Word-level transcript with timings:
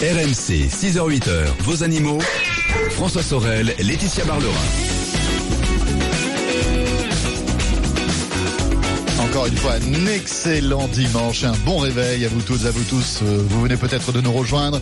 RMC, 0.00 0.68
6h-8h, 0.68 1.46
vos 1.60 1.82
animaux. 1.82 2.18
François 2.90 3.22
Sorel, 3.22 3.74
Laetitia 3.78 4.24
Barlerin. 4.24 4.50
Encore 9.20 9.46
une 9.46 9.56
fois, 9.56 9.72
un 9.74 10.06
excellent 10.06 10.88
dimanche, 10.88 11.44
un 11.44 11.54
bon 11.64 11.78
réveil 11.78 12.24
à 12.24 12.28
vous 12.28 12.42
toutes, 12.42 12.66
à 12.66 12.70
vous 12.70 12.84
tous. 12.84 13.20
Euh, 13.22 13.42
Vous 13.48 13.62
venez 13.62 13.76
peut-être 13.76 14.12
de 14.12 14.20
nous 14.20 14.32
rejoindre. 14.32 14.80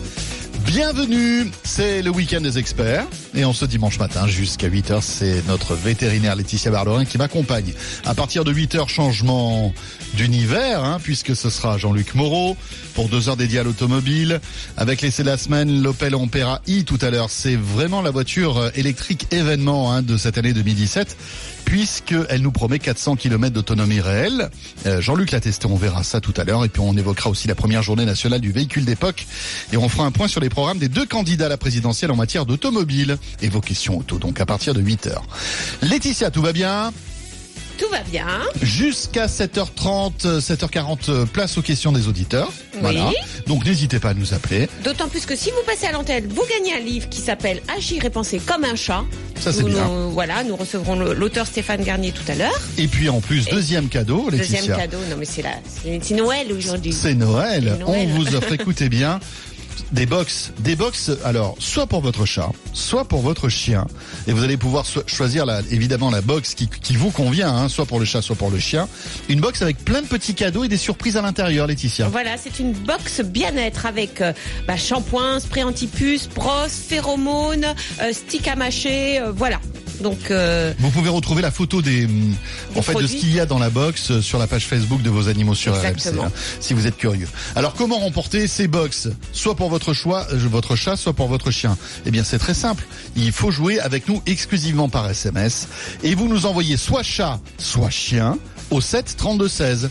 Bienvenue, 0.73 1.51
c'est 1.63 2.01
le 2.01 2.09
week-end 2.09 2.41
des 2.41 2.57
experts. 2.57 3.05
Et 3.35 3.45
en 3.45 3.53
ce 3.53 3.63
dimanche 3.63 3.99
matin, 3.99 4.25
jusqu'à 4.25 4.69
8h, 4.69 5.01
c'est 5.01 5.45
notre 5.47 5.75
vétérinaire 5.75 6.35
Laetitia 6.35 6.71
Barlerin 6.71 7.05
qui 7.05 7.19
m'accompagne. 7.19 7.75
À 8.05 8.15
partir 8.15 8.43
de 8.43 8.51
8h, 8.51 8.87
changement 8.87 9.71
d'univers, 10.15 10.83
hein, 10.83 10.97
puisque 10.99 11.35
ce 11.35 11.51
sera 11.51 11.77
Jean-Luc 11.77 12.15
Moreau 12.15 12.57
pour 12.95 13.07
deux 13.07 13.29
heures 13.29 13.37
dédiées 13.37 13.59
à 13.59 13.63
l'automobile. 13.63 14.41
Avec 14.75 15.01
l'essai 15.01 15.21
de 15.21 15.27
la 15.27 15.37
semaine, 15.37 15.83
l'Opel 15.83 16.15
Ampera 16.15 16.59
i 16.65 16.85
tout 16.85 16.97
à 17.01 17.11
l'heure. 17.11 17.29
C'est 17.29 17.55
vraiment 17.55 18.01
la 18.01 18.09
voiture 18.09 18.57
euh, 18.57 18.69
électrique 18.73 19.27
événement 19.29 19.93
hein, 19.93 20.01
de 20.01 20.17
cette 20.17 20.39
année 20.39 20.53
2017 20.53 21.17
puisqu'elle 21.65 22.41
nous 22.41 22.51
promet 22.51 22.79
400 22.79 23.15
km 23.15 23.53
d'autonomie 23.53 24.01
réelle. 24.01 24.49
Euh, 24.85 25.01
Jean-Luc 25.01 25.31
l'a 25.31 25.39
testé, 25.39 25.67
on 25.67 25.75
verra 25.75 26.03
ça 26.03 26.21
tout 26.21 26.33
à 26.37 26.43
l'heure. 26.43 26.65
Et 26.65 26.69
puis 26.69 26.81
on 26.81 26.95
évoquera 26.95 27.29
aussi 27.29 27.47
la 27.47 27.55
première 27.55 27.81
journée 27.81 28.05
nationale 28.05 28.41
du 28.41 28.51
véhicule 28.51 28.85
d'époque. 28.85 29.25
Et 29.71 29.77
on 29.77 29.89
fera 29.89 30.05
un 30.05 30.11
point 30.11 30.27
sur 30.27 30.41
les 30.41 30.49
programmes 30.49 30.79
des 30.79 30.89
deux 30.89 31.05
candidats 31.05 31.45
à 31.45 31.49
la 31.49 31.57
présidentielle 31.57 32.11
en 32.11 32.15
matière 32.15 32.45
d'automobile. 32.45 33.17
Et 33.41 33.49
vos 33.49 33.61
questions 33.61 33.97
auto, 33.97 34.17
donc 34.17 34.39
à 34.39 34.45
partir 34.45 34.73
de 34.73 34.81
8h. 34.81 35.15
Laetitia, 35.81 36.31
tout 36.31 36.41
va 36.41 36.53
bien? 36.53 36.91
Tout 37.83 37.89
va 37.91 37.99
bien. 38.09 38.25
Jusqu'à 38.61 39.25
7h30, 39.27 40.39
7h40, 40.39 41.09
euh, 41.09 41.25
place 41.25 41.57
aux 41.57 41.61
questions 41.61 41.91
des 41.91 42.07
auditeurs. 42.07 42.49
Voilà. 42.79 43.11
Donc 43.45 43.65
n'hésitez 43.65 43.99
pas 43.99 44.09
à 44.09 44.13
nous 44.13 44.33
appeler. 44.33 44.69
D'autant 44.85 45.09
plus 45.09 45.25
que 45.25 45.35
si 45.35 45.49
vous 45.49 45.61
passez 45.65 45.85
à 45.87 45.91
l'antenne, 45.91 46.27
vous 46.29 46.43
gagnez 46.49 46.73
un 46.75 46.79
livre 46.79 47.09
qui 47.09 47.19
s'appelle 47.19 47.61
Agir 47.75 48.05
et 48.05 48.09
penser 48.09 48.39
comme 48.39 48.63
un 48.63 48.75
chat. 48.75 49.03
Ça, 49.39 49.51
c'est 49.51 49.63
bien. 49.63 49.85
nous- 49.87 50.11
voilà, 50.11 50.43
nous 50.45 50.55
recevrons 50.55 50.95
l'auteur 50.95 51.45
Stéphane 51.45 51.83
Garnier 51.83 52.13
tout 52.13 52.23
à 52.31 52.35
l'heure. 52.35 52.57
Et 52.77 52.87
puis 52.87 53.09
en 53.09 53.19
plus, 53.19 53.45
deuxième 53.49 53.89
cadeau, 53.89 54.29
Laetitia. 54.29 54.59
Deuxième 54.59 54.77
cadeau, 54.77 54.97
non 55.09 55.17
mais 55.19 55.25
c'est 55.25 56.13
Noël 56.15 56.51
aujourd'hui. 56.53 56.93
C'est 56.93 57.15
Noël. 57.15 57.73
C'est 57.77 57.83
Noël. 57.83 58.09
On 58.11 58.19
vous 58.19 58.35
offre, 58.35 58.53
écoutez 58.59 58.87
bien, 58.87 59.19
des 59.91 60.05
box. 60.05 60.51
Des 60.59 60.75
box, 60.75 61.11
alors, 61.23 61.55
soit 61.59 61.87
pour 61.87 62.01
votre 62.01 62.25
chat, 62.25 62.51
soit 62.73 63.05
pour 63.05 63.21
votre 63.21 63.49
chien. 63.49 63.85
Et 64.27 64.33
vous 64.33 64.43
allez 64.43 64.57
pouvoir 64.57 64.85
choisir, 65.07 65.45
la, 65.45 65.61
évidemment, 65.71 66.09
la 66.09 66.21
box 66.21 66.55
qui, 66.55 66.67
qui 66.67 66.95
vous 66.95 67.11
convient, 67.11 67.53
hein, 67.53 67.69
soit 67.69 67.85
pour 67.85 67.99
le 67.99 68.05
chat, 68.05 68.21
soit 68.21 68.35
pour 68.35 68.49
le 68.49 68.59
chien. 68.59 68.87
Une 69.29 69.39
box 69.39 69.61
avec 69.61 69.77
plein 69.83 70.01
de 70.01 70.07
petits 70.07 70.35
cadeaux 70.35 70.63
et 70.63 70.67
des 70.67 70.77
surprises 70.77 71.17
à 71.17 71.21
l'intérieur, 71.21 71.67
Laetitia. 71.67 72.07
Voilà, 72.07 72.37
c'est 72.37 72.59
une 72.59 72.73
box 72.73 73.21
bien-être 73.21 73.85
avec 73.85 74.21
euh, 74.21 74.33
bah, 74.67 74.77
shampoing, 74.77 75.39
spray 75.39 75.63
anti-puce, 75.63 76.29
brosse, 76.29 76.73
phéromones, 76.87 77.65
euh, 78.01 78.13
stick 78.13 78.47
à 78.47 78.55
mâcher, 78.55 79.19
euh, 79.19 79.31
voilà. 79.31 79.59
Donc 80.01 80.31
euh, 80.31 80.73
Vous 80.79 80.89
pouvez 80.89 81.09
retrouver 81.09 81.41
la 81.41 81.51
photo 81.51 81.81
des, 81.81 82.05
hum, 82.05 82.35
en 82.75 82.81
fait, 82.81 82.95
de 82.95 83.07
ce 83.07 83.15
qu'il 83.15 83.33
y 83.33 83.39
a 83.39 83.45
dans 83.45 83.59
la 83.59 83.69
box 83.69 84.11
euh, 84.11 84.21
sur 84.21 84.39
la 84.39 84.47
page 84.47 84.65
Facebook 84.65 85.01
de 85.01 85.09
vos 85.09 85.27
animaux 85.27 85.55
sur 85.55 85.75
Exactement. 85.75 86.23
RMC, 86.23 86.27
hein, 86.27 86.31
si 86.59 86.73
vous 86.73 86.87
êtes 86.87 86.97
curieux. 86.97 87.27
Alors, 87.55 87.73
comment 87.73 87.99
remporter 87.99 88.47
ces 88.47 88.67
box? 88.67 89.09
Soit 89.31 89.55
pour 89.55 89.69
votre 89.69 89.93
choix, 89.93 90.27
euh, 90.31 90.37
votre 90.49 90.75
chat, 90.75 90.95
soit 90.95 91.13
pour 91.13 91.27
votre 91.27 91.51
chien. 91.51 91.77
Eh 92.05 92.11
bien, 92.11 92.23
c'est 92.23 92.39
très 92.39 92.53
simple. 92.53 92.85
Il 93.15 93.31
faut 93.31 93.51
jouer 93.51 93.79
avec 93.79 94.07
nous 94.07 94.21
exclusivement 94.25 94.89
par 94.89 95.09
SMS 95.09 95.67
et 96.03 96.15
vous 96.15 96.27
nous 96.27 96.45
envoyez 96.45 96.77
soit 96.77 97.03
chat, 97.03 97.39
soit 97.57 97.89
chien 97.89 98.37
au 98.71 98.81
7 98.81 99.15
32 99.17 99.47
16. 99.47 99.89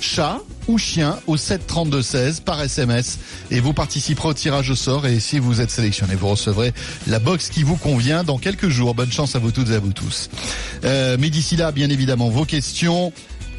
Chat 0.00 0.40
ou 0.68 0.78
chien 0.78 1.18
au 1.26 1.36
7 1.36 1.66
32 1.66 2.02
16 2.02 2.40
par 2.40 2.60
SMS 2.60 3.18
et 3.50 3.60
vous 3.60 3.72
participerez 3.72 4.28
au 4.28 4.34
tirage 4.34 4.70
au 4.70 4.74
sort 4.74 5.06
et 5.06 5.20
si 5.20 5.38
vous 5.38 5.60
êtes 5.60 5.70
sélectionné, 5.70 6.14
vous 6.14 6.28
recevrez 6.28 6.72
la 7.06 7.18
box 7.18 7.48
qui 7.50 7.62
vous 7.62 7.76
convient 7.76 8.24
dans 8.24 8.38
quelques 8.38 8.68
jours. 8.68 8.94
Bonne 8.94 9.12
chance 9.12 9.36
à 9.36 9.38
vous 9.38 9.50
toutes 9.52 9.70
et 9.70 9.74
à 9.74 9.78
vous 9.80 9.92
tous. 9.92 10.30
Euh, 10.84 11.16
mais 11.20 11.30
d'ici 11.30 11.56
là, 11.56 11.72
bien 11.72 11.90
évidemment, 11.90 12.28
vos 12.30 12.44
questions. 12.44 13.12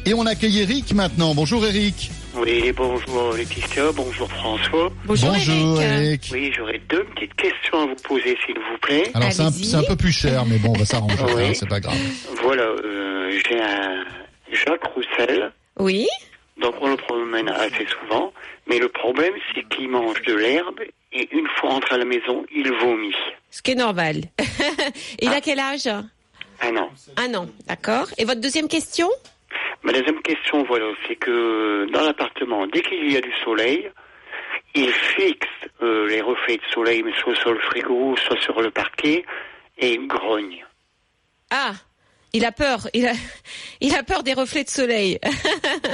Et 0.06 0.12
on 0.12 0.26
accueille 0.26 0.60
Eric 0.60 0.92
maintenant. 0.92 1.34
Bonjour 1.34 1.64
Eric. 1.64 2.10
Oui, 2.36 2.72
bonjour 2.76 3.32
Laetitia, 3.36 3.92
bonjour 3.94 4.28
François. 4.32 4.90
bonjour, 5.06 5.80
Eric. 5.80 5.80
Eric. 5.80 6.30
Oui, 6.32 6.52
j'aurais 6.54 6.80
deux 6.90 7.04
petites 7.14 7.34
questions 7.34 7.80
à 7.80 7.86
vous 7.86 7.94
poser, 8.02 8.36
s'il 8.44 8.56
vous 8.56 8.78
plaît. 8.82 9.10
Alors 9.14 9.32
c'est 9.32 9.74
un, 9.76 9.82
peu 9.84 9.96
plus 9.96 10.12
cher, 10.12 10.44
mais 10.44 10.58
bon, 10.58 10.70
on 10.74 10.78
va 10.78 10.84
s'arranger, 10.84 11.16
Oui. 11.36 11.42
hein, 11.46 11.52
c'est 11.54 11.68
pas 11.68 11.80
grave. 11.80 11.96
Voilà, 12.42 12.64
euh, 12.64 13.38
j'ai 13.48 13.60
un 13.60 14.04
Jacques 14.54 14.84
Roussel, 14.94 15.52
Oui. 15.78 16.06
donc 16.56 16.74
on 16.80 16.88
le 16.90 16.96
promène 16.96 17.48
assez 17.48 17.86
souvent, 17.86 18.32
mais 18.66 18.78
le 18.78 18.88
problème, 18.88 19.34
c'est 19.54 19.66
qu'il 19.68 19.88
mange 19.88 20.20
de 20.22 20.34
l'herbe 20.34 20.80
et 21.12 21.28
une 21.32 21.46
fois 21.56 21.70
rentré 21.70 21.94
à 21.96 21.98
la 21.98 22.04
maison, 22.04 22.44
il 22.54 22.72
vomit. 22.72 23.14
Ce 23.50 23.62
qui 23.62 23.72
est 23.72 23.76
normal. 23.76 24.16
Il 25.20 25.28
a 25.32 25.40
quel 25.40 25.60
âge? 25.60 25.86
Un 26.60 26.76
an. 26.76 26.90
Un 27.16 27.34
an, 27.34 27.46
d'accord. 27.66 28.06
Et 28.18 28.24
votre 28.24 28.40
deuxième 28.40 28.68
question? 28.68 29.08
Ma 29.82 29.92
deuxième 29.92 30.20
question, 30.22 30.64
voilà, 30.64 30.86
c'est 31.06 31.16
que 31.16 31.86
dans 31.92 32.02
l'appartement, 32.02 32.66
dès 32.66 32.80
qu'il 32.82 33.12
y 33.12 33.16
a 33.16 33.20
du 33.20 33.32
soleil, 33.44 33.90
il 34.74 34.90
fixe 34.90 35.46
euh, 35.82 36.08
les 36.08 36.20
reflets 36.20 36.56
de 36.56 36.64
soleil, 36.72 37.02
mais 37.04 37.12
soit 37.22 37.34
sur 37.36 37.52
le 37.52 37.60
frigo, 37.60 38.16
soit 38.16 38.40
sur 38.40 38.60
le 38.60 38.70
parquet, 38.70 39.24
et 39.78 39.92
il 39.94 40.06
grogne. 40.08 40.64
Ah, 41.50 41.72
il 42.34 42.44
a 42.44 42.52
peur. 42.52 42.88
Il 42.92 43.06
a, 43.06 43.12
il 43.80 43.94
a 43.94 44.02
peur 44.02 44.22
des 44.22 44.34
reflets 44.34 44.64
de 44.64 44.68
soleil. 44.70 45.18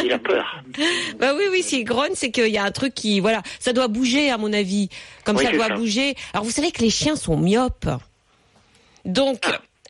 Il 0.03 0.11
a 0.13 0.19
peur. 0.19 0.63
bah 1.21 1.35
oui, 1.37 1.45
oui, 1.53 1.63
s'il 1.63 1.85
grogne, 1.85 2.13
c'est 2.15 2.31
qu'il 2.33 2.49
y 2.49 2.59
a 2.59 2.65
un 2.65 2.73
truc 2.73 2.95
qui, 2.95 3.21
voilà, 3.21 3.43
ça 3.61 3.73
doit 3.73 3.87
bouger 3.89 4.31
à 4.31 4.39
mon 4.39 4.53
avis. 4.53 4.89
Comme 5.25 5.37
Oui, 5.37 5.45
ça 5.45 5.53
doit 5.53 5.69
ça. 5.69 5.75
bouger. 5.77 6.17
Alors 6.33 6.45
vous 6.45 6.51
savez 6.51 6.73
que 6.73 6.83
les 6.83 6.91
chiens 6.91 7.15
sont 7.15 7.37
myopes. 7.37 7.89
Donc, 9.05 9.47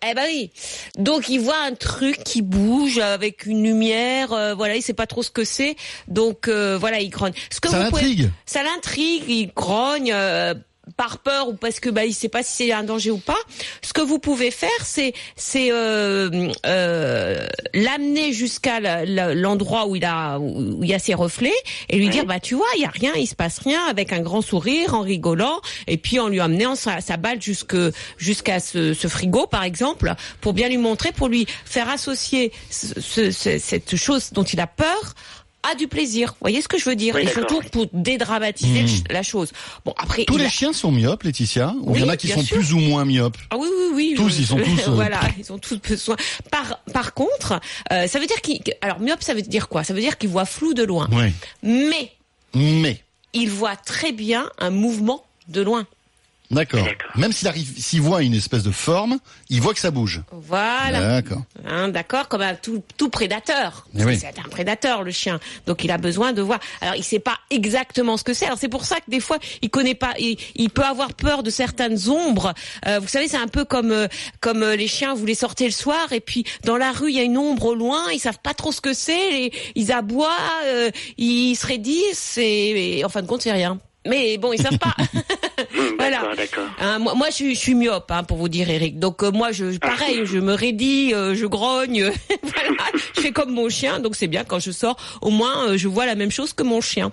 eh 0.08 0.14
ben 0.14 0.24
oui. 0.26 0.50
Donc 0.98 1.28
il 1.28 1.38
voit 1.40 1.58
un 1.64 1.74
truc 1.74 2.22
qui 2.24 2.42
bouge 2.42 2.98
avec 2.98 3.44
une 3.46 3.62
lumière. 3.64 4.32
euh, 4.32 4.54
voilà, 4.54 4.76
il 4.76 4.82
sait 4.82 4.94
pas 4.94 5.06
trop 5.06 5.22
ce 5.22 5.30
que 5.30 5.44
c'est. 5.44 5.76
Donc 6.08 6.48
euh, 6.48 6.78
voilà, 6.78 7.00
il 7.00 7.10
grogne. 7.10 7.32
Ce 7.50 7.60
que 7.60 7.68
Ça 7.68 7.84
pouvez- 7.90 8.02
l'intrigue. 8.02 8.30
ça 8.46 8.62
l'intrigue, 8.62 9.24
il 9.28 9.48
grogne 9.54 10.12
euh, 10.12 10.54
par 10.96 11.18
peur 11.18 11.48
ou 11.48 11.54
parce 11.54 11.80
que 11.80 11.90
bah 11.90 12.04
il 12.04 12.12
sait 12.14 12.28
pas 12.28 12.42
si 12.42 12.52
c'est 12.66 12.72
un 12.72 12.82
danger 12.84 13.10
ou 13.10 13.18
pas. 13.18 13.38
Ce 13.82 13.92
que 13.92 14.00
vous 14.00 14.18
pouvez 14.18 14.50
faire, 14.50 14.70
c'est 14.84 15.12
c'est 15.36 15.70
euh, 15.72 16.50
euh, 16.66 17.46
l'amener 17.74 18.32
jusqu'à 18.32 18.80
l'endroit 19.34 19.86
où 19.86 19.96
il 19.96 20.04
a 20.04 20.38
où 20.38 20.82
il 20.82 20.88
y 20.88 20.94
a 20.94 20.98
ses 20.98 21.14
reflets 21.14 21.52
et 21.88 21.96
lui 21.98 22.08
dire 22.08 22.24
bah 22.26 22.40
tu 22.40 22.54
vois 22.54 22.66
il 22.76 22.82
y 22.82 22.84
a 22.86 22.90
rien, 22.90 23.12
il 23.16 23.26
se 23.26 23.34
passe 23.34 23.58
rien 23.58 23.80
avec 23.88 24.12
un 24.12 24.20
grand 24.20 24.42
sourire 24.42 24.94
en 24.94 25.00
rigolant 25.00 25.60
et 25.86 25.96
puis 25.96 26.18
en 26.18 26.28
lui 26.28 26.40
amenant 26.40 26.74
sa, 26.74 27.00
sa 27.00 27.16
balle 27.16 27.40
jusque 27.40 27.76
jusqu'à 28.16 28.60
ce, 28.60 28.94
ce 28.94 29.08
frigo 29.08 29.46
par 29.46 29.64
exemple 29.64 30.14
pour 30.40 30.52
bien 30.52 30.68
lui 30.68 30.78
montrer 30.78 31.12
pour 31.12 31.28
lui 31.28 31.46
faire 31.64 31.88
associer 31.88 32.52
ce- 32.70 33.30
ce- 33.30 33.58
cette 33.58 33.96
chose 33.96 34.30
dont 34.32 34.44
il 34.44 34.60
a 34.60 34.66
peur 34.66 35.14
à 35.62 35.74
du 35.74 35.88
plaisir. 35.88 36.30
Vous 36.30 36.36
voyez 36.40 36.62
ce 36.62 36.68
que 36.68 36.78
je 36.78 36.84
veux 36.88 36.96
dire 36.96 37.14
Oui, 37.14 37.22
Et 37.22 37.26
surtout 37.26 37.60
pour 37.72 37.86
dédramatiser 37.92 38.82
le- 38.82 39.12
la 39.14 39.22
chose. 39.22 39.52
Bon 39.84 39.92
après 39.98 40.24
Tous 40.24 40.36
les 40.36 40.46
a- 40.46 40.48
chiens 40.48 40.72
sont 40.72 40.90
myopes, 40.90 41.22
Laetitia 41.22 41.74
Ou 41.82 41.94
il 41.96 42.02
y 42.02 42.04
en 42.04 42.08
a 42.08 42.16
qui 42.16 42.28
sont 42.28 42.42
sûr. 42.42 42.56
plus 42.56 42.72
ou 42.72 42.78
moins 42.78 43.04
myopes 43.04 43.36
Ah 43.50 43.56
oui, 43.58 43.68
oui, 43.68 43.90
oui. 43.94 44.14
Tous, 44.16 44.28
je- 44.30 44.38
ils 44.40 44.46
sont 44.46 44.56
tous, 44.56 44.88
euh, 44.88 44.90
voilà, 44.92 45.20
ils 45.38 45.52
ont 45.52 45.58
tous 45.58 45.76
besoin. 45.78 46.16
Par, 46.50 46.80
par 46.92 47.14
contre, 47.14 47.60
euh, 47.92 48.06
ça 48.06 48.18
veut 48.18 48.26
dire 48.26 48.40
qu'il. 48.40 48.60
Alors, 48.80 49.00
myope, 49.00 49.22
ça 49.22 49.34
veut 49.34 49.42
dire 49.42 49.68
quoi? 49.68 49.84
Ça 49.84 49.92
veut 49.94 50.00
dire 50.00 50.16
qu'il 50.18 50.30
voit 50.30 50.44
flou 50.46 50.72
de 50.74 50.82
loin. 50.82 51.08
Oui. 51.12 51.32
Mais 51.62 52.12
Mais, 52.54 53.02
il 53.32 53.50
voit 53.50 53.76
très 53.76 54.12
bien 54.12 54.50
un 54.58 54.70
mouvement 54.70 55.24
de 55.48 55.60
loin. 55.60 55.86
D'accord. 56.50 56.86
Même 57.16 57.32
s'il 57.32 57.48
arrive, 57.48 57.72
s'il 57.78 58.00
voit 58.00 58.22
une 58.22 58.34
espèce 58.34 58.62
de 58.62 58.70
forme, 58.70 59.18
il 59.48 59.60
voit 59.60 59.74
que 59.74 59.80
ça 59.80 59.90
bouge. 59.90 60.22
Voilà. 60.32 61.00
D'accord. 61.20 61.42
Hein, 61.66 61.88
D'accord, 61.88 62.28
comme 62.28 62.42
un 62.42 62.54
tout, 62.54 62.82
tout 62.96 63.08
prédateur. 63.10 63.86
Oui. 63.94 64.18
C'est 64.18 64.38
un 64.38 64.48
prédateur 64.48 65.02
le 65.02 65.10
chien, 65.10 65.40
donc 65.66 65.84
il 65.84 65.90
a 65.90 65.98
besoin 65.98 66.32
de 66.32 66.42
voir. 66.42 66.58
Alors 66.80 66.94
il 66.96 67.04
sait 67.04 67.18
pas 67.18 67.38
exactement 67.50 68.16
ce 68.16 68.24
que 68.24 68.34
c'est. 68.34 68.46
Alors 68.46 68.58
c'est 68.58 68.68
pour 68.68 68.84
ça 68.84 68.96
que 68.96 69.10
des 69.10 69.20
fois 69.20 69.38
il 69.62 69.70
connaît 69.70 69.94
pas. 69.94 70.14
Il, 70.18 70.36
il 70.56 70.70
peut 70.70 70.84
avoir 70.84 71.14
peur 71.14 71.42
de 71.42 71.50
certaines 71.50 72.08
ombres. 72.08 72.54
Euh, 72.86 72.98
vous 73.00 73.08
savez, 73.08 73.28
c'est 73.28 73.36
un 73.36 73.48
peu 73.48 73.64
comme 73.64 73.90
euh, 73.92 74.08
comme 74.40 74.62
euh, 74.62 74.76
les 74.76 74.88
chiens. 74.88 75.14
Vous 75.14 75.26
les 75.26 75.34
sortez 75.34 75.64
le 75.66 75.70
soir 75.72 76.12
et 76.12 76.20
puis 76.20 76.44
dans 76.64 76.76
la 76.76 76.92
rue 76.92 77.10
il 77.10 77.16
y 77.16 77.20
a 77.20 77.24
une 77.24 77.38
ombre 77.38 77.66
au 77.66 77.74
loin. 77.74 78.10
Ils 78.12 78.18
savent 78.20 78.38
pas 78.42 78.54
trop 78.54 78.72
ce 78.72 78.80
que 78.80 78.92
c'est. 78.94 79.50
Ils 79.74 79.92
aboient. 79.92 80.30
euh, 80.66 80.90
ils 81.18 81.54
se 81.56 81.66
raidissent 81.66 82.38
et, 82.38 82.98
et 82.98 83.04
en 83.04 83.08
fin 83.08 83.22
de 83.22 83.26
compte 83.26 83.42
c'est 83.42 83.52
rien. 83.52 83.78
Mais 84.06 84.38
bon, 84.38 84.52
ils 84.52 84.62
savent 84.62 84.78
pas. 84.78 84.94
Voilà. 85.98 86.22
Hein, 86.80 86.98
moi, 86.98 87.14
moi, 87.14 87.26
je, 87.28 87.34
suis- 87.34 87.54
je 87.54 87.60
suis 87.60 87.74
myope, 87.74 88.10
hein, 88.10 88.24
pour 88.24 88.38
vous 88.38 88.48
dire, 88.48 88.70
Eric. 88.70 88.98
Donc 88.98 89.22
euh, 89.22 89.30
moi, 89.30 89.52
je, 89.52 89.76
pareil, 89.78 90.22
je 90.24 90.38
me 90.38 90.54
raidis, 90.54 91.12
euh, 91.12 91.34
je 91.34 91.44
grogne, 91.46 92.10
voilà, 92.42 92.70
je 93.14 93.20
fais 93.20 93.32
comme 93.32 93.50
mon 93.50 93.68
chien. 93.68 94.00
Donc 94.00 94.16
c'est 94.16 94.26
bien 94.26 94.44
quand 94.44 94.58
je 94.58 94.70
sors, 94.70 94.96
au 95.20 95.28
moins, 95.30 95.68
euh, 95.68 95.76
je 95.76 95.86
vois 95.88 96.06
la 96.06 96.14
même 96.14 96.30
chose 96.30 96.54
que 96.54 96.62
mon 96.62 96.80
chien. 96.80 97.10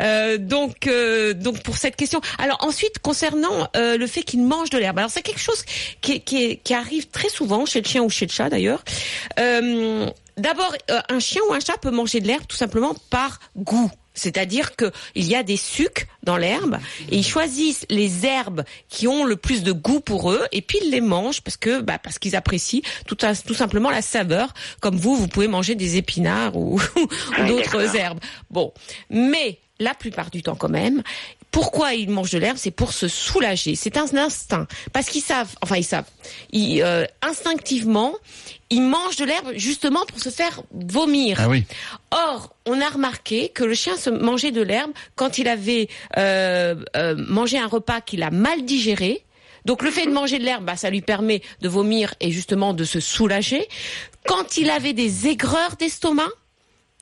Euh, 0.00 0.38
donc, 0.38 0.86
euh, 0.86 1.34
donc 1.34 1.62
pour 1.62 1.76
cette 1.76 1.96
question. 1.96 2.20
Alors 2.38 2.56
ensuite, 2.64 2.98
concernant 3.00 3.68
euh, 3.76 3.98
le 3.98 4.06
fait 4.06 4.22
qu'il 4.22 4.42
mange 4.42 4.70
de 4.70 4.78
l'herbe. 4.78 4.98
Alors 4.98 5.10
c'est 5.10 5.22
quelque 5.22 5.40
chose 5.40 5.62
qui, 6.00 6.22
qui, 6.22 6.56
qui 6.58 6.74
arrive 6.74 7.08
très 7.08 7.28
souvent 7.28 7.66
chez 7.66 7.82
le 7.82 7.86
chien 7.86 8.02
ou 8.02 8.08
chez 8.08 8.26
le 8.26 8.32
chat 8.32 8.48
d'ailleurs. 8.48 8.82
Euh, 9.38 10.06
D'abord, 10.36 10.74
euh, 10.90 11.00
un 11.10 11.20
chien 11.20 11.42
ou 11.50 11.52
un 11.52 11.60
chat 11.60 11.76
peut 11.76 11.90
manger 11.90 12.20
de 12.20 12.26
l'herbe 12.26 12.44
tout 12.48 12.56
simplement 12.56 12.94
par 13.10 13.40
goût. 13.58 13.90
C'est-à-dire 14.20 14.76
que 14.76 14.92
il 15.14 15.26
y 15.26 15.34
a 15.34 15.42
des 15.42 15.56
sucs 15.56 16.06
dans 16.22 16.36
l'herbe 16.36 16.78
et 17.10 17.16
ils 17.16 17.26
choisissent 17.26 17.86
les 17.88 18.26
herbes 18.26 18.64
qui 18.88 19.08
ont 19.08 19.24
le 19.24 19.36
plus 19.36 19.62
de 19.62 19.72
goût 19.72 20.00
pour 20.00 20.30
eux 20.30 20.42
et 20.52 20.62
puis 20.62 20.78
ils 20.82 20.90
les 20.90 21.00
mangent 21.00 21.40
parce 21.40 21.56
que 21.56 21.80
bah, 21.80 21.98
parce 21.98 22.18
qu'ils 22.18 22.36
apprécient 22.36 22.82
tout, 23.06 23.16
tout 23.16 23.54
simplement 23.54 23.90
la 23.90 24.02
saveur. 24.02 24.52
Comme 24.80 24.96
vous, 24.96 25.16
vous 25.16 25.28
pouvez 25.28 25.48
manger 25.48 25.74
des 25.74 25.96
épinards 25.96 26.56
ou, 26.56 26.80
ou 26.96 27.46
d'autres 27.46 27.96
herbes. 27.96 28.20
Bon, 28.50 28.72
mais 29.08 29.58
la 29.78 29.94
plupart 29.94 30.30
du 30.30 30.42
temps 30.42 30.54
quand 30.54 30.68
même, 30.68 31.02
pourquoi 31.50 31.94
ils 31.94 32.10
mangent 32.10 32.30
de 32.30 32.38
l'herbe 32.38 32.56
C'est 32.56 32.70
pour 32.70 32.92
se 32.92 33.08
soulager. 33.08 33.74
C'est 33.74 33.96
un 33.96 34.06
instinct. 34.16 34.66
Parce 34.92 35.08
qu'ils 35.08 35.22
savent, 35.22 35.54
enfin 35.62 35.76
ils 35.76 35.84
savent, 35.84 36.08
ils, 36.52 36.82
euh, 36.82 37.04
instinctivement, 37.22 38.14
ils 38.70 38.82
mangent 38.82 39.16
de 39.16 39.24
l'herbe 39.24 39.52
justement 39.56 40.04
pour 40.06 40.20
se 40.20 40.30
faire 40.30 40.62
vomir. 40.72 41.38
Ah 41.40 41.48
oui. 41.48 41.64
Or, 42.12 42.54
on 42.66 42.80
a 42.80 42.88
remarqué 42.88 43.48
que 43.48 43.64
le 43.64 43.74
chien 43.74 43.96
se 43.96 44.10
mangeait 44.10 44.52
de 44.52 44.62
l'herbe 44.62 44.92
quand 45.16 45.38
il 45.38 45.48
avait 45.48 45.88
euh, 46.16 46.76
euh, 46.96 47.14
mangé 47.16 47.58
un 47.58 47.66
repas 47.66 48.00
qu'il 48.00 48.22
a 48.22 48.30
mal 48.30 48.64
digéré. 48.64 49.24
Donc 49.64 49.82
le 49.82 49.90
fait 49.90 50.06
de 50.06 50.12
manger 50.12 50.38
de 50.38 50.44
l'herbe, 50.44 50.64
bah, 50.64 50.76
ça 50.76 50.88
lui 50.88 51.02
permet 51.02 51.42
de 51.60 51.68
vomir 51.68 52.14
et 52.20 52.30
justement 52.30 52.72
de 52.72 52.84
se 52.84 53.00
soulager. 53.00 53.66
Quand 54.26 54.56
il 54.56 54.70
avait 54.70 54.92
des 54.92 55.26
aigreurs 55.26 55.76
d'estomac, 55.78 56.30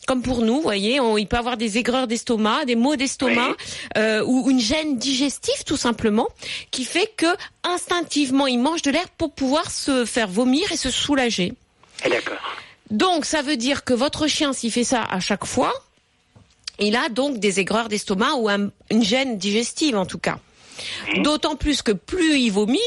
comme 0.09 0.23
pour 0.23 0.41
nous, 0.41 0.55
vous 0.57 0.63
voyez, 0.63 1.01
on, 1.01 1.19
il 1.19 1.27
peut 1.29 1.37
avoir 1.37 1.59
des 1.59 1.77
aigreurs 1.77 2.07
d'estomac, 2.07 2.65
des 2.65 2.77
maux 2.77 2.97
d'estomac 2.97 3.55
euh, 3.99 4.25
ou 4.25 4.49
une 4.49 4.59
gêne 4.59 4.97
digestive 4.97 5.65
tout 5.65 5.77
simplement, 5.77 6.27
qui 6.71 6.85
fait 6.85 7.13
que 7.15 7.27
instinctivement 7.63 8.47
il 8.47 8.59
mange 8.59 8.81
de 8.81 8.91
l'herbe 8.91 9.11
pour 9.19 9.33
pouvoir 9.33 9.71
se 9.71 10.07
faire 10.07 10.27
vomir 10.29 10.73
et 10.73 10.77
se 10.79 10.91
soulager. 10.91 11.53
D'accord. 12.09 12.39
Donc 12.91 13.27
ça 13.27 13.43
veut 13.43 13.59
dire 13.59 13.85
que 13.85 13.93
votre 13.93 14.27
chien, 14.29 14.55
s'il 14.55 14.73
fait 14.73 14.83
ça 14.85 15.03
à 15.05 15.21
chaque 15.21 15.45
fois, 15.45 15.75
il 16.79 16.97
a 16.97 17.11
donc 17.11 17.39
des 17.39 17.61
aigreurs 17.61 17.89
d'estomac 17.91 18.35
ou 18.37 18.49
un- 18.49 18.71
une 18.91 19.05
gêne 19.05 19.37
digestive 19.37 19.95
en 19.97 20.07
tout 20.07 20.19
cas. 20.19 20.39
D'autant 21.19 21.55
plus 21.57 21.83
que 21.83 21.93
plus 21.93 22.39
il 22.39 22.51
vomit, 22.51 22.79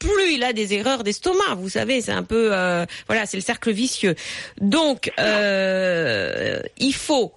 plus 0.00 0.32
il 0.34 0.42
a 0.42 0.52
des 0.52 0.74
erreurs 0.74 1.04
d'estomac. 1.04 1.54
Vous 1.56 1.68
savez, 1.68 2.00
c'est 2.00 2.10
un 2.10 2.24
peu, 2.24 2.50
euh, 2.52 2.84
voilà, 3.06 3.26
c'est 3.26 3.36
le 3.36 3.42
cercle 3.42 3.70
vicieux. 3.70 4.16
Donc, 4.60 5.12
euh, 5.20 6.60
il 6.78 6.94
faut. 6.94 7.32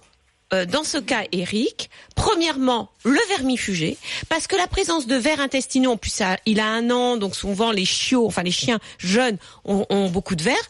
euh, 0.52 0.64
Dans 0.66 0.84
ce 0.84 0.98
cas, 0.98 1.24
Eric, 1.32 1.90
premièrement, 2.16 2.90
le 3.04 3.20
vermifugé, 3.28 3.96
parce 4.28 4.46
que 4.46 4.56
la 4.56 4.66
présence 4.66 5.06
de 5.06 5.16
vers 5.16 5.40
intestinaux, 5.40 5.92
en 5.92 5.96
plus 5.96 6.22
il 6.46 6.58
a 6.60 6.66
un 6.66 6.90
an, 6.90 7.16
donc 7.16 7.34
souvent 7.36 7.70
les 7.72 7.84
chiots, 7.84 8.26
enfin 8.26 8.42
les 8.42 8.50
chiens 8.52 8.78
jeunes 8.98 9.38
ont, 9.64 9.86
ont 9.90 10.08
beaucoup 10.10 10.36
de 10.36 10.42
vers. 10.42 10.66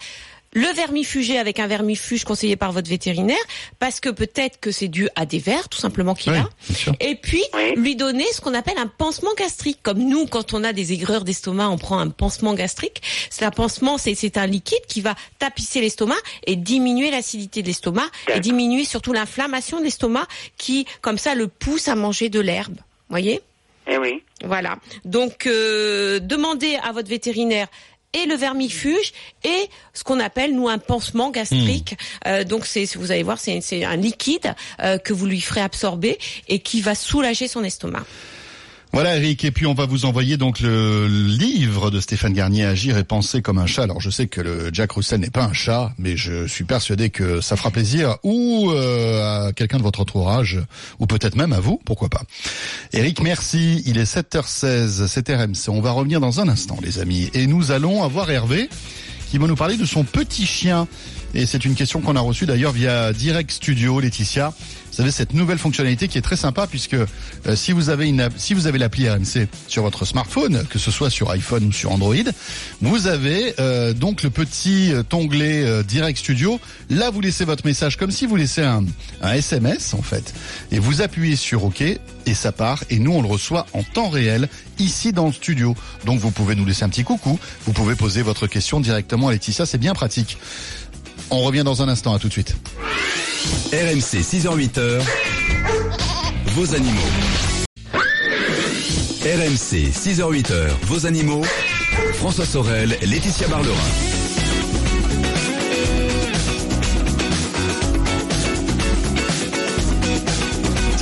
Le 0.54 0.72
vermifugé 0.74 1.38
avec 1.38 1.58
un 1.58 1.66
vermifuge 1.66 2.24
conseillé 2.24 2.56
par 2.56 2.70
votre 2.72 2.88
vétérinaire, 2.88 3.36
parce 3.80 3.98
que 4.00 4.08
peut-être 4.08 4.60
que 4.60 4.70
c'est 4.70 4.88
dû 4.88 5.08
à 5.16 5.26
des 5.26 5.38
vers, 5.40 5.68
tout 5.68 5.78
simplement 5.78 6.14
qu'il 6.14 6.32
Oui, 6.32 6.38
a. 6.38 6.48
bien 6.68 6.76
sûr. 6.76 6.94
Et 7.00 7.16
puis, 7.16 7.42
Oui. 7.54 7.74
lui 7.76 7.96
donner 7.96 8.24
ce 8.32 8.40
qu'on 8.40 8.54
appelle 8.54 8.78
un 8.78 8.86
pansement 8.86 9.34
gastrique. 9.36 9.80
Comme 9.82 9.98
nous, 9.98 10.26
quand 10.26 10.54
on 10.54 10.62
a 10.64 10.72
des 10.72 10.92
aigreurs 10.92 11.24
d'estomac, 11.24 11.68
on 11.70 11.76
prend 11.76 11.98
un 11.98 12.08
pansement 12.08 12.54
gastrique. 12.54 13.02
C'est 13.30 13.44
un 13.44 13.50
pansement, 13.50 13.98
c'est, 13.98 14.14
c'est 14.14 14.38
un 14.38 14.46
liquide 14.46 14.86
qui 14.86 15.00
va 15.00 15.14
tapisser 15.40 15.80
l'estomac 15.80 16.14
et 16.46 16.56
diminuer 16.56 17.10
l'acidité 17.10 17.60
de 17.62 17.66
l'estomac 17.66 18.06
et 18.34 18.38
diminuer 18.40 18.84
surtout 18.84 19.12
l'inflammation 19.12 19.80
de 19.80 19.84
l'estomac 19.84 20.26
qui, 20.56 20.86
comme 21.02 21.18
ça, 21.18 21.34
le 21.34 21.48
pousse 21.48 21.88
à 21.88 21.96
manger 21.96 22.28
de 22.28 22.38
l'herbe. 22.40 22.76
Voyez? 23.10 23.40
Eh 23.86 23.98
oui. 23.98 24.22
Voilà. 24.44 24.78
Donc, 25.04 25.46
euh, 25.46 26.18
demandez 26.20 26.78
à 26.82 26.92
votre 26.92 27.08
vétérinaire 27.08 27.68
et 28.14 28.26
le 28.26 28.34
vermifuge 28.34 29.12
et 29.42 29.68
ce 29.92 30.04
qu'on 30.04 30.20
appelle 30.20 30.54
nous 30.54 30.68
un 30.68 30.78
pansement 30.78 31.30
gastrique. 31.30 31.96
Euh, 32.26 32.44
donc 32.44 32.64
c'est, 32.64 32.84
vous 32.96 33.10
allez 33.10 33.22
voir, 33.22 33.38
c'est, 33.38 33.60
c'est 33.60 33.84
un 33.84 33.96
liquide 33.96 34.54
euh, 34.80 34.98
que 34.98 35.12
vous 35.12 35.26
lui 35.26 35.40
ferez 35.40 35.60
absorber 35.60 36.18
et 36.48 36.60
qui 36.60 36.80
va 36.80 36.94
soulager 36.94 37.48
son 37.48 37.64
estomac. 37.64 38.04
Voilà 38.94 39.16
Eric, 39.16 39.44
et 39.44 39.50
puis 39.50 39.66
on 39.66 39.74
va 39.74 39.86
vous 39.86 40.04
envoyer 40.04 40.36
donc 40.36 40.60
le 40.60 41.08
livre 41.08 41.90
de 41.90 41.98
Stéphane 41.98 42.32
Garnier, 42.32 42.64
Agir 42.64 42.96
et 42.96 43.02
penser 43.02 43.42
comme 43.42 43.58
un 43.58 43.66
chat. 43.66 43.82
Alors 43.82 44.00
je 44.00 44.08
sais 44.08 44.28
que 44.28 44.40
le 44.40 44.70
Jack 44.72 44.92
Russell 44.92 45.18
n'est 45.18 45.30
pas 45.30 45.42
un 45.42 45.52
chat, 45.52 45.92
mais 45.98 46.16
je 46.16 46.46
suis 46.46 46.62
persuadé 46.62 47.10
que 47.10 47.40
ça 47.40 47.56
fera 47.56 47.72
plaisir 47.72 48.18
ou 48.22 48.70
euh, 48.70 49.48
à 49.48 49.52
quelqu'un 49.52 49.78
de 49.78 49.82
votre 49.82 49.98
entourage, 49.98 50.60
ou 51.00 51.06
peut-être 51.06 51.34
même 51.34 51.52
à 51.52 51.58
vous, 51.58 51.80
pourquoi 51.84 52.08
pas. 52.08 52.22
Eric, 52.92 53.20
merci. 53.20 53.82
Il 53.84 53.98
est 53.98 54.04
7h16, 54.04 55.08
c'est 55.08 55.28
RMC. 55.28 55.70
On 55.70 55.80
va 55.80 55.90
revenir 55.90 56.20
dans 56.20 56.38
un 56.38 56.46
instant 56.46 56.78
les 56.80 57.00
amis, 57.00 57.30
et 57.34 57.48
nous 57.48 57.72
allons 57.72 58.04
avoir 58.04 58.30
Hervé 58.30 58.68
qui 59.28 59.38
va 59.38 59.48
nous 59.48 59.56
parler 59.56 59.76
de 59.76 59.86
son 59.86 60.04
petit 60.04 60.46
chien. 60.46 60.86
Et 61.34 61.46
c'est 61.46 61.64
une 61.64 61.74
question 61.74 62.00
qu'on 62.00 62.14
a 62.14 62.20
reçue 62.20 62.46
d'ailleurs 62.46 62.70
via 62.70 63.12
Direct 63.12 63.50
Studio, 63.50 63.98
Laetitia. 63.98 64.54
Vous 64.94 64.98
savez 64.98 65.10
cette 65.10 65.34
nouvelle 65.34 65.58
fonctionnalité 65.58 66.06
qui 66.06 66.18
est 66.18 66.22
très 66.22 66.36
sympa 66.36 66.68
puisque 66.68 66.94
euh, 66.94 67.56
si 67.56 67.72
vous 67.72 67.90
avez 67.90 68.06
une 68.06 68.28
si 68.36 68.54
vous 68.54 68.68
avez 68.68 68.78
l'appli 68.78 69.10
RMC 69.10 69.48
sur 69.66 69.82
votre 69.82 70.04
smartphone, 70.04 70.64
que 70.70 70.78
ce 70.78 70.92
soit 70.92 71.10
sur 71.10 71.32
iPhone 71.32 71.64
ou 71.64 71.72
sur 71.72 71.90
Android, 71.90 72.14
vous 72.80 73.08
avez 73.08 73.54
euh, 73.58 73.92
donc 73.92 74.22
le 74.22 74.30
petit 74.30 74.92
euh, 74.92 75.02
onglet 75.12 75.64
euh, 75.64 75.82
Direct 75.82 76.16
Studio. 76.16 76.60
Là, 76.90 77.10
vous 77.10 77.20
laissez 77.20 77.44
votre 77.44 77.66
message 77.66 77.96
comme 77.96 78.12
si 78.12 78.24
vous 78.26 78.36
laissez 78.36 78.62
un, 78.62 78.84
un 79.20 79.32
SMS 79.32 79.94
en 79.94 80.02
fait, 80.02 80.32
et 80.70 80.78
vous 80.78 81.02
appuyez 81.02 81.34
sur 81.34 81.64
OK 81.64 81.82
et 82.26 82.34
ça 82.34 82.52
part. 82.52 82.84
Et 82.88 83.00
nous, 83.00 83.12
on 83.12 83.22
le 83.22 83.28
reçoit 83.28 83.66
en 83.72 83.82
temps 83.82 84.08
réel 84.08 84.48
ici 84.78 85.12
dans 85.12 85.26
le 85.26 85.32
studio. 85.32 85.74
Donc, 86.04 86.20
vous 86.20 86.30
pouvez 86.30 86.54
nous 86.54 86.64
laisser 86.64 86.84
un 86.84 86.88
petit 86.88 87.04
coucou. 87.04 87.38
Vous 87.66 87.72
pouvez 87.72 87.94
poser 87.94 88.22
votre 88.22 88.46
question 88.46 88.80
directement 88.80 89.28
à 89.28 89.32
Laetitia. 89.32 89.66
C'est 89.66 89.78
bien 89.78 89.94
pratique. 89.94 90.38
On 91.30 91.40
revient 91.40 91.64
dans 91.64 91.82
un 91.82 91.88
instant. 91.88 92.14
À 92.14 92.18
tout 92.18 92.28
de 92.28 92.32
suite. 92.32 92.56
RMC 93.72 94.22
6h-8h, 94.22 95.02
vos 96.54 96.74
animaux. 96.74 97.00
RMC 99.24 99.90
6h-8h, 99.90 100.68
vos 100.82 101.06
animaux. 101.06 101.42
François 102.14 102.46
Sorel, 102.46 102.96
Laetitia 103.02 103.48
Barlerin.– 103.48 103.74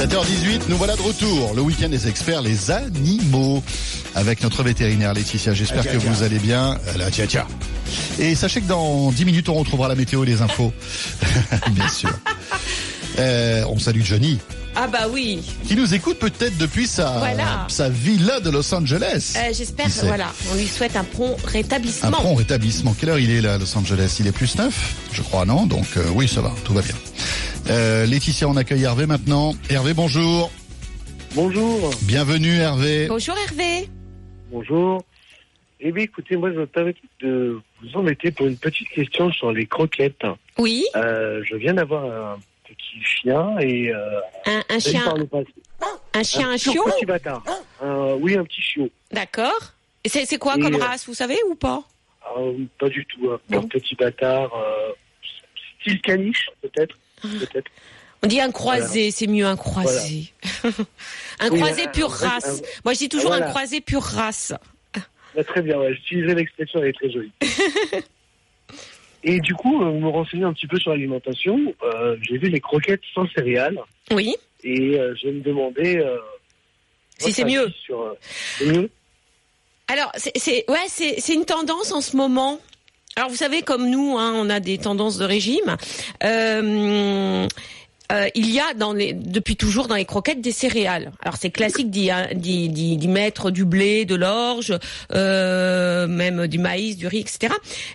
7h18, 0.03 0.63
nous 0.69 0.77
voilà 0.79 0.97
de 0.97 1.03
retour. 1.03 1.55
Le 1.55 1.63
week-end 1.63 1.89
des 1.89 2.09
experts, 2.09 2.43
les 2.43 2.73
animaux, 2.73 3.63
avec 4.17 4.43
notre 4.43 4.65
vétérinaire 4.65 5.15
Laetitia. 5.15 5.55
J'espère 5.55 5.85
que 5.85 5.97
vous 5.97 6.25
allez 6.25 6.41
bien. 6.41 6.77
La 6.99 7.09
tia 7.09 7.25
tia. 7.29 7.47
Et 8.19 8.35
sachez 8.35 8.63
que 8.63 8.67
dans 8.67 9.13
10 9.13 9.25
minutes, 9.25 9.49
on 9.49 9.55
retrouvera 9.55 9.87
la 9.87 9.95
météo 9.95 10.25
et 10.25 10.27
les 10.27 10.43
infos. 10.43 10.73
bien 11.71 11.89
sûr. 11.89 12.11
Euh, 13.21 13.65
on 13.69 13.79
salue 13.79 14.03
Johnny, 14.03 14.41
Ah 14.75 14.89
bah 14.89 15.07
oui. 15.09 15.41
qui 15.69 15.77
nous 15.77 15.95
écoute 15.95 16.19
peut-être 16.19 16.59
depuis 16.59 16.89
sa, 16.89 17.11
Voilà. 17.19 17.67
sa 17.69 17.89
villa 17.89 18.41
de 18.41 18.51
Los 18.51 18.75
Angeles. 18.75 19.35
Euh, 19.37 19.53
J'espère, 19.57 19.87
voilà, 20.03 20.33
on 20.51 20.57
lui 20.57 20.67
souhaite 20.67 20.97
un 20.97 21.05
prompt 21.05 21.37
Un 21.47 21.49
rétablissement. 21.49 22.11
prompt 22.11 22.35
rétablissement. 22.35 22.97
Quelle 22.99 23.11
heure 23.11 23.19
il 23.21 23.31
est 23.31 23.41
là, 23.41 23.55
à 23.55 23.59
Los 23.59 23.77
Angeles? 23.79 24.17
Il 24.19 24.27
est 24.27 24.33
plus 24.33 24.57
9, 24.57 24.75
je 25.13 25.23
crois, 25.23 25.45
non? 25.45 25.67
Donc 25.67 25.87
euh, 25.97 26.03
oui, 26.13 26.27
ça 26.27 26.41
va, 26.41 26.53
tout 26.65 26.73
va 26.75 26.83
bien. 26.83 26.95
Euh, 27.71 28.07
Laetitia, 28.07 28.49
on 28.49 28.57
accueille 28.57 28.83
Hervé 28.85 29.07
maintenant. 29.07 29.55
Hervé, 29.71 29.95
bonjour. 29.95 30.51
Bonjour, 31.35 31.91
Bienvenue 32.03 32.57
Hervé. 32.59 33.07
Bonjour 33.09 33.35
Hervé. 33.39 33.89
bonjour. 34.51 35.03
Eh 35.81 35.91
bien, 35.91 36.05
écoutez, 36.05 36.37
moi, 36.37 36.51
je 36.53 36.59
me 36.59 36.67
permets 36.67 36.95
de 37.21 37.59
vous 37.83 37.97
embêter 37.99 38.31
pour 38.31 38.47
une 38.47 38.57
petite 38.57 38.89
question 38.91 39.33
sur 39.33 39.51
les 39.53 39.67
croquettes. 39.67 40.25
Oui, 40.59 40.85
Euh, 40.95 41.43
je 41.45 41.57
viens 41.57 41.75
d'avoir 41.75 42.05
un 42.05 42.39
petit 42.69 43.03
chien 43.03 43.59
et 43.59 43.89
euh, 43.93 44.21
un, 44.47 44.63
un 44.69 44.79
chien, 44.79 45.03
un 46.15 46.23
chien, 46.23 46.51
un 46.51 46.57
tout 46.57 46.73
chiot. 46.73 46.85
petit 46.85 47.07
bâtard. 47.07 47.43
Euh, 47.83 48.17
oui, 48.21 48.37
un 48.37 48.45
petit 48.45 48.61
chiot. 48.61 48.91
D'accord. 49.11 49.73
Et 50.05 50.09
C'est 50.09 50.25
c'est 50.27 50.39
quoi 50.39 50.57
Et, 50.57 50.61
comme 50.61 50.75
euh, 50.75 50.79
race, 50.85 51.07
vous 51.07 51.15
savez 51.15 51.39
ou 51.51 51.55
pas? 51.55 51.83
Euh, 52.39 52.53
pas 52.79 52.89
du 52.89 53.05
tout, 53.07 53.31
un 53.31 53.39
Non. 53.55 53.63
petit 53.67 53.95
bâtard, 53.97 54.51
euh, 54.55 54.93
style 55.81 56.01
caniche, 56.03 56.47
peut-être. 56.61 56.97
Peut-être. 57.23 57.71
On 58.25 58.29
dit 58.29 58.41
un 58.41 58.53
croisé, 58.53 59.11
c'est 59.11 59.27
mieux 59.27 59.47
un 59.47 59.57
croisé. 59.57 60.33
un 61.41 61.51
Oui, 61.51 61.59
croisé 61.59 61.89
pure 61.93 62.11
race. 62.11 62.61
un- 62.61 62.81
Moi, 62.85 62.95
je 62.95 62.99
dis 63.01 63.09
toujours 63.09 63.31
voilà. 63.31 63.47
un 63.47 63.51
croisé 63.51 63.81
pure 63.81 64.03
race. 64.03 64.53
Ah, 65.37 65.43
très 65.45 65.63
bien, 65.63 65.79
ouais, 65.79 65.95
j'utilisais 65.95 66.35
l'expression, 66.35 66.81
elle 66.83 66.89
est 66.91 66.93
très 66.93 67.11
jolie. 67.11 67.33
et 69.25 69.41
du 69.41 69.55
coup, 69.55 69.83
euh, 69.83 69.93
me 69.93 70.09
renseigner 70.09 70.45
un 70.45 70.53
petit 70.53 70.67
peu 70.67 70.79
sur 70.79 70.91
l'alimentation. 70.91 71.59
Euh, 71.83 72.17
j'ai 72.23 72.39
vu 72.39 72.49
les 72.49 72.61
croquettes 72.61 73.01
sans 73.15 73.27
céréales. 73.31 73.79
Oui. 74.11 74.37
Et 74.65 74.99
euh, 74.99 75.15
je 75.21 75.29
me 75.29 75.41
demander 75.41 75.97
euh, 75.99 76.19
Si 77.19 77.33
c'est 77.33 77.45
mieux. 77.45 77.73
Sur, 77.85 78.15
mieux 78.65 78.91
Alors, 79.89 80.13
c'est 80.17 80.65
ouais, 80.69 80.87
c'est 80.89 81.35
une 81.35 81.45
tendance 81.45 81.93
en 81.93 82.01
ce 82.01 82.17
moment. 82.17 82.61
Alors, 83.17 83.29
vous 83.31 83.37
savez, 83.37 83.63
comme 83.63 83.89
nous, 83.91 84.17
hein, 84.19 84.33
on 84.37 84.49
a 84.49 84.59
des 84.61 84.79
tendances 84.79 85.19
de 85.19 85.25
régime. 85.25 85.77
Euh, 86.25 87.47
euh, 88.11 88.29
il 88.35 88.51
y 88.51 88.59
a 88.61 88.75
dans 88.75 88.93
les, 88.93 89.13
depuis 89.13 89.57
toujours 89.57 89.89
dans 89.89 89.95
les 89.95 90.05
croquettes 90.05 90.41
des 90.41 90.53
céréales. 90.53 91.13
Alors 91.23 91.37
c'est 91.41 91.51
classique 91.51 91.91
d'y, 91.91 92.11
hein, 92.11 92.29
d'y, 92.35 92.69
d'y- 92.69 93.09
mettre 93.09 93.51
du 93.51 93.65
blé, 93.65 94.05
de 94.05 94.15
l'orge, 94.15 94.79
euh, 95.15 96.07
même 96.07 96.47
du 96.47 96.59
maïs, 96.59 96.97
du 96.97 97.07
riz, 97.07 97.21
etc. 97.21 97.55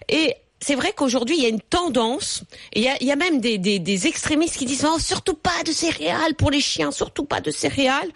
Et 0.09 0.33
c'est 0.59 0.75
vrai 0.75 0.91
qu'aujourd'hui, 0.95 1.37
il 1.37 1.43
y 1.43 1.45
a 1.45 1.49
une 1.49 1.61
tendance, 1.61 2.43
il 2.73 2.83
y 2.83 2.87
a, 2.87 2.95
il 2.99 3.07
y 3.07 3.11
a 3.11 3.15
même 3.15 3.39
des, 3.39 3.57
des, 3.57 3.79
des 3.79 4.07
extrémistes 4.07 4.57
qui 4.57 4.65
disent 4.65 4.87
oh, 4.87 4.99
surtout 4.99 5.35
pas 5.35 5.63
de 5.65 5.71
céréales 5.71 6.33
pour 6.35 6.49
les 6.51 6.61
chiens, 6.61 6.91
surtout 6.91 7.25
pas 7.25 7.41
de 7.41 7.51
céréales. 7.51 8.09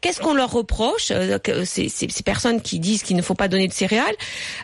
Qu'est-ce 0.00 0.20
qu'on 0.20 0.34
leur 0.34 0.52
reproche 0.52 1.10
euh, 1.10 1.38
que 1.38 1.64
ces, 1.64 1.88
ces, 1.88 2.08
ces 2.08 2.22
personnes 2.22 2.62
qui 2.62 2.78
disent 2.78 3.02
qu'il 3.02 3.16
ne 3.16 3.22
faut 3.22 3.34
pas 3.34 3.48
donner 3.48 3.68
de 3.68 3.72
céréales, 3.72 4.14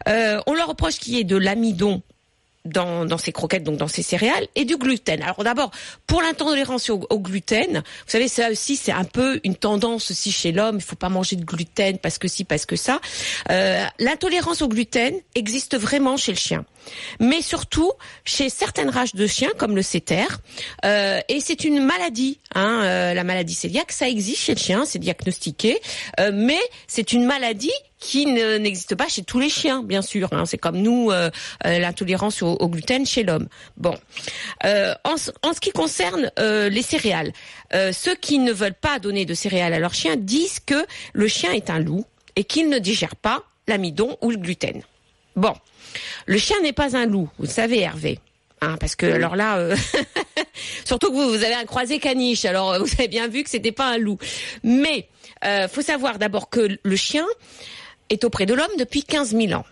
euh, 0.08 0.40
on 0.46 0.54
leur 0.54 0.68
reproche 0.68 0.98
qu'il 0.98 1.14
y 1.14 1.18
ait 1.18 1.24
de 1.24 1.36
l'amidon 1.36 2.02
dans, 2.66 3.04
dans 3.04 3.18
ces 3.18 3.32
croquettes, 3.32 3.64
donc 3.64 3.76
dans 3.76 3.88
ces 3.88 4.02
céréales, 4.02 4.46
et 4.54 4.64
du 4.64 4.76
gluten. 4.76 5.22
Alors 5.22 5.44
d'abord, 5.44 5.70
pour 6.06 6.22
l'intolérance 6.22 6.90
au, 6.90 6.98
gluten, 7.18 7.78
vous 7.78 8.10
savez, 8.10 8.28
ça 8.28 8.50
aussi, 8.50 8.76
c'est 8.76 8.92
un 8.92 9.04
peu 9.04 9.40
une 9.44 9.54
tendance 9.54 10.10
aussi 10.10 10.32
chez 10.32 10.52
l'homme. 10.52 10.76
Il 10.76 10.82
faut 10.82 10.96
pas 10.96 11.08
manger 11.08 11.36
de 11.36 11.44
gluten 11.44 11.98
parce 11.98 12.18
que 12.18 12.28
si, 12.28 12.44
parce 12.44 12.66
que 12.66 12.76
ça. 12.76 13.00
Euh, 13.50 13.84
L'intolérance 13.98 14.62
au 14.62 14.68
gluten 14.68 15.14
existe 15.34 15.76
vraiment 15.76 16.16
chez 16.16 16.32
le 16.32 16.38
chien, 16.38 16.64
mais 17.20 17.42
surtout 17.42 17.92
chez 18.24 18.48
certaines 18.48 18.90
races 18.90 19.14
de 19.14 19.26
chiens 19.26 19.50
comme 19.58 19.76
le 19.76 19.82
setter. 19.82 20.24
Euh, 20.84 21.20
et 21.28 21.40
c'est 21.40 21.64
une 21.64 21.84
maladie, 21.84 22.38
hein, 22.54 22.82
euh, 22.82 23.14
la 23.14 23.24
maladie 23.24 23.56
cœliaque, 23.56 23.92
ça 23.92 24.08
existe 24.08 24.42
chez 24.42 24.54
le 24.54 24.60
chien, 24.60 24.84
c'est 24.84 24.98
diagnostiqué, 24.98 25.80
euh, 26.20 26.30
mais 26.32 26.60
c'est 26.86 27.12
une 27.12 27.24
maladie 27.24 27.72
qui 27.98 28.26
ne- 28.26 28.58
n'existe 28.58 28.94
pas 28.94 29.08
chez 29.08 29.22
tous 29.22 29.38
les 29.38 29.48
chiens, 29.48 29.82
bien 29.82 30.02
sûr. 30.02 30.28
hein. 30.32 30.44
C'est 30.46 30.58
comme 30.58 30.76
nous, 30.76 31.10
euh, 31.10 31.30
euh, 31.64 31.78
l'intolérance 31.78 32.42
au, 32.42 32.48
au 32.48 32.68
gluten 32.68 33.06
chez 33.06 33.22
l'homme. 33.24 33.48
Bon, 33.76 33.96
Euh, 34.64 34.94
en, 35.04 35.16
ce- 35.16 35.30
en 35.42 35.52
ce 35.54 35.60
qui 35.60 35.70
concerne 35.70 36.30
euh, 36.38 36.68
les 36.68 36.82
céréales, 36.82 37.32
ceux 37.92 38.14
qui 38.14 38.38
ne 38.38 38.52
veulent 38.52 38.74
pas 38.74 38.98
donner 38.98 39.24
de 39.24 39.34
céréales 39.34 39.72
à 39.74 39.78
leur 39.78 39.92
chien 39.94 40.16
disent 40.16 40.60
que 40.64 40.86
le 41.12 41.26
chien 41.28 41.52
est 41.52 41.68
un 41.70 41.78
loup 41.78 42.04
et 42.36 42.44
qu'il 42.44 42.68
ne 42.68 42.78
digère 42.78 43.16
pas 43.16 43.42
l'amidon 43.66 44.16
ou 44.22 44.30
le 44.30 44.36
gluten. 44.36 44.82
Bon, 45.34 45.54
le 46.26 46.38
chien 46.38 46.56
n'est 46.62 46.72
pas 46.72 46.96
un 46.96 47.06
loup, 47.06 47.28
vous 47.38 47.44
le 47.44 47.50
savez, 47.50 47.80
Hervé. 47.80 48.18
Hein, 48.62 48.76
parce 48.80 48.96
que 48.96 49.04
alors 49.06 49.36
là, 49.36 49.58
euh, 49.58 49.76
surtout 50.84 51.08
que 51.10 51.14
vous, 51.14 51.28
vous 51.28 51.44
avez 51.44 51.54
un 51.54 51.64
croisé 51.64 51.98
caniche, 51.98 52.44
alors 52.44 52.78
vous 52.78 52.90
avez 52.98 53.08
bien 53.08 53.28
vu 53.28 53.42
que 53.42 53.50
c'était 53.50 53.72
pas 53.72 53.86
un 53.88 53.98
loup. 53.98 54.18
Mais 54.62 55.08
euh, 55.44 55.68
faut 55.68 55.82
savoir 55.82 56.18
d'abord 56.18 56.48
que 56.48 56.78
le 56.82 56.96
chien 56.96 57.26
est 58.10 58.24
auprès 58.24 58.46
de 58.46 58.54
l'homme 58.54 58.66
depuis 58.78 59.02
15 59.02 59.36
000 59.36 59.52
ans. 59.52 59.64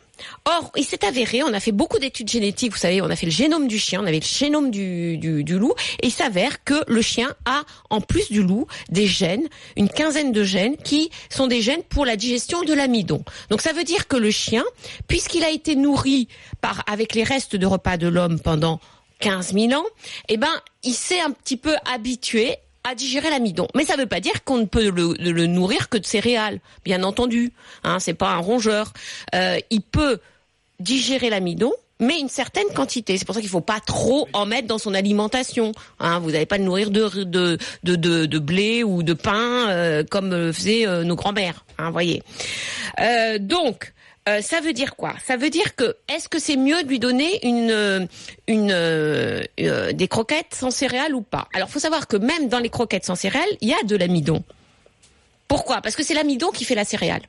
Or, 0.44 0.70
il 0.76 0.84
s'est 0.84 1.04
avéré, 1.04 1.42
on 1.42 1.52
a 1.52 1.60
fait 1.60 1.72
beaucoup 1.72 1.98
d'études 1.98 2.28
génétiques, 2.30 2.72
vous 2.72 2.78
savez, 2.78 3.02
on 3.02 3.10
a 3.10 3.16
fait 3.16 3.26
le 3.26 3.32
génome 3.32 3.66
du 3.66 3.78
chien, 3.78 4.00
on 4.02 4.06
avait 4.06 4.20
le 4.20 4.24
génome 4.24 4.70
du, 4.70 5.18
du, 5.18 5.42
du 5.42 5.58
loup, 5.58 5.74
et 6.02 6.06
il 6.06 6.12
s'avère 6.12 6.62
que 6.64 6.74
le 6.86 7.02
chien 7.02 7.34
a, 7.46 7.62
en 7.90 8.00
plus 8.00 8.30
du 8.30 8.42
loup, 8.42 8.66
des 8.90 9.06
gènes, 9.06 9.48
une 9.76 9.88
quinzaine 9.88 10.32
de 10.32 10.44
gènes, 10.44 10.76
qui 10.76 11.10
sont 11.30 11.46
des 11.46 11.62
gènes 11.62 11.82
pour 11.82 12.06
la 12.06 12.16
digestion 12.16 12.62
de 12.62 12.74
l'amidon. 12.74 13.24
Donc 13.50 13.60
ça 13.60 13.72
veut 13.72 13.84
dire 13.84 14.06
que 14.06 14.16
le 14.16 14.30
chien, 14.30 14.64
puisqu'il 15.08 15.44
a 15.44 15.50
été 15.50 15.74
nourri 15.76 16.28
par, 16.60 16.84
avec 16.86 17.14
les 17.14 17.24
restes 17.24 17.56
de 17.56 17.66
repas 17.66 17.96
de 17.96 18.08
l'homme 18.08 18.38
pendant 18.38 18.80
15 19.20 19.54
000 19.54 19.72
ans, 19.72 19.86
eh 20.28 20.36
ben, 20.36 20.52
il 20.82 20.94
s'est 20.94 21.20
un 21.20 21.30
petit 21.30 21.56
peu 21.56 21.74
habitué 21.92 22.56
à 22.84 22.94
digérer 22.94 23.30
l'amidon. 23.30 23.66
Mais 23.74 23.84
ça 23.84 23.96
ne 23.96 24.02
veut 24.02 24.06
pas 24.06 24.20
dire 24.20 24.44
qu'on 24.44 24.58
ne 24.58 24.66
peut 24.66 24.90
le, 24.90 25.14
le 25.18 25.46
nourrir 25.46 25.88
que 25.88 25.96
de 25.96 26.04
céréales, 26.06 26.60
bien 26.84 27.02
entendu. 27.02 27.52
Hein, 27.82 27.98
c'est 27.98 28.14
pas 28.14 28.30
un 28.30 28.38
rongeur. 28.38 28.92
Euh, 29.34 29.58
il 29.70 29.80
peut 29.80 30.20
digérer 30.80 31.30
l'amidon, 31.30 31.72
mais 31.98 32.20
une 32.20 32.28
certaine 32.28 32.66
quantité. 32.74 33.16
C'est 33.16 33.24
pour 33.24 33.34
ça 33.34 33.40
qu'il 33.40 33.48
faut 33.48 33.60
pas 33.62 33.80
trop 33.80 34.28
en 34.34 34.44
mettre 34.44 34.68
dans 34.68 34.78
son 34.78 34.92
alimentation. 34.92 35.72
Hein, 35.98 36.18
vous 36.18 36.32
n'allez 36.32 36.46
pas 36.46 36.58
le 36.58 36.64
nourrir 36.64 36.90
de, 36.90 37.08
de, 37.24 37.58
de, 37.84 37.96
de, 37.96 38.26
de 38.26 38.38
blé 38.38 38.84
ou 38.84 39.02
de 39.02 39.14
pain 39.14 39.70
euh, 39.70 40.04
comme 40.10 40.30
le 40.30 40.52
faisaient 40.52 40.86
euh, 40.86 41.04
nos 41.04 41.16
grands-mères. 41.16 41.64
Hein, 41.78 41.90
voyez. 41.90 42.22
Donc. 43.40 43.92
Euh, 44.28 44.40
ça 44.40 44.60
veut 44.60 44.72
dire 44.72 44.96
quoi? 44.96 45.14
Ça 45.26 45.36
veut 45.36 45.50
dire 45.50 45.76
que 45.76 45.96
est-ce 46.08 46.30
que 46.30 46.38
c'est 46.38 46.56
mieux 46.56 46.82
de 46.82 46.88
lui 46.88 46.98
donner 46.98 47.46
une 47.46 47.70
euh, 47.70 48.06
une 48.46 48.70
euh, 48.72 49.42
des 49.92 50.08
croquettes 50.08 50.54
sans 50.54 50.70
céréales 50.70 51.14
ou 51.14 51.20
pas? 51.20 51.46
Alors, 51.52 51.68
faut 51.68 51.78
savoir 51.78 52.06
que 52.08 52.16
même 52.16 52.48
dans 52.48 52.58
les 52.58 52.70
croquettes 52.70 53.04
sans 53.04 53.16
céréales, 53.16 53.48
il 53.60 53.68
y 53.68 53.74
a 53.74 53.82
de 53.84 53.96
l'amidon. 53.96 54.42
Pourquoi? 55.46 55.82
Parce 55.82 55.94
que 55.94 56.02
c'est 56.02 56.14
l'amidon 56.14 56.50
qui 56.52 56.64
fait 56.64 56.74
la 56.74 56.86
céréale. 56.86 57.22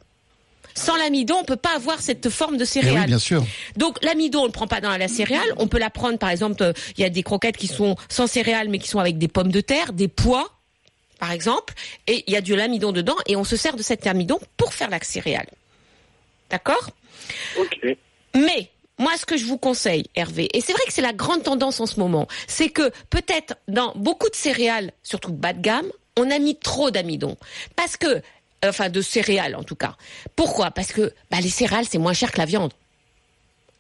Sans 0.74 0.96
l'amidon, 0.96 1.36
on 1.40 1.44
peut 1.44 1.56
pas 1.58 1.76
avoir 1.76 2.02
cette 2.02 2.30
forme 2.30 2.58
de 2.58 2.64
Eh 2.64 2.66
céréale. 2.66 3.02
oui, 3.02 3.06
bien 3.08 3.20
sûr. 3.20 3.44
Donc 3.76 4.02
l'amidon, 4.04 4.42
on 4.42 4.46
le 4.46 4.52
prend 4.52 4.68
pas 4.68 4.80
dans 4.82 4.96
la 4.96 5.08
céréale. 5.10 5.54
On 5.58 5.68
peut 5.68 5.80
la 5.80 5.90
prendre, 5.90 6.18
par 6.18 6.30
exemple, 6.30 6.74
il 6.98 7.02
y 7.02 7.06
a 7.06 7.10
des 7.10 7.24
croquettes 7.24 7.58
qui 7.58 7.68
sont 7.68 7.96
sans 8.08 8.28
céréales, 8.28 8.70
mais 8.70 8.80
qui 8.80 8.88
sont 8.88 9.00
avec 9.00 9.18
des 9.18 9.28
pommes 9.28 9.52
de 9.52 9.62
terre, 9.62 9.92
des 9.94 10.08
pois, 10.08 10.50
par 11.20 11.32
exemple, 11.32 11.74
et 12.08 12.24
il 12.28 12.34
y 12.34 12.38
a 12.38 12.42
de 12.42 12.54
l'amidon 12.56 12.92
dedans, 12.92 13.16
et 13.28 13.36
on 13.36 13.44
se 13.44 13.56
sert 13.58 13.76
de 13.76 13.84
cet 13.84 14.06
amidon 14.08 14.40
pour 14.58 14.74
faire 14.74 14.90
la 14.90 15.00
céréale. 15.02 15.48
D'accord 16.56 16.90
Ok. 17.60 17.80
mais 18.34 18.70
moi, 18.98 19.12
ce 19.18 19.26
que 19.26 19.36
je 19.36 19.44
vous 19.44 19.58
conseille, 19.58 20.06
Hervé, 20.16 20.48
et 20.54 20.62
c'est 20.62 20.72
vrai 20.72 20.84
que 20.88 20.94
c'est 20.94 21.02
la 21.02 21.12
grande 21.12 21.44
tendance 21.44 21.82
en 21.82 21.86
ce 21.86 22.00
moment, 22.00 22.28
c'est 22.48 22.70
que 22.70 22.90
peut-être 23.10 23.56
dans 23.68 23.92
beaucoup 23.96 24.30
de 24.30 24.36
céréales, 24.36 24.92
surtout 25.04 25.34
bas 25.34 25.52
de 25.52 25.60
gamme, 25.62 25.90
on 26.18 26.32
a 26.32 26.40
mis 26.40 26.56
trop 26.56 26.92
d'amidon. 26.92 27.36
Parce 27.76 27.98
que, 27.98 28.22
enfin 28.66 28.88
de 28.90 29.02
céréales 29.02 29.56
en 29.58 29.64
tout 29.64 29.76
cas. 29.76 29.96
Pourquoi? 30.38 30.72
Parce 30.72 30.94
que 30.94 31.14
bah, 31.30 31.42
les 31.42 31.50
céréales, 31.50 31.86
c'est 31.90 31.98
moins 31.98 32.14
cher 32.14 32.32
que 32.32 32.38
la 32.38 32.46
viande. 32.46 32.72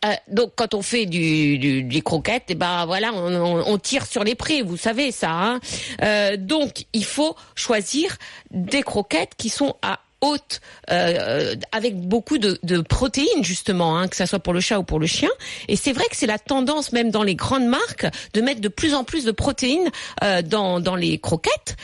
Euh, 0.03 0.09
donc 0.27 0.51
quand 0.57 0.73
on 0.73 0.81
fait 0.81 1.05
du, 1.05 1.57
du- 1.57 1.83
des 1.83 2.01
croquettes, 2.01 2.51
et 2.51 2.55
ben 2.55 2.85
voilà, 2.85 3.13
on, 3.13 3.33
on- 3.33 3.63
on 3.73 3.77
tire 3.77 4.05
sur 4.05 4.25
les 4.25 4.35
prix, 4.35 4.61
vous 4.63 4.75
savez 4.77 5.11
ça. 5.13 5.31
Hein 5.31 5.59
Euh, 6.03 6.35
donc 6.35 6.83
il 6.91 7.05
faut 7.05 7.37
choisir 7.55 8.17
des 8.51 8.83
croquettes 8.83 9.31
qui 9.37 9.47
sont 9.49 9.75
à 9.81 10.01
haute, 10.21 10.61
euh, 10.91 11.13
euh, 11.19 11.55
avec 11.71 11.99
beaucoup 11.99 12.37
de, 12.37 12.57
protéines 12.81 13.43
justement, 13.43 13.97
hein, 13.97 14.07
que 14.07 14.15
ça 14.15 14.25
soit 14.25 14.39
pour 14.39 14.53
le 14.53 14.59
chat 14.59 14.79
ou 14.79 14.83
pour 14.83 14.99
le 14.99 15.07
chien. 15.07 15.29
Et 15.67 15.75
c'est 15.75 15.91
vrai 15.93 16.05
que 16.09 16.15
c'est 16.17 16.27
la 16.27 16.39
tendance 16.39 16.91
même 16.91 17.11
dans 17.11 17.23
les 17.23 17.35
grandes 17.35 17.67
marques 17.67 18.07
de 18.33 18.41
mettre 18.41 18.61
de 18.61 18.69
plus 18.69 18.93
en 18.93 19.03
plus 19.03 19.25
de 19.25 19.31
protéines 19.31 19.89
euh, 20.23 20.41
dans, 20.41 20.79
dans 20.79 20.95
les 20.95 21.17
croquettes 21.19 21.75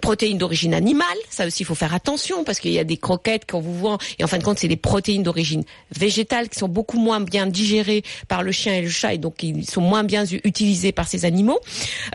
protéines 0.00 0.38
d'origine 0.38 0.72
animale, 0.72 1.06
ça 1.28 1.46
aussi 1.46 1.64
il 1.64 1.66
faut 1.66 1.74
faire 1.74 1.92
attention 1.94 2.44
parce 2.44 2.60
qu'il 2.60 2.72
y 2.72 2.78
a 2.78 2.84
des 2.84 2.96
croquettes 2.96 3.44
qu'on 3.50 3.60
vous 3.60 3.78
vend 3.78 3.98
et 4.18 4.24
en 4.24 4.26
fin 4.26 4.38
de 4.38 4.42
compte 4.42 4.58
c'est 4.58 4.66
des 4.68 4.76
protéines 4.78 5.22
d'origine 5.22 5.64
végétale 5.94 6.48
qui 6.48 6.58
sont 6.58 6.68
beaucoup 6.68 6.98
moins 6.98 7.20
bien 7.20 7.46
digérées 7.46 8.02
par 8.26 8.42
le 8.42 8.52
chien 8.52 8.72
et 8.72 8.80
le 8.80 8.88
chat 8.88 9.12
et 9.12 9.18
donc 9.18 9.42
ils 9.42 9.68
sont 9.68 9.82
moins 9.82 10.02
bien 10.02 10.24
u- 10.24 10.40
utilisés 10.44 10.92
par 10.92 11.08
ces 11.08 11.26
animaux. 11.26 11.60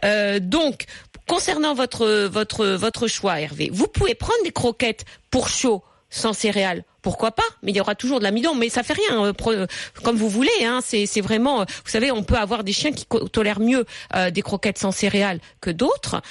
Euh, 0.03 0.39
donc 0.39 0.85
concernant 1.27 1.73
votre 1.73 2.25
votre 2.25 2.65
votre 2.67 3.07
choix 3.07 3.39
Hervé, 3.39 3.69
vous 3.71 3.87
pouvez 3.87 4.15
prendre 4.15 4.41
des 4.43 4.51
croquettes 4.51 5.05
pour 5.29 5.49
chaud 5.49 5.83
sans 6.09 6.31
céréales, 6.31 6.85
pourquoi 7.01 7.31
pas? 7.31 7.43
Mais 7.63 7.71
il 7.71 7.75
y 7.75 7.81
aura 7.81 7.93
toujours 7.93 8.19
de 8.19 8.23
l'amidon, 8.23 8.55
mais 8.55 8.69
ça 8.69 8.81
fait 8.81 8.93
rien, 8.93 9.25
euh, 9.25 9.33
euh, 9.47 9.67
comme 10.03 10.15
vous 10.15 10.29
voulez. 10.29 10.49
Hein, 10.63 10.79
c'est 10.81 11.19
vraiment, 11.19 11.61
euh, 11.61 11.65
vous 11.83 11.91
savez, 11.91 12.11
on 12.11 12.23
peut 12.23 12.37
avoir 12.37 12.63
des 12.63 12.71
chiens 12.71 12.93
qui 12.93 13.05
tolèrent 13.31 13.59
mieux 13.59 13.85
des 14.31 14.41
croquettes 14.41 14.77
sans 14.77 14.91
céréales 14.91 15.39
que 15.59 15.69
d'autres. 15.69 16.21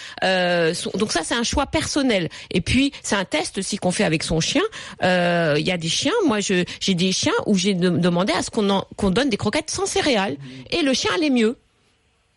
Donc 0.95 1.13
ça, 1.13 1.21
c'est 1.25 1.35
un 1.35 1.43
choix 1.43 1.67
personnel. 1.67 2.31
Et 2.51 2.63
puis 2.63 2.93
c'est 3.03 3.17
un 3.17 3.27
test 3.27 3.59
aussi 3.59 3.77
qu'on 3.77 3.91
fait 3.91 4.05
avec 4.05 4.23
son 4.23 4.41
chien. 4.41 4.63
Il 5.03 5.67
y 5.67 5.71
a 5.71 5.77
des 5.77 5.89
chiens, 5.89 6.15
moi 6.25 6.39
j'ai 6.41 6.65
des 6.95 7.13
chiens 7.13 7.35
où 7.45 7.55
j'ai 7.55 7.75
de- 7.75 7.91
demandé 7.91 8.33
à 8.33 8.43
ce 8.43 8.51
qu'on 8.51 8.83
qu'on 8.97 9.11
donne 9.11 9.29
des 9.29 9.37
croquettes 9.37 9.71
sans 9.71 9.85
céréales, 9.87 10.39
et 10.71 10.81
le 10.81 10.95
chien 10.95 11.11
allait 11.15 11.31
mieux. 11.31 11.59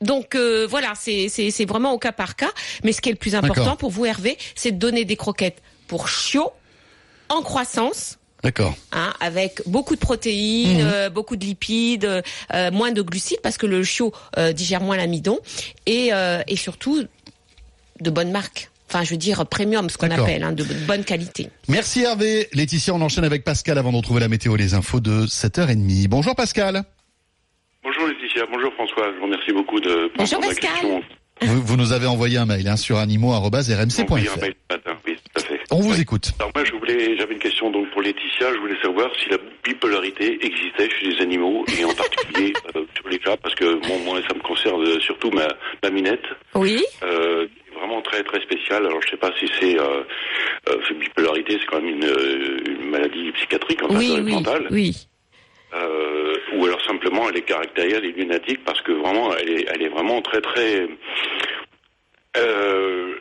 Donc 0.01 0.35
euh, 0.35 0.65
voilà, 0.69 0.93
c'est 0.99 1.27
c'est 1.29 1.51
c'est 1.51 1.65
vraiment 1.65 1.93
au 1.93 1.99
cas 1.99 2.11
par 2.11 2.35
cas. 2.35 2.51
Mais 2.83 2.91
ce 2.93 3.01
qui 3.01 3.09
est 3.09 3.11
le 3.11 3.17
plus 3.17 3.35
important 3.35 3.75
pour 3.75 3.89
vous, 3.91 4.05
Hervé, 4.05 4.37
c'est 4.55 4.71
de 4.71 4.77
donner 4.77 5.03
des 5.05 5.15
croquettes 5.17 5.61
pour 5.87 6.07
chiot 6.07 6.51
en 7.29 7.41
croissance. 7.41 8.15
D'accord. 8.41 8.73
hein, 8.93 9.13
avec 9.19 9.61
beaucoup 9.65 9.95
de 9.95 9.99
protéines, 9.99 10.77
Mhm. 10.81 10.89
euh, 10.93 11.09
beaucoup 11.09 11.35
de 11.35 11.43
lipides, 11.43 12.23
euh, 12.53 12.71
moins 12.71 12.93
de 12.93 13.01
glucides 13.01 13.41
parce 13.43 13.57
que 13.57 13.65
le 13.65 13.83
chiot 13.83 14.13
euh, 14.37 14.53
digère 14.53 14.79
moins 14.79 14.95
l'amidon 14.95 15.39
et, 15.85 16.13
euh, 16.13 16.41
et 16.47 16.55
surtout 16.55 17.03
de 17.99 18.09
bonnes 18.09 18.31
marques. 18.31 18.71
Enfin, 18.87 19.03
je 19.03 19.09
veux 19.11 19.17
dire 19.17 19.45
premium, 19.45 19.89
ce 19.89 19.97
qu'on 19.97 20.09
appelle, 20.09 20.43
hein, 20.43 20.53
de 20.53 20.63
bonne 20.87 21.03
qualité. 21.03 21.49
Merci 21.67 22.03
Hervé. 22.03 22.47
Laetitia, 22.53 22.93
on 22.95 23.01
enchaîne 23.01 23.25
avec 23.25 23.43
Pascal 23.43 23.77
avant 23.77 23.91
de 23.91 23.97
retrouver 23.97 24.21
la 24.21 24.29
météo 24.29 24.55
et 24.55 24.59
les 24.59 24.73
infos 24.73 25.01
de 25.01 25.25
7h30. 25.27 26.07
Bonjour 26.07 26.33
Pascal. 26.33 26.85
Bonjour 28.51 28.73
François, 28.73 29.11
je 29.13 29.17
vous 29.19 29.25
remercie 29.25 29.51
beaucoup 29.51 29.79
de 29.79 29.89
prendre 29.89 30.11
Bonjour 30.17 30.39
Pascal. 30.41 30.71
question. 30.71 31.03
Vous, 31.41 31.61
vous 31.61 31.77
nous 31.77 31.93
avez 31.93 32.05
envoyé 32.07 32.37
un 32.37 32.45
mail 32.45 32.67
hein, 32.67 32.75
sur 32.75 32.97
animaux.rmc.fr. 32.97 34.13
mail 34.13 34.53
ce 34.69 34.75
matin, 34.75 34.97
oui, 35.07 35.15
tout 35.15 35.41
à 35.41 35.45
fait. 35.45 35.59
On 35.71 35.79
vous 35.79 35.93
Oui. 35.93 36.01
écoute. 36.01 36.31
Alors 36.39 36.51
moi, 36.53 36.65
je 36.65 36.73
voulais, 36.73 37.15
j'avais 37.17 37.33
une 37.33 37.39
question 37.39 37.71
donc 37.71 37.89
pour 37.91 38.01
Laetitia. 38.01 38.53
Je 38.53 38.59
voulais 38.59 38.79
savoir 38.81 39.09
si 39.23 39.29
la 39.29 39.37
bipolarité 39.63 40.37
existait 40.45 40.89
chez 40.89 41.07
les 41.11 41.21
animaux 41.21 41.63
et 41.79 41.85
en 41.85 41.93
particulier 41.93 42.51
euh, 42.75 42.83
sur 42.95 43.07
les 43.07 43.19
chats, 43.23 43.37
parce 43.37 43.55
que 43.55 43.75
bon, 43.87 43.99
moi, 44.03 44.19
ça 44.27 44.33
me 44.35 44.41
concerne 44.41 44.83
euh, 44.85 44.99
surtout 44.99 45.31
ma, 45.31 45.47
ma 45.81 45.89
minette, 45.89 46.25
Oui, 46.55 46.83
euh, 47.03 47.45
qui 47.47 47.73
est 47.73 47.79
vraiment 47.79 48.01
très 48.01 48.21
très 48.23 48.41
spéciale. 48.41 48.85
Alors 48.85 49.01
je 49.01 49.11
sais 49.11 49.17
pas 49.17 49.31
si 49.39 49.47
c'est 49.59 49.79
euh, 49.79 50.03
euh, 50.69 50.75
cette 50.89 50.99
bipolarité, 50.99 51.57
c'est 51.59 51.65
quand 51.67 51.81
même 51.81 51.95
une, 51.95 52.73
une 52.81 52.89
maladie 52.89 53.31
psychiatrique, 53.33 53.79
enfin 53.83 53.97
oui, 53.97 54.19
oui, 54.21 54.33
mentale, 54.33 54.67
oui. 54.71 55.07
Euh, 55.73 56.35
ou 56.55 56.65
alors 56.65 56.83
simplement 56.83 57.29
elle 57.29 57.37
est 57.37 57.41
caractérielle, 57.41 58.01
elle 58.03 58.09
est 58.09 58.23
lunatique, 58.23 58.63
parce 58.65 58.81
que 58.81 58.91
vraiment, 58.91 59.35
elle 59.35 59.49
est, 59.49 59.65
elle 59.69 59.81
est 59.81 59.89
vraiment 59.89 60.21
très 60.21 60.41
très. 60.41 60.87
Euh, 62.37 63.15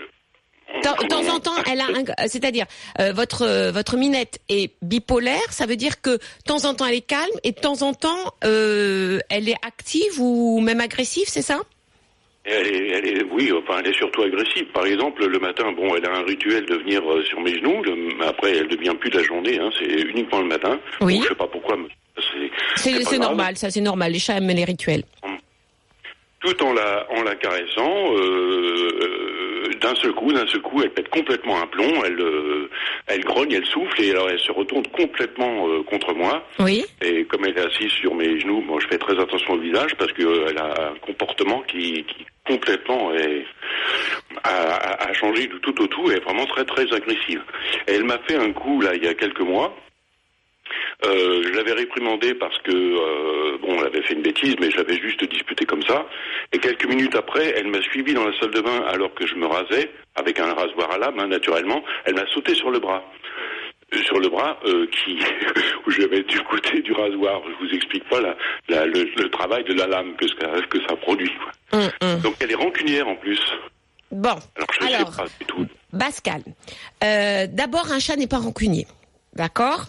de 0.74 1.06
temps 1.08 1.34
en 1.34 1.40
temps, 1.40 1.62
elle 1.70 1.80
a 1.80 1.86
un, 1.86 2.26
c'est-à-dire 2.26 2.66
euh, 3.00 3.12
votre 3.12 3.42
euh, 3.42 3.70
votre 3.72 3.96
minette 3.96 4.38
est 4.48 4.72
bipolaire, 4.82 5.50
ça 5.50 5.66
veut 5.66 5.76
dire 5.76 6.00
que 6.00 6.10
de 6.10 6.20
temps 6.44 6.64
en 6.66 6.74
temps 6.74 6.86
elle 6.86 6.96
est 6.96 7.00
calme 7.06 7.24
et 7.42 7.52
de 7.52 7.60
temps 7.60 7.82
en 7.82 7.94
temps 7.94 8.34
euh, 8.44 9.18
elle 9.30 9.48
est 9.48 9.56
active 9.66 10.20
ou 10.20 10.60
même 10.60 10.80
agressive, 10.80 11.26
c'est 11.26 11.42
ça? 11.42 11.60
Elle 12.50 12.66
est, 12.66 12.88
elle 12.88 13.06
est, 13.06 13.24
oui, 13.24 13.52
enfin, 13.52 13.80
elle 13.80 13.90
est 13.90 13.96
surtout 13.96 14.22
agressive. 14.22 14.64
Par 14.72 14.86
exemple, 14.86 15.26
le 15.26 15.38
matin, 15.38 15.70
bon, 15.72 15.94
elle 15.94 16.06
a 16.06 16.16
un 16.16 16.22
rituel 16.22 16.64
de 16.64 16.76
venir 16.76 17.02
euh, 17.10 17.22
sur 17.24 17.40
mes 17.40 17.54
genoux. 17.54 17.82
Le, 17.82 18.24
après, 18.26 18.56
elle 18.56 18.68
devient 18.68 18.94
plus 18.98 19.10
de 19.10 19.18
la 19.18 19.24
journée. 19.24 19.58
Hein, 19.60 19.68
c'est 19.78 19.84
uniquement 19.84 20.40
le 20.40 20.46
matin. 20.46 20.80
Oui. 21.02 21.20
Je 21.22 21.28
sais 21.28 21.34
pas 21.34 21.46
pourquoi. 21.46 21.76
mais 21.76 21.88
C'est 22.76 23.18
normal, 23.18 23.56
ça 23.56 23.70
c'est 23.70 23.80
normal. 23.80 24.12
Les 24.12 24.18
chats 24.18 24.36
aiment 24.36 24.48
les 24.48 24.64
rituels. 24.64 25.02
Tout 26.40 26.62
en 26.62 26.72
la, 26.72 27.04
en 27.10 27.22
la 27.24 27.34
caressant, 27.34 28.14
euh, 28.14 28.88
euh, 29.02 29.68
d'un 29.80 29.94
seul 29.96 30.12
coup, 30.12 30.32
d'un 30.32 30.46
seul 30.46 30.62
coup, 30.62 30.80
elle 30.80 30.90
pète 30.92 31.08
complètement 31.08 31.60
un 31.60 31.66
plomb. 31.66 31.92
Elle, 32.04 32.20
euh, 32.20 32.70
elle 33.08 33.24
grogne, 33.24 33.52
elle 33.54 33.66
souffle 33.66 34.00
et 34.00 34.12
alors 34.12 34.30
elle 34.30 34.38
se 34.38 34.52
retourne 34.52 34.86
complètement 34.96 35.66
euh, 35.68 35.82
contre 35.82 36.14
moi. 36.14 36.46
Oui. 36.60 36.84
Et 37.02 37.24
comme 37.24 37.44
elle 37.44 37.58
est 37.58 37.66
assise 37.66 37.90
sur 37.90 38.14
mes 38.14 38.38
genoux, 38.38 38.60
moi 38.60 38.78
je 38.80 38.86
fais 38.86 38.98
très 38.98 39.18
attention 39.20 39.54
au 39.54 39.58
visage 39.58 39.96
parce 39.98 40.12
que 40.12 40.22
euh, 40.22 40.46
elle 40.50 40.58
a 40.58 40.90
un 40.92 40.94
comportement 41.04 41.60
qui, 41.62 42.04
qui 42.04 42.24
complètement 42.46 43.12
est, 43.14 43.44
a, 44.44 44.48
a- 44.74 45.08
a 45.08 45.12
changé 45.14 45.48
du 45.48 45.58
tout 45.60 45.82
au 45.82 45.86
tout 45.88 46.08
et 46.12 46.14
est 46.14 46.20
vraiment 46.24 46.46
très 46.46 46.64
très 46.64 46.84
agressive. 46.94 47.42
Et 47.88 47.94
elle 47.94 48.04
m'a 48.04 48.18
fait 48.28 48.36
un 48.36 48.52
coup 48.52 48.80
là 48.80 48.94
il 48.94 49.02
y 49.04 49.08
a 49.08 49.14
quelques 49.14 49.40
mois. 49.40 49.76
Euh, 51.06 51.42
je 51.44 51.50
l'avais 51.50 51.72
réprimandé 51.74 52.34
parce 52.34 52.58
que 52.58 52.72
euh, 52.72 53.56
bon, 53.62 53.76
elle 53.78 53.86
avait 53.86 54.02
fait 54.02 54.14
une 54.14 54.22
bêtise, 54.22 54.56
mais 54.60 54.68
je 54.70 54.76
l'avais 54.78 54.96
juste 55.00 55.22
disputé 55.30 55.64
comme 55.64 55.82
ça. 55.82 56.06
Et 56.52 56.58
quelques 56.58 56.86
minutes 56.86 57.14
après, 57.14 57.54
elle 57.56 57.68
m'a 57.68 57.80
suivi 57.82 58.14
dans 58.14 58.24
la 58.26 58.36
salle 58.40 58.50
de 58.50 58.60
bain 58.60 58.82
alors 58.88 59.14
que 59.14 59.24
je 59.26 59.36
me 59.36 59.46
rasais 59.46 59.90
avec 60.16 60.40
un 60.40 60.52
rasoir 60.54 60.90
à 60.90 60.98
lame, 60.98 61.18
hein, 61.20 61.28
naturellement. 61.28 61.84
Elle 62.04 62.14
m'a 62.16 62.26
sauté 62.34 62.54
sur 62.54 62.70
le 62.70 62.80
bras 62.80 63.02
Euh, 63.94 64.02
sur 64.02 64.18
le 64.18 64.28
bras 64.28 64.58
euh, 64.66 64.86
qui 64.92 65.18
où 65.86 65.90
j'avais 65.90 66.22
du 66.24 66.40
côté 66.42 66.82
du 66.82 66.92
rasoir. 66.92 67.40
Je 67.48 67.64
vous 67.66 67.72
explique 67.74 68.06
pas 68.08 68.20
la, 68.20 68.36
la- 68.68 68.84
le, 68.86 69.04
le 69.16 69.30
travail 69.30 69.62
de 69.64 69.74
la 69.74 69.86
lame 69.86 70.14
que 70.16 70.26
ça, 70.28 70.48
que 70.68 70.78
ça 70.86 70.96
produit. 70.96 71.32
quoi. 71.40 71.52
Hum, 71.80 71.88
hum. 72.02 72.20
Donc 72.20 72.34
elle 72.40 72.50
est 72.50 72.54
rancunière 72.56 73.06
en 73.08 73.14
plus. 73.16 73.40
Bon. 74.10 74.36
Alors 74.56 74.68
je 74.80 74.86
Alors, 74.94 75.14
sais 75.14 75.22
pas 75.22 75.28
du 75.40 75.46
tout. 75.46 75.66
Pascal, 75.98 76.42
euh, 77.04 77.46
d'abord 77.48 77.90
un 77.92 77.98
chat 78.00 78.16
n'est 78.16 78.26
pas 78.26 78.38
rancunier. 78.38 78.86
D'accord 79.38 79.86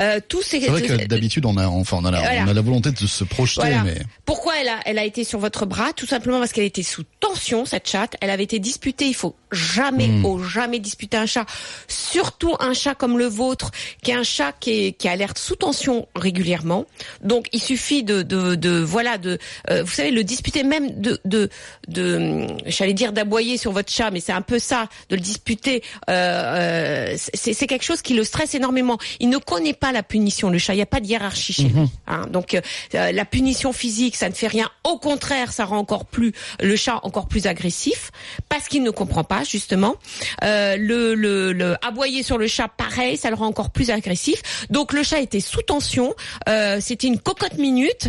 euh, 0.00 0.20
Tous 0.28 0.42
ces 0.42 0.60
C'est 0.60 0.68
vrai 0.68 0.80
que 0.82 1.06
d'habitude, 1.06 1.44
on 1.44 1.56
a, 1.56 1.66
enfin, 1.66 1.98
on 2.00 2.04
a, 2.04 2.10
la, 2.12 2.20
Voilà. 2.20 2.44
on 2.44 2.48
a 2.48 2.54
la 2.54 2.60
volonté 2.62 2.92
de 2.92 2.96
se 3.06 3.24
projeter, 3.24 3.60
Voilà. 3.62 3.82
mais 3.82 3.96
Pourquoi 4.24 4.54
elle 4.60 4.68
a, 4.68 4.78
elle 4.86 4.98
a 5.00 5.04
été 5.04 5.24
sur 5.24 5.40
votre 5.40 5.66
bras 5.66 5.92
Tout 5.92 6.06
simplement 6.06 6.38
parce 6.38 6.52
qu'elle 6.52 6.64
était 6.64 6.84
sous 6.84 7.02
tension, 7.18 7.64
cette 7.66 7.88
chatte. 7.88 8.16
Elle 8.20 8.30
avait 8.30 8.44
été 8.44 8.60
disputée. 8.60 9.06
Il 9.08 9.14
faut 9.14 9.34
jamais, 9.50 10.06
Hmm. 10.06 10.24
oh, 10.24 10.38
jamais 10.42 10.78
disputer 10.78 11.16
un 11.16 11.26
chat. 11.26 11.46
Surtout 11.88 12.54
un 12.60 12.74
chat 12.74 12.94
comme 12.94 13.18
le 13.18 13.26
vôtre, 13.26 13.70
qui 14.02 14.12
est 14.12 14.14
un 14.14 14.22
chat 14.22 14.52
qui, 14.52 14.86
est, 14.86 14.92
qui 14.92 15.08
alerte 15.08 15.36
sous 15.38 15.56
tension 15.56 16.06
régulièrement. 16.14 16.86
Donc, 17.24 17.48
il 17.52 17.60
suffit 17.60 18.04
de, 18.04 18.22
de, 18.22 18.54
de 18.54 18.78
voilà, 18.78 19.18
de, 19.18 19.38
euh, 19.70 19.82
vous 19.82 19.90
savez, 19.90 20.12
le 20.12 20.22
disputer 20.22 20.62
même 20.62 21.00
de, 21.00 21.20
de, 21.24 21.50
de, 21.88 22.16
hum, 22.16 22.56
j'allais 22.66 22.94
dire 22.94 23.12
d'aboyer 23.12 23.56
sur 23.58 23.72
votre 23.72 23.90
chat, 23.92 24.10
mais 24.12 24.20
c'est 24.20 24.32
un 24.32 24.42
peu 24.42 24.60
ça, 24.60 24.88
de 25.10 25.16
le 25.16 25.22
disputer. 25.22 25.82
Euh, 26.08 27.16
c'est 27.34 27.66
quelque 27.66 27.84
chose 27.84 28.00
qui 28.02 28.14
le 28.14 28.22
stresse 28.24 28.54
énormément. 28.54 28.91
Il 29.20 29.28
ne 29.28 29.38
connaît 29.38 29.72
pas 29.74 29.92
la 29.92 30.02
punition, 30.02 30.50
le 30.50 30.58
chat. 30.58 30.74
Il 30.74 30.76
n'y 30.76 30.82
a 30.82 30.86
pas 30.86 31.00
de 31.00 31.06
hiérarchie 31.06 31.52
chez 31.52 31.62
lui. 31.64 31.88
hein. 32.06 32.26
Donc, 32.30 32.54
euh, 32.54 32.60
euh, 32.94 33.12
la 33.12 33.24
punition 33.24 33.72
physique, 33.72 34.16
ça 34.16 34.28
ne 34.28 34.34
fait 34.34 34.46
rien. 34.46 34.70
Au 34.84 34.98
contraire, 34.98 35.52
ça 35.52 35.64
rend 35.64 35.78
encore 35.78 36.04
plus 36.06 36.32
le 36.60 36.76
chat 36.76 37.00
encore 37.02 37.28
plus 37.28 37.46
agressif 37.46 38.10
parce 38.48 38.68
qu'il 38.68 38.82
ne 38.82 38.90
comprend 38.90 39.24
pas 39.24 39.44
justement. 39.44 39.96
Euh, 40.44 40.76
le, 40.76 41.14
le, 41.14 41.52
le 41.52 41.76
aboyer 41.84 42.22
sur 42.22 42.38
le 42.38 42.46
chat, 42.46 42.68
pareil, 42.68 43.16
ça 43.16 43.30
le 43.30 43.36
rend 43.36 43.46
encore 43.46 43.70
plus 43.70 43.90
agressif. 43.90 44.42
Donc 44.70 44.92
le 44.92 45.02
chat 45.02 45.20
était 45.20 45.40
sous 45.40 45.62
tension. 45.62 46.14
Euh, 46.48 46.78
C'était 46.80 47.06
une 47.06 47.18
cocotte 47.18 47.58
minute. 47.58 48.08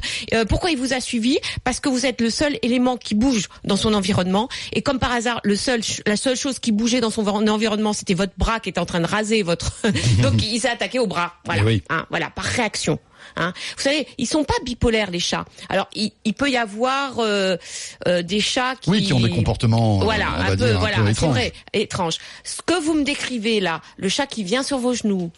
Pourquoi 0.49 0.71
il 0.71 0.77
vous 0.77 0.93
a 0.93 0.99
suivi? 0.99 1.37
Parce 1.63 1.79
que 1.79 1.89
vous 1.89 2.05
êtes 2.05 2.21
le 2.21 2.29
seul 2.29 2.57
élément 2.61 2.97
qui 2.97 3.15
bouge 3.15 3.47
dans 3.63 3.75
son 3.77 3.93
environnement. 3.93 4.49
Et 4.73 4.81
comme 4.81 4.99
par 4.99 5.11
hasard, 5.11 5.39
le 5.43 5.55
seul, 5.55 5.81
la 6.05 6.15
seule 6.17 6.35
chose 6.35 6.59
qui 6.59 6.71
bougeait 6.71 7.01
dans 7.01 7.09
son 7.09 7.25
environnement, 7.27 7.93
c'était 7.93 8.13
votre 8.13 8.33
bras 8.37 8.59
qui 8.59 8.69
était 8.69 8.79
en 8.79 8.85
train 8.85 8.99
de 8.99 9.07
raser 9.07 9.43
votre. 9.43 9.73
Donc 10.21 10.41
il 10.43 10.59
s'est 10.63 10.69
attaqué 10.69 10.99
au 10.99 11.07
bras. 11.07 11.33
Voilà. 11.45 11.61
Eh 11.61 11.65
oui. 11.65 11.83
Hein, 11.89 12.05
voilà, 12.09 12.29
par 12.29 12.45
réaction. 12.45 12.99
Hein. 13.35 13.53
Vous 13.77 13.81
savez, 13.83 14.07
ils 14.17 14.27
sont 14.27 14.43
pas 14.43 14.53
bipolaires 14.65 15.11
les 15.11 15.19
chats. 15.19 15.45
Alors 15.69 15.87
il, 15.93 16.11
il 16.25 16.33
peut 16.33 16.49
y 16.49 16.57
avoir 16.57 17.19
euh, 17.19 17.55
euh, 18.07 18.21
des 18.21 18.39
chats 18.41 18.75
qui, 18.75 18.89
oui, 18.89 19.03
qui 19.03 19.13
ont 19.13 19.19
des 19.19 19.29
comportements, 19.29 20.01
euh, 20.01 20.03
voilà, 20.03 20.27
on 20.37 20.41
un 20.41 20.47
peu, 20.49 20.55
dire, 20.55 20.79
voilà, 20.79 20.97
un 20.97 20.99
peu 20.99 21.05
c'est 21.05 21.11
étranges. 21.11 21.31
vrai, 21.31 21.53
étrange. 21.73 22.17
Ce 22.43 22.61
que 22.61 22.79
vous 22.81 22.93
me 22.93 23.03
décrivez 23.03 23.59
là, 23.59 23.81
le 23.97 24.09
chat 24.09 24.27
qui 24.27 24.43
vient 24.43 24.63
sur 24.63 24.77
vos 24.77 24.93
genoux, 24.93 25.31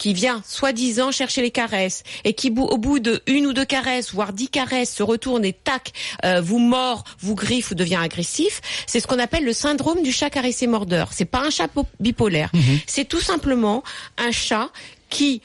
qui 0.00 0.14
vient 0.14 0.42
soi-disant 0.46 1.10
chercher 1.12 1.42
les 1.42 1.50
caresses 1.50 2.02
et 2.24 2.32
qui 2.32 2.50
au 2.56 2.78
bout 2.78 3.00
de 3.00 3.22
une 3.26 3.46
ou 3.46 3.52
deux 3.52 3.66
caresses, 3.66 4.12
voire 4.14 4.32
dix 4.32 4.48
caresses, 4.48 4.94
se 4.94 5.02
retourne 5.02 5.44
et 5.44 5.52
tac, 5.52 5.92
euh, 6.24 6.40
vous 6.40 6.58
mord, 6.58 7.04
vous 7.20 7.34
griffe 7.34 7.70
ou 7.70 7.74
devient 7.74 7.98
agressif, 8.02 8.62
c'est 8.86 8.98
ce 8.98 9.06
qu'on 9.06 9.18
appelle 9.18 9.44
le 9.44 9.52
syndrome 9.52 10.02
du 10.02 10.10
chat 10.10 10.30
caressé 10.30 10.66
mordeur. 10.66 11.10
C'est 11.12 11.26
pas 11.26 11.42
un 11.46 11.50
chat 11.50 11.68
po- 11.68 11.86
bipolaire, 12.00 12.48
Mhm. 12.54 12.80
c'est 12.86 13.04
tout 13.04 13.20
simplement 13.20 13.84
un 14.16 14.30
chat 14.32 14.70
qui 15.10 15.42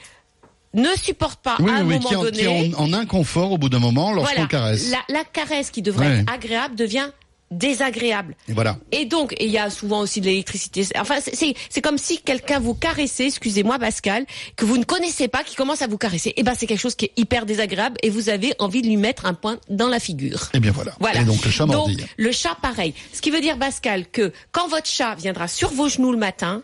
ne 0.72 0.88
supporte 1.02 1.40
pas 1.42 1.56
Oui, 1.60 1.70
à 1.70 1.74
un 1.76 1.86
oui, 1.86 1.94
moment 1.94 2.08
qui, 2.08 2.16
en, 2.16 2.22
donné. 2.22 2.38
qui 2.38 2.48
en, 2.48 2.80
en 2.82 2.92
inconfort 2.94 3.52
au 3.52 3.58
bout 3.58 3.68
d'un 3.68 3.78
moment 3.78 4.12
lorsqu'on 4.14 4.34
voilà, 4.34 4.48
caresse. 4.48 4.90
La, 4.90 5.00
la 5.10 5.24
caresse 5.24 5.70
qui 5.70 5.82
devrait 5.82 6.06
Ouais. 6.08 6.18
être 6.20 6.32
agréable 6.32 6.76
devient 6.76 7.10
désagréable. 7.50 8.34
Et 8.48 8.52
voilà. 8.52 8.76
Et 8.92 9.04
donc, 9.04 9.34
il 9.40 9.48
y 9.50 9.58
a 9.58 9.70
souvent 9.70 10.00
aussi 10.00 10.20
de 10.20 10.26
l'électricité. 10.26 10.86
Enfin, 10.98 11.18
c'est- 11.20 11.80
comme 11.80 11.98
si 11.98 12.18
quelqu'un 12.18 12.58
vous 12.58 12.74
caressait, 12.74 13.26
excusez-moi 13.26 13.78
Pascal, 13.78 14.26
que 14.56 14.64
vous 14.64 14.76
ne 14.78 14.84
connaissez 14.84 15.28
pas, 15.28 15.44
qui 15.44 15.54
commence 15.54 15.82
à 15.82 15.86
vous 15.86 15.98
caresser. 15.98 16.32
Et 16.36 16.42
ben, 16.42 16.54
c'est 16.58 16.66
quelque 16.66 16.80
chose 16.80 16.94
qui 16.96 17.06
est 17.06 17.12
hyper 17.16 17.46
désagréable 17.46 17.96
et 18.02 18.10
vous 18.10 18.28
avez 18.28 18.54
envie 18.58 18.82
de 18.82 18.88
lui 18.88 18.96
mettre 18.96 19.26
un 19.26 19.34
point 19.34 19.58
dans 19.68 19.88
la 19.88 20.00
figure. 20.00 20.48
Et 20.54 20.60
bien 20.60 20.72
voilà. 20.72 20.92
Voilà. 21.00 21.20
Et 21.20 21.24
donc 21.24 21.44
le 21.44 21.50
chat 21.50 21.66
Donc, 21.66 21.90
le 22.16 22.32
chat, 22.32 22.56
pareil. 22.60 22.94
Ce 23.12 23.20
qui 23.20 23.30
veut 23.30 23.40
dire, 23.40 23.58
Pascal, 23.58 24.06
que 24.08 24.32
quand 24.52 24.68
votre 24.68 24.88
chat 24.88 25.14
viendra 25.14 25.46
sur 25.48 25.70
vos 25.70 25.88
genoux 25.88 26.12
le 26.12 26.18
matin, 26.18 26.62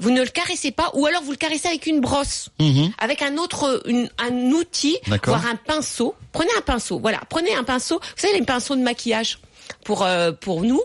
vous 0.00 0.10
ne 0.12 0.20
le 0.22 0.28
caressez 0.28 0.70
pas, 0.70 0.92
ou 0.94 1.06
alors 1.06 1.22
vous 1.24 1.32
le 1.32 1.36
caressez 1.36 1.66
avec 1.66 1.86
une 1.86 2.00
brosse, 2.00 2.50
avec 2.98 3.20
un 3.22 3.36
autre, 3.36 3.82
une- 3.86 4.08
un 4.18 4.32
outil, 4.52 4.96
Mhm. 5.08 5.18
Voire 5.24 5.46
un 5.46 5.56
pinceau. 5.56 6.14
Prenez 6.32 6.50
un 6.56 6.60
pinceau, 6.60 7.00
voilà. 7.00 7.20
Prenez 7.28 7.54
un 7.54 7.64
pinceau. 7.64 7.98
Vous 8.00 8.06
savez 8.22 8.34
les 8.38 8.44
pinceaux 8.44 8.76
de 8.76 8.82
maquillage 8.82 9.38
pour 9.84 10.02
euh, 10.04 10.32
pour 10.32 10.62
nous. 10.62 10.80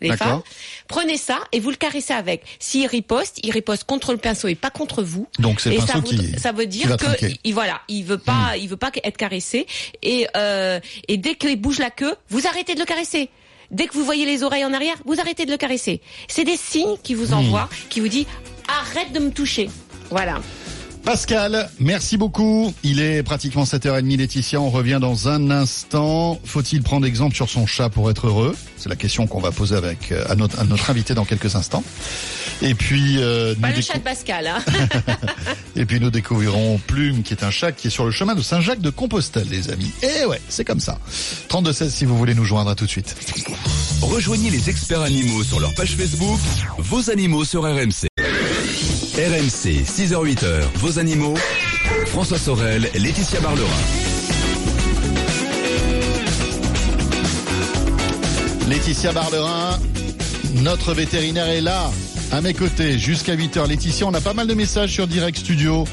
Les 0.00 0.16
femmes, 0.16 0.40
prenez 0.88 1.18
ça 1.18 1.38
et 1.52 1.60
vous 1.60 1.68
le 1.68 1.76
caressez 1.76 2.14
avec. 2.14 2.42
S'il 2.58 2.86
riposte, 2.86 3.40
il 3.42 3.50
riposte 3.50 3.84
contre 3.84 4.12
le 4.12 4.16
pinceau 4.18 4.48
et 4.48 4.54
pas 4.54 4.70
contre 4.70 5.02
vous. 5.02 5.28
Donc 5.38 5.60
c'est 5.60 5.68
le 5.68 5.80
ça, 5.80 5.86
pinceau 5.86 6.00
vous- 6.00 6.06
qui- 6.16 6.40
ça 6.40 6.50
veut 6.52 6.64
dire 6.64 6.96
que. 6.96 7.26
Hmm. 7.26 7.34
il 7.44 7.52
voilà, 7.52 7.82
il 7.88 8.02
veut 8.04 8.16
pas, 8.16 8.56
il 8.56 8.68
veut 8.70 8.78
pas 8.78 8.90
être 9.04 9.18
caressé 9.18 9.66
et 10.02 10.26
euh, 10.34 10.80
et 11.08 11.18
dès 11.18 11.34
qu'il 11.34 11.60
bouge 11.60 11.78
la 11.78 11.90
queue, 11.90 12.14
vous 12.30 12.46
arrêtez 12.46 12.72
de 12.74 12.80
le 12.80 12.86
caresser. 12.86 13.28
Dès 13.70 13.86
que 13.86 13.92
vous 13.92 14.04
voyez 14.04 14.24
les 14.24 14.42
oreilles 14.42 14.64
en 14.64 14.72
arrière, 14.72 14.96
vous 15.04 15.20
arrêtez 15.20 15.44
de 15.44 15.50
le 15.50 15.58
caresser. 15.58 16.00
C'est 16.26 16.44
des 16.44 16.56
signes 16.56 16.96
qui 17.02 17.14
Hmm. 17.14 17.18
vous 17.18 17.32
envoient, 17.34 17.68
qui 17.90 18.00
vous 18.00 18.08
dit 18.08 18.26
arrête 18.68 19.12
de 19.12 19.18
me 19.18 19.30
toucher. 19.30 19.68
Voilà. 20.08 20.40
Pascal, 21.04 21.68
merci 21.80 22.16
beaucoup. 22.16 22.72
Il 22.84 23.00
est 23.00 23.24
pratiquement 23.24 23.64
7h30, 23.64 24.16
Laetitia. 24.18 24.60
On 24.60 24.70
revient 24.70 24.98
dans 25.00 25.28
un 25.28 25.50
instant. 25.50 26.40
Faut-il 26.44 26.82
prendre 26.82 27.04
exemple 27.06 27.34
sur 27.34 27.50
son 27.50 27.66
chat 27.66 27.88
pour 27.90 28.08
être 28.08 28.28
heureux? 28.28 28.54
C'est 28.76 28.88
la 28.88 28.94
question 28.94 29.26
qu'on 29.26 29.40
va 29.40 29.50
poser 29.50 29.74
avec 29.74 30.12
euh, 30.12 30.24
à 30.28 30.36
notre, 30.36 30.60
à 30.60 30.64
notre 30.64 30.88
invité 30.90 31.14
dans 31.14 31.24
quelques 31.24 31.56
instants. 31.56 31.82
Et 32.62 32.74
puis, 32.74 33.16
euh, 33.18 33.54
Pas 33.56 33.70
nous 33.70 33.74
le 33.74 33.80
décou- 33.80 33.92
chat 33.92 33.98
de 33.98 34.04
Pascal. 34.04 34.46
Hein. 34.46 34.62
et 35.76 35.84
puis 35.86 35.98
nous 35.98 36.10
découvrirons 36.10 36.78
Plume, 36.86 37.24
qui 37.24 37.34
est 37.34 37.42
un 37.42 37.50
chat 37.50 37.72
qui 37.72 37.88
est 37.88 37.90
sur 37.90 38.04
le 38.04 38.12
chemin 38.12 38.36
de 38.36 38.42
Saint-Jacques 38.42 38.80
de 38.80 38.90
Compostelle, 38.90 39.48
les 39.50 39.70
amis. 39.70 39.90
Et 40.02 40.24
ouais, 40.26 40.40
c'est 40.48 40.64
comme 40.64 40.80
ça. 40.80 40.98
32-16 41.48 41.90
si 41.90 42.04
vous 42.04 42.16
voulez 42.16 42.34
nous 42.34 42.44
joindre 42.44 42.70
à 42.70 42.74
tout 42.76 42.84
de 42.86 42.90
suite. 42.90 43.16
Rejoignez 44.02 44.50
les 44.50 44.70
experts 44.70 45.02
animaux 45.02 45.42
sur 45.42 45.58
leur 45.58 45.74
page 45.74 45.96
Facebook, 45.96 46.38
vos 46.78 47.10
animaux 47.10 47.44
sur 47.44 47.62
RMC. 47.64 48.06
RMC, 49.22 49.84
6h-8h, 49.84 50.62
vos 50.80 50.98
animaux. 50.98 51.34
François 52.06 52.38
Sorel, 52.38 52.90
Laetitia 52.92 53.38
Barlerin. 53.38 53.68
Laetitia 58.68 59.12
Barlerin, 59.12 59.78
notre 60.54 60.92
vétérinaire 60.92 61.48
est 61.48 61.60
là, 61.60 61.92
à 62.32 62.40
mes 62.40 62.52
côtés, 62.52 62.98
jusqu'à 62.98 63.36
8h. 63.36 63.68
Laetitia, 63.68 64.08
on 64.08 64.14
a 64.14 64.20
pas 64.20 64.34
mal 64.34 64.48
de 64.48 64.54
messages 64.54 64.90
sur 64.90 65.06
Direct 65.06 65.38
Studio. 65.38 65.84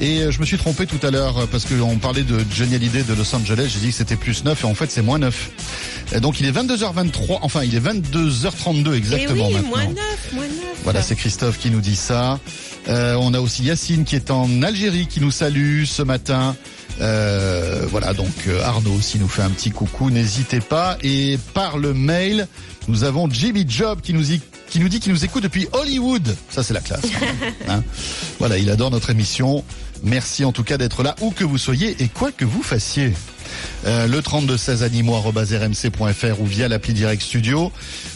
Et 0.00 0.20
euh, 0.22 0.30
je 0.30 0.40
me 0.40 0.46
suis 0.46 0.56
trompé 0.56 0.86
tout 0.86 1.04
à 1.06 1.10
l'heure 1.10 1.38
euh, 1.38 1.46
parce 1.46 1.66
qu'on 1.66 1.96
parlait 1.98 2.22
de 2.22 2.38
Johnny 2.54 2.74
Hallyday 2.74 3.02
de 3.02 3.12
Los 3.14 3.34
Angeles. 3.34 3.70
J'ai 3.72 3.80
dit 3.80 3.88
que 3.88 3.94
c'était 3.94 4.16
plus 4.16 4.44
9 4.44 4.62
et 4.62 4.66
en 4.66 4.74
fait 4.74 4.90
c'est 4.90 5.02
moins 5.02 5.18
9. 5.18 5.50
Et 6.14 6.20
donc 6.20 6.40
il 6.40 6.46
est 6.46 6.52
22h23, 6.52 7.38
enfin 7.42 7.62
il 7.62 7.74
est 7.74 7.80
22h32 7.80 8.94
Et 8.94 8.96
exactement 8.96 9.46
Eh 9.50 9.54
oui, 9.54 9.54
maintenant. 9.54 9.68
moins 9.68 9.84
neuf, 9.86 10.32
moins 10.32 10.46
neuf. 10.46 10.80
Voilà, 10.84 11.02
c'est 11.02 11.14
Christophe 11.16 11.58
qui 11.58 11.70
nous 11.70 11.80
dit 11.80 11.96
ça. 11.96 12.40
Euh, 12.88 13.14
on 13.20 13.34
a 13.34 13.40
aussi 13.40 13.62
Yacine 13.64 14.04
qui 14.04 14.16
est 14.16 14.30
en 14.30 14.62
Algérie 14.62 15.06
qui 15.06 15.20
nous 15.20 15.30
salue 15.30 15.84
ce 15.84 16.02
matin. 16.02 16.56
Euh, 17.00 17.86
voilà, 17.90 18.12
donc 18.14 18.28
euh, 18.48 18.62
Arnaud 18.62 18.92
aussi 18.92 19.18
nous 19.18 19.28
fait 19.28 19.42
un 19.42 19.50
petit 19.50 19.70
coucou, 19.70 20.10
n'hésitez 20.10 20.60
pas. 20.60 20.96
Et 21.02 21.38
par 21.54 21.78
le 21.78 21.94
mail, 21.94 22.46
nous 22.88 23.04
avons 23.04 23.28
Jimmy 23.30 23.64
Job 23.68 24.00
qui 24.02 24.12
nous 24.14 24.22
dit 24.22 24.40
qui 24.70 24.78
nous 24.78 24.88
dit 24.88 25.00
qu'il 25.00 25.12
nous 25.12 25.24
écoute 25.24 25.42
depuis 25.42 25.68
Hollywood. 25.72 26.36
Ça, 26.48 26.62
c'est 26.62 26.74
la 26.74 26.80
classe. 26.80 27.02
Hein 27.68 27.82
voilà, 28.38 28.56
il 28.58 28.70
adore 28.70 28.90
notre 28.90 29.10
émission. 29.10 29.64
Merci 30.02 30.44
en 30.44 30.52
tout 30.52 30.64
cas 30.64 30.78
d'être 30.78 31.02
là, 31.02 31.14
où 31.20 31.30
que 31.30 31.44
vous 31.44 31.58
soyez 31.58 31.96
et 32.02 32.08
quoi 32.08 32.32
que 32.32 32.44
vous 32.44 32.62
fassiez. 32.62 33.12
Euh, 33.86 34.06
le 34.06 34.20
3216 34.22 34.82
rmc.fr 34.82 36.40
ou 36.40 36.46
via 36.46 36.68
l'appli 36.68 36.92
Direct 36.92 37.22
Studio. 37.22 37.72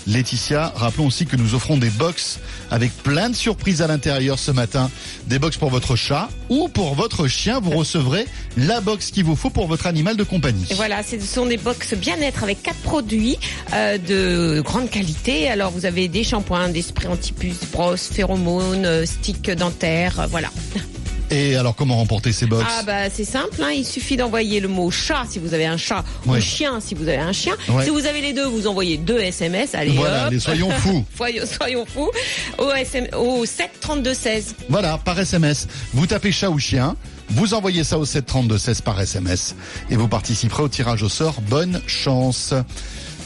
Laetitia, 0.06 0.72
rappelons 0.76 1.06
aussi 1.06 1.26
que 1.26 1.36
nous 1.36 1.54
offrons 1.54 1.76
des 1.76 1.90
box 1.90 2.38
avec 2.70 2.92
plein 3.02 3.30
de 3.30 3.34
surprises 3.34 3.82
à 3.82 3.86
l'intérieur 3.86 4.38
ce 4.38 4.50
matin. 4.50 4.90
Des 5.26 5.38
box 5.38 5.56
pour 5.56 5.70
votre 5.70 5.96
chat 5.96 6.28
ou 6.48 6.68
pour 6.68 6.94
votre 6.94 7.26
chien. 7.26 7.60
Vous 7.60 7.70
recevrez 7.70 8.26
la 8.56 8.80
box 8.80 9.10
qu'il 9.10 9.24
vous 9.24 9.36
faut 9.36 9.50
pour 9.50 9.66
votre 9.66 9.86
animal 9.86 10.16
de 10.16 10.24
compagnie. 10.24 10.66
Voilà, 10.74 11.02
ce 11.02 11.18
sont 11.20 11.46
des 11.46 11.56
box 11.56 11.94
bien-être 11.94 12.42
avec 12.42 12.62
quatre 12.62 12.80
produits 12.80 13.38
euh, 13.72 13.98
de 13.98 14.60
grande 14.60 14.90
qualité. 14.90 15.48
Alors 15.48 15.70
vous 15.70 15.86
avez 15.86 16.08
des 16.08 16.24
shampoings, 16.24 16.68
des 16.68 16.82
sprays 16.82 17.08
antipus, 17.08 17.56
brosses, 17.72 18.08
phéromones, 18.12 18.84
euh, 18.84 19.06
sticks 19.06 19.50
dentaires, 19.50 20.26
voilà. 20.30 20.50
Et 21.36 21.56
alors, 21.56 21.74
comment 21.74 21.96
remporter 21.96 22.32
ces 22.32 22.46
box 22.46 22.64
Ah 22.78 22.82
bah 22.84 23.10
c'est 23.12 23.24
simple, 23.24 23.60
hein, 23.60 23.70
il 23.74 23.84
suffit 23.84 24.16
d'envoyer 24.16 24.60
le 24.60 24.68
mot 24.68 24.88
chat 24.92 25.24
si 25.28 25.40
vous 25.40 25.52
avez 25.52 25.66
un 25.66 25.76
chat 25.76 26.04
Ouais. 26.26 26.38
ou 26.38 26.40
chien 26.40 26.78
si 26.80 26.94
vous 26.94 27.08
avez 27.08 27.16
un 27.18 27.32
chien. 27.32 27.54
Ouais. 27.68 27.82
Si 27.84 27.90
vous 27.90 28.06
avez 28.06 28.20
les 28.20 28.32
deux, 28.32 28.44
vous 28.46 28.68
envoyez 28.68 28.96
deux 28.98 29.18
SMS. 29.18 29.74
Allez 29.74 29.90
Voilà, 29.90 30.26
hop. 30.26 30.32
les 30.32 30.38
soyons 30.38 30.70
fous. 30.70 31.04
Soyons, 31.16 31.42
soyons 31.46 31.84
fous. 31.86 32.10
Au, 32.58 32.70
SM, 32.70 33.08
au 33.16 33.44
7 33.44 33.70
32 33.80 34.14
16. 34.14 34.54
Voilà, 34.68 34.96
par 34.98 35.18
SMS. 35.18 35.66
Vous 35.92 36.06
tapez 36.06 36.30
chat 36.30 36.50
ou 36.50 36.58
chien, 36.60 36.94
vous 37.30 37.52
envoyez 37.54 37.82
ça 37.82 37.98
au 37.98 38.04
732-16 38.04 38.82
par 38.82 39.00
SMS 39.00 39.56
et 39.90 39.96
vous 39.96 40.06
participerez 40.08 40.62
au 40.62 40.68
tirage 40.68 41.02
au 41.02 41.08
sort. 41.08 41.40
Bonne 41.40 41.80
chance. 41.88 42.54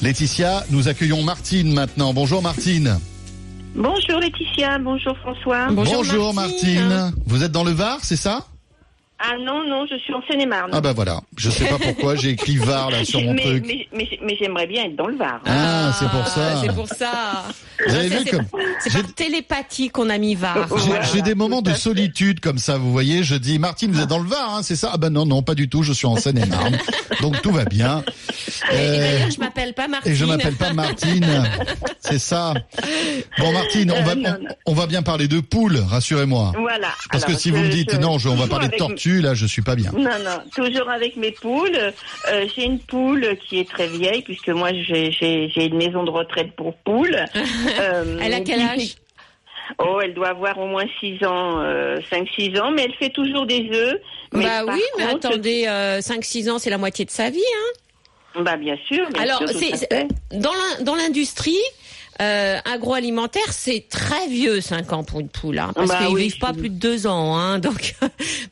Laetitia, 0.01 0.64
nous 0.71 0.88
accueillons 0.88 1.23
Martine 1.23 1.75
maintenant. 1.75 2.14
Bonjour 2.14 2.40
Martine. 2.40 2.99
Bonjour 3.79 4.19
Laetitia, 4.19 4.79
bonjour 4.79 5.17
François. 5.19 5.69
Bonjour, 5.71 6.35
Martine. 6.35 6.88
Martine. 6.88 7.23
Vous 7.27 7.45
êtes 7.45 7.53
dans 7.53 7.62
le 7.62 7.71
Var, 7.71 7.99
c'est 8.03 8.17
ça? 8.17 8.45
Ah 9.20 9.35
non, 9.40 9.66
non, 9.68 9.85
je 9.90 9.96
suis 9.98 10.14
en 10.14 10.22
Seine-et-Marne. 10.31 10.70
Ah 10.72 10.81
bah 10.81 10.92
voilà. 10.92 11.20
Je 11.37 11.50
sais 11.50 11.64
pas 11.66 11.78
pourquoi 11.78 12.14
j'ai 12.14 12.31
écrit 12.31 12.57
Var 12.57 12.90
là 12.92 13.04
sur 13.04 13.20
mon 13.20 13.35
mais, 13.35 13.42
truc. 13.42 13.64
mais, 13.66 13.88
mais, 13.92 14.09
mais 14.22 14.37
j'aimerais 14.40 14.66
bien 14.68 14.85
être 14.85 14.94
dans 14.96 15.09
le 15.09 15.16
Var. 15.16 15.40
Ah, 15.46 15.92
c'est 15.98 16.09
pour 16.09 16.26
ça. 16.28 16.61
C'est 16.62 16.72
pour 16.74 16.88
ça. 16.88 17.44
Vous 17.87 17.94
avez 17.94 18.09
Ça, 18.09 18.16
vu 18.18 18.22
c'est 18.24 18.31
comme 18.31 18.44
par- 18.46 18.61
C'est 18.81 18.92
par 19.02 19.14
télépathie 19.14 19.88
qu'on 19.90 20.09
a 20.11 20.18
mis 20.18 20.35
VAR. 20.37 20.68
j'ai 20.78 20.87
Voilà, 20.87 21.20
des 21.22 21.35
moments 21.35 21.62
de 21.62 21.72
solitude 21.74 22.38
comme 22.40 22.59
ça, 22.59 22.76
vous 22.78 22.90
voyez. 22.92 23.22
Je 23.24 23.35
dis 23.35 23.59
Martine, 23.59 23.90
vous 23.92 24.00
êtes 24.00 24.09
dans 24.09 24.18
le 24.18 24.28
Var, 24.28 24.54
hein, 24.57 24.61
c'est 24.62 24.76
ça? 24.76 24.90
Ah 24.94 24.98
ben 24.98 25.11
non, 25.11 25.26
non, 25.26 25.42
pas 25.42 25.54
du 25.54 25.68
tout. 25.68 25.83
Je 25.83 25.92
suis 25.92 26.07
en 26.07 26.16
Seine-et-Marne, 26.16 26.78
donc 27.20 27.40
tout 27.42 27.52
va 27.52 27.64
bien. 27.64 28.02
Et 28.70 28.74
Euh, 28.74 28.98
d'ailleurs, 28.98 29.31
je 29.31 29.40
m'appelle 29.40 29.74
pas 29.74 29.88
Martine. 29.88 30.12
Et 30.12 30.14
je 30.16 30.24
m'appelle 30.24 30.54
pas 30.57 30.72
Martine. 30.72 31.26
C'est 32.00 32.18
ça. 32.18 32.54
Bon, 33.38 33.52
Martine, 33.52 33.92
on 33.92 34.02
va, 34.02 34.12
Euh, 34.12 34.35
on, 34.66 34.74
va 34.74 34.87
bien 34.87 35.02
parler 35.02 35.28
de 35.28 35.40
poules, 35.40 35.78
rassurez-moi. 35.88 36.52
Voilà. 36.59 36.88
Parce 37.12 37.24
que 37.24 37.35
si 37.35 37.50
vous 37.50 37.59
me 37.59 37.68
dites 37.68 37.92
je- 37.92 37.96
non, 37.98 38.18
je- 38.18 38.28
on 38.28 38.35
va 38.37 38.46
parler 38.46 38.66
de 38.68 38.72
avec- 38.74 38.78
là, 39.21 39.35
je 39.35 39.47
suis 39.47 39.62
pas 39.62 39.75
bien. 39.77 39.90
Non, 39.92 40.18
non, 40.25 40.38
toujours 40.55 40.88
avec 40.90 41.16
mes 41.16 41.33
poules. 41.33 41.77
Euh, 41.77 42.47
j'ai 42.55 42.64
une 42.64 42.79
poule 42.79 43.37
qui 43.49 43.59
est 43.61 43.68
très 43.68 43.87
vieille, 43.88 44.23
puisque 44.23 44.49
moi 44.49 44.71
j'ai 44.73 45.64
une 45.66 45.77
maison 45.77 46.05
de 46.05 46.11
retraite 46.11 46.53
pour 46.57 46.75
poules. 46.79 47.16
Euh, 47.81 48.18
Elle 48.23 48.35
a 48.35 48.40
quel 48.40 48.61
âge? 48.61 48.97
Oh, 49.79 50.01
elle 50.03 50.14
doit 50.14 50.29
avoir 50.29 50.59
au 50.59 50.66
moins 50.66 50.85
6 51.01 51.25
ans, 51.25 51.61
euh, 51.61 51.99
5-6 52.11 52.59
ans, 52.61 52.71
mais 52.71 52.85
elle 52.85 52.94
fait 52.94 53.11
toujours 53.11 53.47
des 53.47 53.68
œufs. 53.73 54.01
Mais 54.33 54.44
Bah 54.44 54.64
oui, 54.66 54.81
mais 54.97 55.05
contre- 55.07 55.27
attendez, 55.29 55.64
euh, 55.68 56.01
5-6 56.01 56.51
ans, 56.51 56.59
c'est 56.59 56.71
la 56.71 56.79
moitié 56.79 57.05
de 57.05 57.11
sa 57.11 57.29
vie. 57.31 57.38
Hein. 57.38 58.42
Bah 58.42 58.57
bien 58.57 58.77
sûr. 58.87 59.07
bien 59.11 59.23
Alors, 59.23 59.38
sûr, 59.49 59.49
dans 60.83 60.94
l'industrie 60.94 61.59
euh, 62.20 62.59
agroalimentaire, 62.64 63.52
c'est 63.52 63.87
très 63.88 64.26
vieux 64.28 64.61
5 64.61 64.92
ans 64.92 65.04
pour 65.04 65.20
une 65.20 65.28
poule, 65.28 65.59
hein, 65.59 65.72
parce 65.74 65.88
Bah 65.88 65.98
qu'ils 65.98 66.14
oui, 66.14 66.22
vivent 66.24 66.38
pas 66.38 66.52
plus 66.52 66.68
de 66.70 66.74
2 66.74 67.07
ans. 67.07 67.37
Hein, 67.37 67.59
donc, 67.61 67.94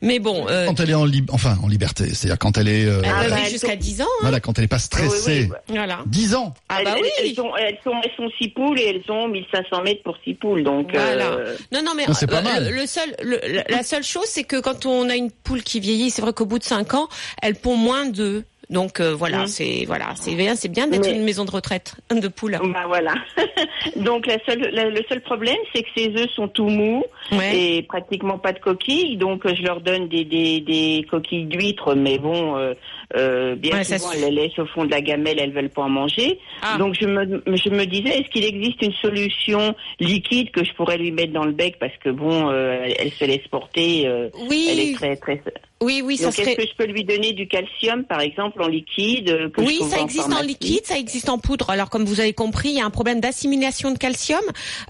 mais 0.01 0.19
bon, 0.19 0.45
euh, 0.49 0.65
Quand 0.67 0.79
elle 0.79 0.89
est 0.91 0.93
en 0.95 1.05
lib- 1.05 1.29
enfin 1.31 1.57
en 1.63 1.67
liberté, 1.67 2.13
c'est-à-dire 2.13 2.37
quand 2.39 2.57
elle 2.57 2.67
est, 2.67 2.85
euh, 2.85 3.01
Ah 3.05 3.09
bah, 3.09 3.23
vivre 3.25 3.37
elle 3.45 3.51
jusqu'à 3.51 3.69
peut- 3.71 3.75
10 3.77 4.01
ans. 4.01 4.05
Hein, 4.05 4.21
voilà, 4.21 4.39
quand 4.39 4.57
elle 4.57 4.65
est 4.65 4.69
pas 4.69 4.79
stressée. 4.79 5.47
Oui, 5.49 5.55
oui, 5.69 5.75
voilà. 5.75 5.99
10 6.05 6.35
ans. 6.35 6.53
Ah 6.69 6.77
elles, 6.79 6.85
bah 6.85 6.95
oui. 7.01 7.09
elles, 7.19 7.27
elles 7.29 7.35
sont, 7.35 7.51
elles, 7.57 7.77
sont, 7.83 7.91
elles 8.03 8.11
sont 8.15 8.29
six 8.37 8.49
poules 8.49 8.79
et 8.79 8.85
elles 9.05 9.11
ont 9.11 9.27
1500 9.27 9.83
mètres 9.83 10.03
pour 10.03 10.17
six 10.23 10.33
poules. 10.33 10.63
Donc, 10.63 10.91
Voilà. 10.93 11.25
euh, 11.25 11.55
Non, 11.73 11.81
non, 11.83 11.91
mais 11.95 12.03
Ah, 12.07 12.13
c'est 12.13 12.27
pas 12.27 12.37
euh, 12.39 12.41
mal. 12.43 12.69
Le, 12.69 12.75
le 12.75 12.85
seul, 12.87 13.15
le- 13.21 13.39
la 13.69 13.83
seule 13.83 14.03
chose, 14.03 14.25
c'est 14.27 14.43
que 14.43 14.59
quand 14.59 14.85
on 14.85 15.09
a 15.09 15.15
une 15.15 15.31
poule 15.31 15.63
qui 15.63 15.79
vieillit, 15.79 16.09
c'est 16.09 16.21
vrai 16.21 16.33
qu'au 16.33 16.45
bout 16.45 16.59
de 16.59 16.63
5 16.63 16.93
ans, 16.93 17.07
elle 17.41 17.55
pond 17.55 17.75
moins 17.75 18.05
d'œufs. 18.05 18.43
Donc 18.69 18.99
euh, 18.99 19.15
voilà, 19.15 19.43
Mm. 19.43 19.47
c'est 19.47 19.85
voilà, 19.85 20.07
c'est 20.15 20.35
bien, 20.35 20.55
c'est 20.55 20.67
bien 20.67 20.87
d'être 20.87 21.05
Mais- 21.07 21.15
une 21.15 21.23
maison 21.23 21.45
de 21.45 21.51
retraite 21.51 21.95
de 22.11 22.27
poules. 22.27 22.59
bah 22.73 22.83
voilà. 22.87 23.13
donc 23.95 24.25
la 24.27 24.37
seule, 24.45 24.69
la- 24.73 24.89
le 24.89 25.01
seul 25.07 25.21
problème, 25.21 25.55
c'est 25.73 25.83
que 25.83 25.89
ces 25.95 26.09
œufs 26.17 26.29
sont 26.35 26.47
tout 26.49 26.67
mous 26.67 27.03
Ouais. 27.31 27.57
et 27.77 27.81
pratiquement 27.83 28.37
pas 28.37 28.51
de 28.53 28.59
coquilles. 28.59 29.15
Donc 29.17 29.43
je 29.47 29.61
leur 29.63 29.79
donne 29.81 30.07
des, 30.09 30.25
des, 30.25 30.59
des 30.59 31.05
coquilles 31.09 31.45
d'huîtres, 31.45 31.95
mais 31.95 32.17
bon, 32.19 32.57
euh, 32.57 32.73
euh, 33.15 33.55
bien 33.55 33.71
Ouais, 33.77 33.83
souvent 33.85 34.11
elles 34.11 34.21
les 34.21 34.31
laissent 34.31 34.59
au 34.59 34.65
fond 34.65 34.83
de 34.83 34.91
la 34.91 34.99
gamelle, 35.01 35.39
elles 35.39 35.53
veulent 35.53 35.69
pas 35.69 35.83
en 35.83 35.89
manger. 35.89 36.37
Ah. 36.61 36.77
Donc 36.77 36.95
je 36.99 37.05
me, 37.07 37.41
je 37.47 37.69
me 37.69 37.85
disais, 37.85 38.19
est-ce 38.19 38.29
qu'il 38.29 38.43
existe 38.43 38.81
une 38.81 38.93
solution 39.01 39.75
liquide 40.01 40.51
que 40.51 40.65
je 40.65 40.73
pourrais 40.73 40.97
lui 40.97 41.11
mettre 41.11 41.31
dans 41.31 41.45
le 41.45 41.53
bec 41.53 41.77
parce 41.79 41.95
que 42.03 42.09
bon, 42.09 42.49
euh, 42.49 42.81
elle, 42.83 42.95
elle 42.99 43.11
se 43.11 43.23
laisse 43.23 43.47
porter. 43.49 44.07
euh, 44.07 44.29
elle 44.35 44.79
est 44.79 44.83
Oui, 44.89 44.93
très 44.95 45.15
très. 45.15 45.41
Oui, 45.81 46.01
oui, 46.03 46.17
ça 46.17 46.25
Donc 46.25 46.33
serait. 46.33 46.51
est-ce 46.51 46.57
que 46.57 46.67
je 46.67 46.75
peux 46.75 46.85
lui 46.91 47.03
donner 47.03 47.33
du 47.33 47.47
calcium, 47.47 48.03
par 48.03 48.21
exemple, 48.21 48.61
en 48.63 48.67
liquide 48.67 49.29
euh, 49.29 49.49
que 49.49 49.61
Oui, 49.61 49.79
ça 49.89 49.99
existe 50.01 50.31
en 50.33 50.41
liquide, 50.41 50.85
ça 50.85 50.97
existe 50.97 51.29
en 51.29 51.37
poudre. 51.37 51.69
Alors 51.69 51.89
comme 51.89 52.03
vous 52.05 52.19
avez 52.19 52.33
compris, 52.33 52.69
il 52.69 52.75
y 52.75 52.81
a 52.81 52.85
un 52.85 52.89
problème 52.89 53.19
d'assimilation 53.19 53.91
de 53.91 53.97
calcium. 53.97 54.41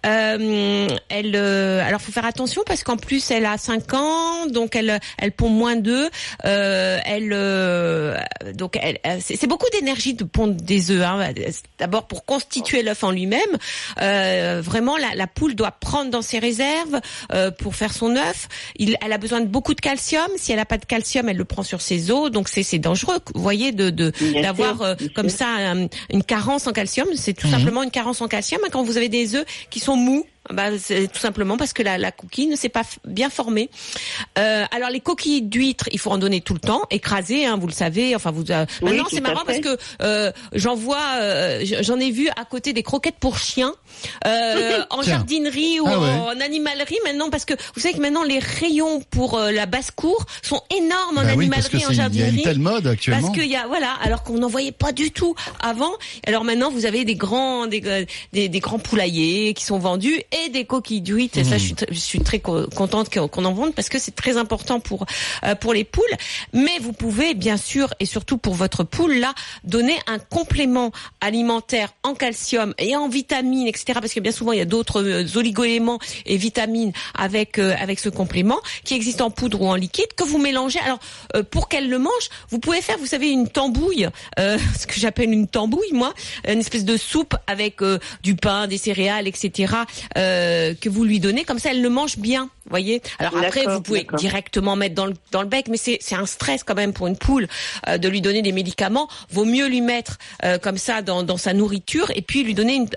Euh, 0.05 0.87
elle, 1.09 1.35
euh, 1.35 1.85
alors 1.85 1.99
faut 2.01 2.11
faire 2.11 2.25
attention 2.25 2.63
parce 2.65 2.83
qu'en 2.83 2.95
plus 2.97 3.29
elle 3.31 3.45
a 3.45 3.57
5 3.57 3.93
ans, 3.95 4.45
donc 4.47 4.75
elle, 4.75 4.99
elle 5.17 5.31
pond 5.33 5.49
moins 5.49 5.75
d'œufs. 5.75 6.09
Euh, 6.45 6.99
elle, 7.05 7.31
euh, 7.33 8.17
donc 8.53 8.77
elle, 8.81 8.99
euh, 9.05 9.17
c'est 9.19 9.47
beaucoup 9.47 9.69
d'énergie 9.73 10.13
de 10.13 10.23
pondre 10.23 10.53
des 10.55 10.91
œufs. 10.91 11.03
Hein. 11.03 11.33
D'abord 11.79 12.07
pour 12.07 12.23
constituer 12.25 12.81
l'œuf 12.81 13.03
en 13.03 13.11
lui-même. 13.11 13.41
Euh, 14.01 14.61
vraiment, 14.63 14.95
la, 14.97 15.15
la 15.15 15.27
poule 15.27 15.55
doit 15.55 15.71
prendre 15.71 16.11
dans 16.11 16.21
ses 16.21 16.39
réserves 16.39 17.01
euh, 17.33 17.51
pour 17.51 17.75
faire 17.75 17.93
son 17.93 18.15
œuf. 18.15 18.47
Il, 18.77 18.97
elle 19.05 19.11
a 19.11 19.17
besoin 19.17 19.41
de 19.41 19.47
beaucoup 19.47 19.73
de 19.73 19.81
calcium. 19.81 20.27
Si 20.37 20.51
elle 20.51 20.57
n'a 20.59 20.65
pas 20.65 20.76
de 20.77 20.85
calcium, 20.85 21.29
elle 21.29 21.37
le 21.37 21.45
prend 21.45 21.63
sur 21.63 21.81
ses 21.81 22.11
os. 22.11 22.31
Donc 22.31 22.47
c'est 22.49 22.63
c'est 22.63 22.79
dangereux. 22.79 23.17
Vous 23.35 23.41
voyez 23.41 23.71
de 23.71 23.89
de 23.89 24.11
Bien 24.19 24.41
d'avoir 24.41 24.81
euh, 24.81 24.95
comme 25.15 25.29
ça 25.29 25.47
un- 25.47 25.87
une 26.11 26.23
carence 26.23 26.67
en 26.67 26.71
calcium. 26.73 27.07
C'est 27.15 27.33
tout 27.33 27.47
Mhm. 27.47 27.53
simplement 27.53 27.83
une 27.83 27.91
carence 27.91 28.21
en 28.21 28.27
calcium. 28.27 28.61
Et 28.65 28.69
quand 28.69 28.83
vous 28.83 28.97
avez 28.97 29.09
des 29.09 29.35
œufs 29.35 29.45
qui 29.69 29.79
sont 29.79 29.95
mous, 29.95 30.25
bah, 30.49 30.77
c'est 30.79 31.11
tout 31.11 31.19
simplement 31.19 31.57
parce 31.57 31.73
que 31.73 31.83
la, 31.83 31.97
la 31.97 32.11
coquille 32.11 32.47
ne 32.47 32.55
s'est 32.55 32.69
pas 32.69 32.83
bien 33.05 33.29
formée. 33.29 33.69
Euh, 34.37 34.63
alors 34.71 34.89
les 34.89 35.01
coquilles 35.01 35.41
d'huîtres, 35.41 35.89
il 35.91 35.99
faut 35.99 36.11
en 36.11 36.17
donner 36.17 36.39
tout 36.41 36.53
le 36.53 36.59
temps, 36.59 36.81
écrasées, 36.89 37.45
hein, 37.45 37.57
vous 37.59 37.67
le 37.67 37.73
savez. 37.73 38.15
Enfin, 38.15 38.31
vous. 38.31 38.49
euh, 38.51 38.65
Oui, 38.81 38.91
maintenant, 38.91 39.05
c'est 39.09 39.19
marrant 39.21 39.43
parce 39.45 39.59
que 39.59 39.77
euh, 40.01 40.31
j'en 40.53 40.75
vois, 40.75 41.03
euh, 41.17 41.65
j'en 41.81 41.99
ai 41.99 42.11
vu 42.11 42.29
à 42.29 42.45
côté 42.45 42.71
des 42.73 42.83
croquettes 42.83 43.17
pour 43.19 43.37
chiens 43.39 43.73
euh, 44.25 44.83
en 44.89 45.01
Tiens. 45.01 45.13
jardinerie 45.17 45.79
ou 45.79 45.85
Ah 45.87 45.99
ouais. 45.99 46.09
en 46.09 46.41
animalerie 46.41 46.97
maintenant, 47.05 47.29
parce 47.29 47.45
que 47.45 47.53
vous 47.75 47.81
savez 47.81 47.93
que 47.93 47.99
maintenant 48.01 48.23
les 48.23 48.39
rayons 48.39 49.01
pour 49.09 49.37
euh, 49.37 49.51
la 49.51 49.65
basse 49.65 49.91
cour 49.91 50.25
sont 50.41 50.61
énormes 50.75 51.17
en 51.17 51.21
Bah 51.23 51.33
oui, 51.35 51.45
animalerie, 51.45 51.57
en 51.57 51.61
c'est- 51.61 51.77
il 51.77 51.81
y 51.81 51.83
a 51.83 51.87
une 51.89 51.93
jardinerie. 51.95 52.41
telle 52.43 52.59
mode 52.59 52.87
actuellement. 52.87 53.21
Parce 53.27 53.33
qu'il 53.39 53.49
y 53.49 53.55
a 53.55 53.67
voilà, 53.67 53.93
alors 54.01 54.23
qu'on 54.23 54.37
n'en 54.37 54.47
voyait 54.47 54.71
pas 54.71 54.91
du 54.91 55.11
tout 55.11 55.35
avant. 55.59 55.91
Alors 56.25 56.43
maintenant, 56.43 56.69
vous 56.71 56.85
avez 56.85 57.05
des 57.05 57.15
grands, 57.15 57.67
des, 57.67 57.81
euh, 57.85 58.05
des, 58.33 58.49
des 58.49 58.59
grands 58.59 58.79
poulaillers 58.79 59.53
qui 59.53 59.63
sont 59.65 59.79
vendus 59.79 60.21
et 60.45 60.49
des 60.49 60.65
coquilles 60.65 61.01
d'huîtres. 61.01 61.37
Et 61.37 61.43
ça, 61.43 61.57
je 61.57 61.65
suis, 61.65 61.75
je 61.89 61.99
suis 61.99 62.19
très 62.21 62.39
co- 62.39 62.67
contente 62.75 63.13
qu'on 63.13 63.27
qu'on 63.27 63.45
en 63.45 63.53
vende 63.53 63.73
parce 63.73 63.89
que 63.89 63.99
c'est 63.99 64.15
très 64.15 64.37
important 64.37 64.79
pour 64.79 65.05
euh, 65.45 65.55
pour 65.55 65.73
les 65.73 65.83
poules. 65.83 66.03
Mais 66.53 66.77
vous 66.81 66.93
pouvez 66.93 67.33
bien 67.33 67.57
sûr 67.57 67.93
et 67.99 68.05
surtout 68.05 68.37
pour 68.37 68.53
votre 68.53 68.83
poule 68.83 69.15
là 69.19 69.33
donner 69.63 69.97
un 70.07 70.19
complément 70.19 70.91
alimentaire 71.21 71.93
en 72.03 72.13
calcium 72.13 72.73
et 72.77 72.95
en 72.95 73.09
vitamines, 73.09 73.67
etc. 73.67 73.86
Parce 73.93 74.13
que 74.13 74.19
bien 74.19 74.31
souvent 74.31 74.51
il 74.51 74.59
y 74.59 74.61
a 74.61 74.65
d'autres 74.65 75.03
euh, 75.03 75.25
oligoéléments 75.35 75.99
et 76.25 76.37
vitamines 76.37 76.91
avec 77.15 77.59
euh, 77.59 77.73
avec 77.79 77.99
ce 77.99 78.09
complément 78.09 78.59
qui 78.83 78.93
existe 78.93 79.21
en 79.21 79.29
poudre 79.29 79.61
ou 79.61 79.67
en 79.67 79.75
liquide 79.75 80.13
que 80.15 80.23
vous 80.23 80.37
mélangez. 80.37 80.79
Alors 80.79 80.99
euh, 81.35 81.43
pour 81.43 81.67
qu'elle 81.69 81.89
le 81.89 81.99
mange, 81.99 82.29
vous 82.49 82.59
pouvez 82.59 82.81
faire, 82.81 82.97
vous 82.97 83.05
savez, 83.05 83.29
une 83.29 83.47
tambouille, 83.47 84.09
euh, 84.39 84.57
ce 84.79 84.87
que 84.87 84.95
j'appelle 84.95 85.31
une 85.31 85.47
tambouille, 85.47 85.93
moi, 85.93 86.13
une 86.47 86.59
espèce 86.59 86.85
de 86.85 86.97
soupe 86.97 87.35
avec 87.47 87.77
du 88.23 88.35
pain, 88.35 88.67
des 88.67 88.77
céréales, 88.77 89.27
etc. 89.27 89.73
que 90.15 90.89
vous 90.89 91.03
lui 91.03 91.19
donnez, 91.19 91.43
comme 91.43 91.59
ça 91.59 91.71
elle 91.71 91.81
le 91.81 91.89
mange 91.89 92.17
bien. 92.17 92.49
Voyez. 92.69 93.01
Alors 93.19 93.37
après, 93.37 93.65
vous 93.65 93.81
pouvez 93.81 94.05
directement 94.17 94.75
mettre 94.75 94.93
dans 94.93 95.05
le 95.05 95.13
dans 95.31 95.41
le 95.41 95.47
bec, 95.47 95.67
mais 95.69 95.77
c'est 95.77 95.99
c'est 96.01 96.15
un 96.15 96.25
stress 96.25 96.65
quand 96.65 96.75
même 96.75 96.91
pour 96.91 97.07
une 97.07 97.15
poule 97.15 97.47
de 97.87 98.07
lui 98.09 98.19
donner 98.19 98.41
des 98.41 98.51
médicaments. 98.51 99.07
Vaut 99.29 99.45
mieux 99.45 99.67
lui 99.67 99.79
mettre 99.79 100.17
comme 100.61 100.77
ça 100.77 101.01
dans 101.01 101.23
dans 101.23 101.37
sa 101.37 101.53
nourriture 101.53 102.11
et 102.13 102.21
puis 102.21 102.43
lui 102.43 102.53
donner 102.53 102.75
une 102.75 102.89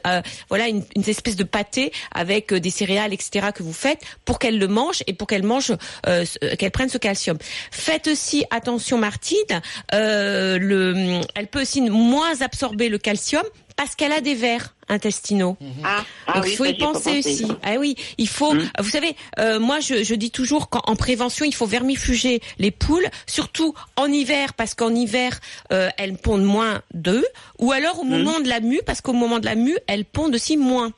voilà 0.49 0.67
une, 0.67 0.80
une 0.97 1.09
espèce 1.09 1.37
de 1.37 1.45
pâté 1.45 1.93
avec 2.13 2.53
euh, 2.53 2.61
des 2.61 2.71
céréales, 2.71 3.13
etc. 3.13 3.49
que 3.55 3.63
vous 3.63 3.73
faites 3.73 4.01
pour 4.25 4.39
qu'elle 4.39 4.59
le 4.59 4.69
mange 4.69 5.03
et 5.07 5.13
pour 5.13 5.27
qu'elle 5.27 5.43
mange 5.43 5.73
euh, 6.07 6.25
euh, 6.43 6.57
qu'elle 6.57 6.71
prenne 6.71 6.89
ce 6.89 6.99
calcium. 6.99 7.39
Faites 7.71 8.09
aussi 8.09 8.45
attention, 8.51 8.99
Martine. 8.99 9.61
le, 9.93 11.21
elle 11.35 11.47
peut 11.47 11.63
aussi 11.63 11.81
moins 11.83 12.41
absorber 12.43 12.89
le 12.89 12.99
calcium 12.99 13.45
parce 13.81 13.95
qu'elle 13.95 14.13
a 14.13 14.21
des 14.21 14.35
vers 14.35 14.75
intestinaux. 14.91 15.57
Ah, 15.83 16.05
ah 16.27 16.35
Donc 16.35 16.45
oui, 16.45 16.51
il 16.51 16.57
faut 16.59 16.65
y 16.67 16.75
penser 16.75 17.21
aussi. 17.21 17.47
Ah 17.63 17.77
oui, 17.79 17.97
il 18.19 18.29
faut. 18.29 18.53
Vous 18.79 18.91
savez, 18.91 19.17
euh, 19.39 19.59
moi 19.59 19.81
je, 19.81 20.05
je 20.05 20.15
dis 20.15 20.31
toujours 20.31 20.69
qu'en 20.69 20.83
en 20.85 20.97
prévention, 20.97 21.47
il 21.47 21.55
faut 21.55 21.65
vermifuger 21.65 22.43
les 22.59 22.73
poules, 22.73 23.09
surtout 23.27 23.73
en 23.97 24.13
hiver 24.13 24.53
parce 24.53 24.75
qu'en 24.75 24.95
hiver 24.95 25.41
euh, 25.73 25.89
elles 25.97 26.19
pondent 26.19 26.45
moins 26.45 26.83
d'œufs, 26.93 27.25
ou 27.59 27.73
alors 27.73 28.01
au 28.01 28.05
moment 28.05 28.41
de 28.41 28.51
la 28.51 28.61
mue 28.61 28.83
parce 28.85 29.01
qu'au 29.01 29.15
moment 29.15 29.39
de 29.39 29.47
la 29.47 29.55
mue 29.55 29.79
elles 29.87 30.05
pondent 30.05 30.35
aussi 30.35 30.59
moins. 30.59 30.93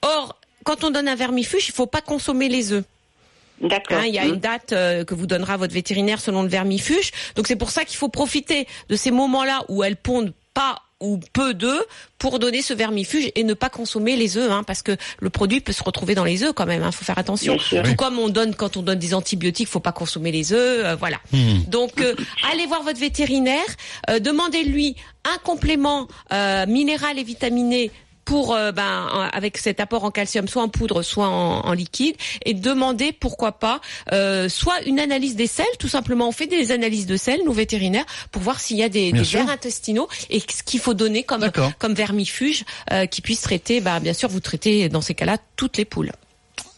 Or, 0.00 0.38
quand 0.64 0.82
on 0.82 0.90
donne 0.90 1.08
un 1.08 1.16
vermifuge, 1.16 1.68
il 1.68 1.74
faut 1.74 1.84
pas 1.84 2.00
consommer 2.00 2.48
les 2.48 2.72
œufs. 2.72 2.84
D'accord. 3.60 3.98
Hein, 3.98 4.04
il 4.06 4.14
y 4.14 4.18
a 4.18 4.24
une 4.24 4.40
date 4.40 4.72
euh, 4.72 5.04
que 5.04 5.14
vous 5.14 5.26
donnera 5.26 5.58
votre 5.58 5.74
vétérinaire 5.74 6.22
selon 6.22 6.42
le 6.42 6.48
vermifuge. 6.48 7.10
Donc 7.36 7.48
c'est 7.48 7.56
pour 7.56 7.68
ça 7.68 7.84
qu'il 7.84 7.98
faut 7.98 8.08
profiter 8.08 8.66
de 8.88 8.96
ces 8.96 9.10
moments-là 9.10 9.66
où 9.68 9.84
elles 9.84 9.96
pondent 9.96 10.32
pas 10.54 10.83
ou 11.00 11.18
peu 11.32 11.54
d'œufs 11.54 11.84
pour 12.18 12.38
donner 12.38 12.62
ce 12.62 12.72
vermifuge 12.72 13.30
et 13.34 13.44
ne 13.44 13.54
pas 13.54 13.68
consommer 13.68 14.16
les 14.16 14.36
œufs, 14.38 14.50
hein, 14.50 14.62
parce 14.62 14.82
que 14.82 14.96
le 15.20 15.30
produit 15.30 15.60
peut 15.60 15.72
se 15.72 15.82
retrouver 15.82 16.14
dans 16.14 16.24
les 16.24 16.42
œufs 16.42 16.52
quand 16.54 16.66
même. 16.66 16.82
Il 16.84 16.92
faut 16.92 17.04
faire 17.04 17.18
attention. 17.18 17.56
Tout 17.56 17.94
comme 17.96 18.18
on 18.18 18.28
donne 18.28 18.54
quand 18.54 18.76
on 18.76 18.82
donne 18.82 18.98
des 18.98 19.14
antibiotiques, 19.14 19.68
faut 19.68 19.80
pas 19.80 19.92
consommer 19.92 20.32
les 20.32 20.52
œufs, 20.52 20.84
euh, 20.84 20.96
voilà. 20.96 21.18
Donc 21.68 22.00
euh, 22.00 22.14
allez 22.50 22.66
voir 22.66 22.82
votre 22.82 23.00
vétérinaire, 23.00 23.64
euh, 24.10 24.18
demandez-lui 24.18 24.96
un 25.24 25.38
complément 25.38 26.08
euh, 26.32 26.66
minéral 26.66 27.18
et 27.18 27.24
vitaminé 27.24 27.90
pour 28.24 28.54
euh, 28.54 28.72
ben 28.72 29.08
en- 29.12 29.20
avec 29.32 29.58
cet 29.58 29.80
apport 29.80 30.04
en 30.04 30.10
calcium 30.10 30.48
soit 30.48 30.62
en 30.62 30.68
poudre 30.68 31.02
soit 31.02 31.28
en, 31.28 31.60
en 31.66 31.72
liquide 31.72 32.16
et 32.44 32.54
demander 32.54 33.12
pourquoi 33.12 33.52
pas 33.52 33.80
euh, 34.12 34.48
soit 34.48 34.80
une 34.86 34.98
analyse 35.00 35.36
des 35.36 35.46
selles 35.46 35.66
tout 35.78 35.88
simplement. 35.88 36.28
On 36.28 36.32
fait 36.32 36.46
des 36.46 36.72
analyses 36.72 37.06
de 37.06 37.16
selles 37.16 37.40
nous 37.44 37.52
vétérinaires 37.52 38.06
pour 38.30 38.42
voir 38.42 38.60
s'il 38.60 38.76
y 38.76 38.82
a 38.82 38.88
des, 38.88 39.12
des 39.12 39.24
vers 39.44 39.50
intestinaux 39.50 40.08
et 40.30 40.40
ce 40.40 40.62
qu'il 40.62 40.80
faut 40.80 40.94
donner 40.94 41.22
comme 41.22 41.40
comme 41.78 41.94
vermifuge 41.94 42.64
euh, 42.92 43.06
qui 43.06 43.20
puisse 43.20 43.40
traiter 43.42 43.80
ben, 43.80 44.00
bien 44.00 44.12
sûr 44.12 44.28
vous 44.28 44.40
traitez 44.40 44.88
dans 44.88 45.00
ces 45.00 45.14
cas-là 45.14 45.38
toutes 45.56 45.76
les 45.76 45.84
poules 45.84 46.12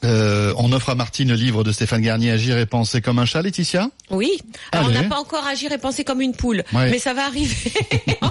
Euh, 0.05 0.53
on 0.59 0.73
offre 0.73 0.91
à 0.91 0.95
Martine 0.95 1.29
le 1.31 1.35
livre 1.37 1.65
de 1.65 1.73
Stéphane 1.73 2.03
Garnier, 2.03 2.31
Agir 2.31 2.59
et 2.59 2.67
penser 2.67 3.01
comme 3.01 3.19
un 3.19 3.25
chat, 3.25 3.41
Laetitia 3.41 3.89
oui 4.11 4.31
alors 4.71 4.87
on 4.87 4.91
Allez. 4.91 5.01
n'a 5.01 5.05
pas 5.09 5.19
encore 5.19 5.45
agi 5.47 5.67
et 5.67 5.79
pensé 5.79 6.05
comme 6.05 6.21
une 6.21 6.35
poule 6.35 6.63
Ouais. 6.75 6.91
mais 6.91 6.99
ça 6.99 7.15
va 7.15 7.25
arriver 7.25 7.73
en 8.21 8.31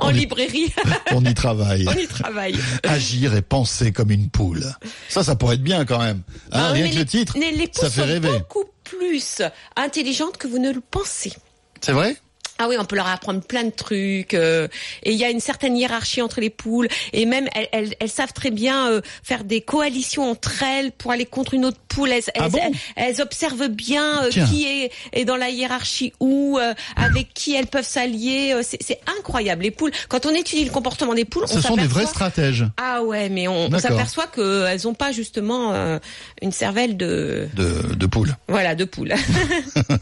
On 0.00 0.10
y- 0.10 0.18
librairie 0.20 0.72
On 1.12 1.24
y 1.24 1.32
travaille. 1.34 1.86
on 1.88 1.92
y 1.98 2.06
travaille 2.06 2.54
Agir 2.84 3.34
et 3.34 3.42
penser 3.42 3.90
comme 3.90 4.10
une 4.10 4.28
poule. 4.28 4.64
Ça, 5.08 5.24
ça 5.24 5.34
pourrait 5.34 5.54
être 5.54 5.62
bien 5.62 5.84
quand 5.86 5.98
même. 5.98 6.22
Hein, 6.52 6.60
Ah 6.68 6.72
rien 6.72 6.88
que 6.88 6.92
les- 6.94 6.98
le 7.00 7.06
titre, 7.06 7.34
les 7.38 7.68
ça 7.72 7.88
fait 7.90 8.02
sont 8.02 8.06
rêver. 8.06 8.28
beaucoup 8.38 8.64
plus 8.84 9.40
intelligentes 9.76 10.36
que 10.36 10.46
vous 10.46 10.58
ne 10.58 10.70
le 10.72 10.80
pensez. 10.80 11.32
C'est 11.80 11.92
vrai? 11.92 12.16
Ah 12.62 12.68
oui, 12.68 12.76
on 12.78 12.84
peut 12.84 12.96
leur 12.96 13.06
apprendre 13.08 13.40
plein 13.40 13.64
de 13.64 13.70
trucs. 13.70 14.34
euh, 14.34 14.68
et 15.02 15.12
il 15.12 15.16
y 15.18 15.24
a 15.24 15.30
une 15.30 15.40
certaine 15.40 15.76
hiérarchie 15.78 16.20
entre 16.20 16.40
les 16.42 16.50
poules. 16.50 16.88
Et 17.14 17.24
même, 17.24 17.48
elles, 17.54 17.68
elles, 17.72 17.94
elles 18.00 18.10
savent 18.10 18.34
très 18.34 18.50
bien 18.50 18.90
euh, 18.90 19.00
faire 19.22 19.44
des 19.44 19.62
coalitions 19.62 20.30
entre 20.30 20.62
elles 20.62 20.92
pour 20.92 21.10
aller 21.10 21.24
contre 21.24 21.54
une 21.54 21.64
autre 21.64 21.78
poule. 21.88 22.10
Elles, 22.10 22.22
Ah 22.36 22.44
elles, 22.44 22.50
bon? 22.50 22.58
elles- 22.62 22.74
elles 23.16 23.20
observent 23.22 23.68
bien 23.68 24.24
euh, 24.24 24.30
qui 24.30 24.66
est, 24.66 24.92
est 25.14 25.24
dans 25.24 25.36
la 25.36 25.48
hiérarchie 25.48 26.12
où, 26.20 26.58
euh, 26.60 26.74
avec 26.96 27.32
qui 27.32 27.54
elles 27.54 27.66
peuvent 27.66 27.86
s'allier. 27.88 28.52
euh, 28.54 28.62
C'est 28.62 29.00
incroyable. 29.18 29.62
Les 29.62 29.70
poules, 29.70 29.92
quand 30.10 30.26
on 30.26 30.34
étudie 30.34 30.64
le 30.66 30.70
comportement 30.70 31.14
des 31.14 31.24
poules, 31.24 31.44
on 31.44 31.54
Ce 31.54 31.60
sont 31.62 31.76
des 31.76 31.86
vrais 31.86 32.04
stratèges 32.06 32.66
Ah 32.76 33.02
ouais, 33.02 33.30
mais 33.30 33.48
on, 33.48 33.66
on 33.72 33.78
s'aperçoit 33.78 34.26
qu'elles 34.26 34.80
n'ont 34.84 34.94
pas 34.94 35.12
justement 35.12 35.72
euh, 35.72 35.98
une 36.42 36.52
cervelle 36.52 36.96
de... 36.98 37.48
de, 37.54 37.94
de 37.94 38.06
poules. 38.06 38.36
Voilà, 38.48 38.74
de 38.74 38.84
poule. 38.84 39.14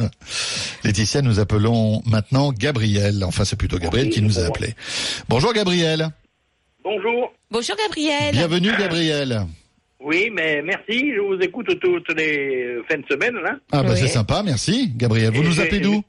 Laetitia, 0.85 1.23
nous 1.23 1.39
appelons 1.41 2.03
maintenant 2.07 2.48
Gabriel. 2.53 3.23
Enfin, 3.25 3.45
c'est 3.45 3.57
plutôt 3.57 3.79
Gabriel 3.79 4.11
qui 4.11 4.23
nous 4.23 4.39
a 4.39 4.45
appelé. 4.47 4.75
Bonjour 5.29 5.53
Gabriel. 5.53 6.09
Bonjour. 6.83 7.33
Bonjour 7.51 7.77
Gabriel. 7.77 8.33
Bienvenue 8.33 8.71
Gabriel. 8.79 9.47
Oui, 10.01 10.31
mais 10.33 10.63
merci. 10.63 11.13
Je 11.15 11.21
vous 11.21 11.41
écoute 11.43 11.67
toutes 11.81 12.15
les 12.17 12.79
fins 12.89 12.99
de 12.99 13.05
semaine, 13.11 13.35
là, 13.43 13.57
Ah 13.73 13.83
bah 13.83 13.91
Oui. 13.93 13.99
c'est 13.99 14.09
sympa, 14.09 14.43
merci 14.45 14.93
Gabriel. 14.95 15.33
Vous 15.35 15.43
Et 15.43 15.47
nous 15.47 15.61
appelez 15.61 15.81
d'où? 15.81 16.03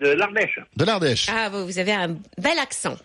de 0.00 0.08
l'Ardèche. 0.08 0.58
De 0.76 0.84
l'Ardèche. 0.84 1.26
Ah, 1.30 1.48
vous 1.48 1.78
avez 1.78 1.92
un 1.92 2.08
bel 2.36 2.58
accent. 2.60 2.96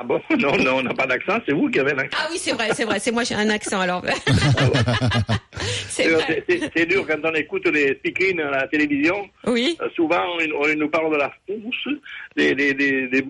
Ah 0.00 0.04
bon? 0.04 0.20
Non, 0.38 0.56
non, 0.58 0.76
on 0.76 0.82
n'a 0.82 0.94
pas 0.94 1.06
d'accent. 1.06 1.38
C'est 1.44 1.52
vous 1.52 1.68
qui 1.70 1.80
avez 1.80 1.92
l'accent. 1.92 2.16
Ah 2.20 2.28
oui, 2.30 2.38
c'est 2.38 2.52
vrai, 2.52 2.68
c'est 2.72 2.84
vrai. 2.84 2.98
C'est 3.00 3.10
moi, 3.10 3.24
j'ai 3.24 3.34
un 3.34 3.50
accent 3.50 3.80
alors. 3.80 4.04
c'est 5.88 6.04
C'est- 6.48 6.70
dur 6.86 7.04
quand 7.06 7.18
on 7.24 7.34
écoute 7.34 7.66
les 7.66 7.94
speakerines 7.96 8.40
à 8.40 8.50
la 8.50 8.68
télévision. 8.68 9.28
Oui. 9.46 9.76
Euh, 9.82 9.88
souvent, 9.96 10.22
on, 10.38 10.64
on 10.64 10.74
nous 10.76 10.88
parle 10.88 11.12
de 11.12 11.16
la 11.18 11.30
frousse, 11.44 11.94
des, 12.36 12.54
des, 12.54 12.74
des, 12.74 13.08
des 13.08 13.22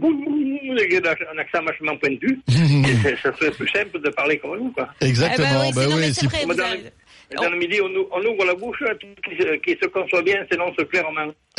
des- 1.14 1.26
un 1.32 1.38
accent 1.38 1.62
vachement 1.64 1.96
pointu. 1.96 2.38
Et 2.48 3.16
ça 3.22 3.34
serait 3.36 3.50
plus 3.52 3.68
simple 3.68 4.00
de 4.00 4.10
parler 4.10 4.38
comme 4.38 4.58
vous, 4.58 4.70
quoi. 4.72 4.88
Exactement. 5.00 5.46
Eh 5.68 5.72
ben 5.72 5.72
oui, 5.72 5.72
c'est- 5.74 5.88
non, 5.88 5.96
oui, 5.96 6.12
c'est 6.14 6.26
vrai. 6.26 6.44
Vous 6.44 6.60
avez- 6.60 6.82
le, 7.30 7.36
dans 7.36 7.50
le 7.50 7.56
midi, 7.58 7.80
on, 7.80 7.90
on 8.12 8.24
ouvre 8.24 8.44
la 8.44 8.54
bouche, 8.54 8.78
tout 9.00 9.06
qui, 9.28 9.36
se- 9.42 9.56
qui 9.56 9.76
se 9.82 9.86
conçoit 9.88 10.22
bien, 10.22 10.44
sinon 10.50 10.72
se 10.78 10.82
plaire 10.84 11.06
en 11.08 11.12
main. 11.12 11.32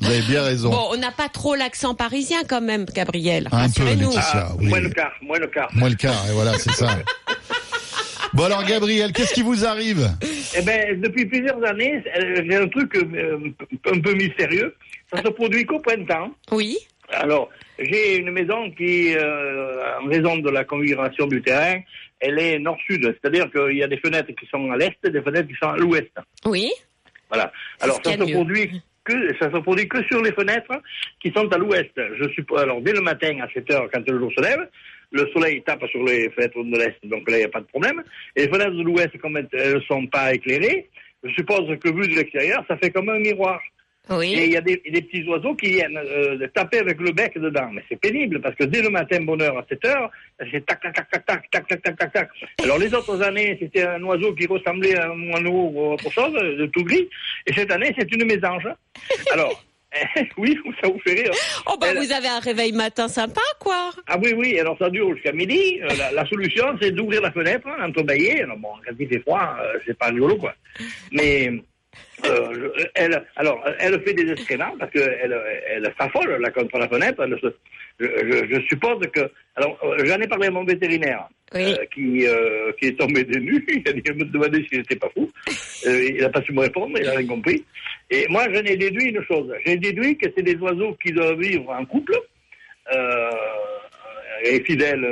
vous 0.00 0.10
avez 0.10 0.22
bien 0.22 0.42
raison. 0.42 0.70
Bon, 0.70 0.88
on 0.92 0.96
n'a 0.96 1.10
pas 1.10 1.28
trop 1.28 1.54
l'accent 1.54 1.94
parisien 1.94 2.42
quand 2.48 2.60
même, 2.60 2.84
Gabriel. 2.86 3.48
Un 3.52 3.68
peu. 3.70 3.84
Laetitia. 3.84 4.22
Ah, 4.34 4.48
oui. 4.58 4.68
Moins 4.68 4.80
le 4.80 4.90
quart, 4.90 5.12
moins 5.22 5.38
le 5.38 5.46
quart. 5.46 5.70
Moi 5.74 5.88
le 5.88 5.94
quart, 5.96 6.24
et 6.28 6.32
voilà, 6.32 6.52
c'est 6.58 6.72
ça. 6.72 6.88
Bon 8.34 8.44
alors 8.44 8.64
Gabriel, 8.64 9.12
qu'est-ce 9.12 9.34
qui 9.34 9.42
vous 9.42 9.66
arrive? 9.66 10.08
Eh 10.56 10.62
ben, 10.62 10.98
depuis 11.02 11.26
plusieurs 11.26 11.62
années, 11.66 12.02
euh, 12.18 12.42
j'ai 12.48 12.56
un 12.56 12.66
truc 12.68 12.96
euh, 12.96 13.38
un 13.92 14.00
peu 14.00 14.14
mystérieux. 14.14 14.74
Ça 15.12 15.22
se 15.22 15.28
produit 15.28 15.66
qu'au 15.66 15.80
printemps. 15.80 16.30
Oui. 16.50 16.78
Alors, 17.10 17.50
j'ai 17.78 18.16
une 18.16 18.30
maison 18.30 18.70
qui, 18.70 19.14
euh, 19.14 19.98
en 20.02 20.06
raison 20.08 20.38
de 20.38 20.48
la 20.48 20.64
configuration 20.64 21.26
du 21.26 21.42
terrain, 21.42 21.80
elle 22.22 22.38
est 22.38 22.58
nord-sud. 22.58 23.14
C'est-à-dire 23.20 23.50
qu'il 23.50 23.76
y 23.76 23.82
a 23.82 23.88
des 23.88 23.98
fenêtres 23.98 24.32
qui 24.32 24.46
sont 24.46 24.70
à 24.70 24.76
l'est 24.76 24.96
et 25.04 25.10
des 25.10 25.20
fenêtres 25.20 25.48
qui 25.48 25.56
sont 25.60 25.68
à 25.68 25.76
l'ouest. 25.76 26.12
Oui. 26.46 26.70
Voilà. 27.28 27.52
Alors, 27.80 28.00
ça 28.02 28.12
se 28.12 28.32
produit 28.32 28.80
que, 29.04 29.36
ça 29.38 29.50
se 29.50 29.58
produit 29.58 29.88
que 29.88 30.02
sur 30.04 30.22
les 30.22 30.32
fenêtres 30.32 30.80
qui 31.20 31.32
sont 31.34 31.52
à 31.52 31.58
l'ouest. 31.58 31.90
Je 31.96 32.28
suppose, 32.30 32.60
alors, 32.60 32.80
dès 32.80 32.92
le 32.92 33.00
matin, 33.00 33.40
à 33.42 33.48
7 33.52 33.70
heures, 33.72 33.88
quand 33.92 34.08
le 34.08 34.18
jour 34.18 34.32
se 34.36 34.40
lève, 34.40 34.68
le 35.10 35.28
soleil 35.32 35.62
tape 35.62 35.84
sur 35.88 36.04
les 36.04 36.30
fenêtres 36.30 36.62
de 36.62 36.78
l'est, 36.78 36.96
donc 37.04 37.28
là, 37.28 37.36
il 37.36 37.40
n'y 37.40 37.46
a 37.46 37.48
pas 37.48 37.60
de 37.60 37.66
problème. 37.66 38.02
Et 38.36 38.46
les 38.46 38.48
fenêtres 38.48 38.76
de 38.76 38.82
l'ouest, 38.82 39.18
comme 39.18 39.36
elles 39.36 39.74
ne 39.74 39.80
sont 39.80 40.06
pas 40.06 40.32
éclairées, 40.32 40.88
je 41.24 41.32
suppose 41.34 41.78
que 41.78 41.88
vu 41.88 42.08
de 42.08 42.16
l'extérieur, 42.16 42.64
ça 42.68 42.76
fait 42.76 42.90
comme 42.90 43.08
un 43.08 43.18
miroir. 43.18 43.60
Et 44.10 44.44
il 44.46 44.52
y 44.52 44.56
a 44.56 44.60
des, 44.60 44.82
des 44.84 45.00
petits 45.02 45.24
oiseaux 45.28 45.54
qui 45.54 45.70
viennent 45.70 45.96
euh, 45.96 46.46
taper 46.54 46.78
avec 46.78 47.00
le 47.00 47.12
bec 47.12 47.38
dedans. 47.38 47.68
Mais 47.72 47.82
c'est 47.88 47.96
pénible 48.00 48.40
parce 48.40 48.54
que 48.56 48.64
dès 48.64 48.82
le 48.82 48.90
matin, 48.90 49.20
bonne 49.22 49.40
heure 49.42 49.56
à 49.58 49.64
7 49.68 49.84
heures, 49.86 50.10
c'est 50.50 50.66
tac, 50.66 50.82
tac, 50.82 50.94
tac, 50.94 51.08
tac, 51.10 51.24
tac, 51.26 51.50
tac, 51.50 51.66
tac, 51.68 51.82
tac, 51.82 51.96
tac, 51.96 52.12
tac. 52.12 52.28
Alors 52.62 52.78
les 52.78 52.92
autres 52.94 53.22
années, 53.22 53.56
c'était 53.60 53.84
un 53.84 54.02
oiseau 54.02 54.34
qui 54.34 54.46
ressemblait 54.46 54.96
à 54.98 55.10
un 55.10 55.14
moineau 55.14 55.70
ou 55.72 55.92
autre 55.92 56.10
chose, 56.10 56.32
de 56.32 56.66
tout 56.66 56.82
gris. 56.84 57.08
Et 57.46 57.52
cette 57.54 57.70
année, 57.70 57.94
c'est 57.96 58.12
une 58.12 58.24
mésange. 58.26 58.66
Alors, 59.32 59.64
oui, 60.38 60.58
ça 60.82 60.88
vous 60.88 60.98
fait 61.00 61.12
rire. 61.22 61.30
Oh 61.66 61.76
bah 61.80 61.88
Elle- 61.90 61.98
vous 61.98 62.12
avez 62.12 62.28
un 62.28 62.40
réveil 62.40 62.72
matin 62.72 63.08
sympa, 63.08 63.40
quoi. 63.60 63.90
Ah 64.08 64.18
oui, 64.22 64.32
oui, 64.36 64.58
alors 64.58 64.76
ça 64.78 64.90
dure 64.90 65.14
jusqu'à 65.14 65.32
midi. 65.32 65.80
Euh, 65.82 65.88
la, 65.96 66.10
la 66.12 66.26
solution, 66.26 66.64
c'est 66.80 66.90
d'ouvrir 66.90 67.20
la 67.22 67.30
fenêtre, 67.30 67.68
hein. 67.68 67.76
Alors 67.78 68.58
bon, 68.58 68.68
quand 68.84 68.94
il 68.98 69.08
fait 69.08 69.20
froid, 69.20 69.56
euh, 69.60 69.78
c'est 69.86 69.96
pas 69.96 70.06
rigolo, 70.06 70.36
quoi. 70.36 70.54
Mais 71.12 71.52
euh, 72.24 72.70
elle, 72.94 73.24
alors, 73.36 73.62
elle 73.78 74.00
fait 74.02 74.14
des 74.14 74.30
excréments 74.30 74.74
parce 74.78 74.90
qu'elle 74.92 75.40
elle, 75.68 75.92
s'affole 75.98 76.40
là 76.40 76.50
contre 76.50 76.78
la 76.78 76.88
fenêtre. 76.88 77.22
Elle 77.24 77.38
se- 77.40 77.54
je, 78.00 78.06
je- 78.06 78.54
je 78.54 78.60
suppose 78.68 79.06
que, 79.12 79.20
alors, 79.56 79.78
euh, 79.84 79.96
j'en 80.04 80.18
ai 80.20 80.26
parlé 80.28 80.46
à 80.46 80.50
mon 80.50 80.64
vétérinaire. 80.64 81.28
Oui. 81.54 81.74
euh, 81.78 81.84
qui, 81.94 82.26
euh, 82.26 82.72
qui 82.80 82.86
est 82.86 82.98
tombé 82.98 83.24
des 83.24 83.38
nues, 83.38 83.62
il 83.68 83.86
a 83.86 83.92
dit- 83.92 84.02
me 84.12 84.24
demandait 84.24 84.64
s'il 84.68 84.78
n'était 84.78 84.96
pas 84.96 85.10
fou. 85.10 85.30
Il 85.84 86.16
n'a 86.20 86.30
pas 86.30 86.40
su 86.42 86.52
me 86.52 86.60
répondre, 86.60 86.96
il 86.98 87.04
n'a 87.04 87.12
rien 87.12 87.26
compris. 87.26 87.62
Et 88.10 88.26
moi, 88.30 88.44
j'en 88.50 88.62
ai 88.62 88.76
déduit 88.76 89.10
une 89.10 89.22
chose. 89.24 89.52
J'ai 89.66 89.76
déduit 89.76 90.16
que 90.16 90.28
c'est 90.34 90.42
des 90.42 90.56
oiseaux 90.56 90.96
qui 91.02 91.12
doivent 91.12 91.38
vivre 91.38 91.68
en 91.70 91.84
couple, 91.84 92.14
et 94.44 94.64
fidèles 94.64 95.06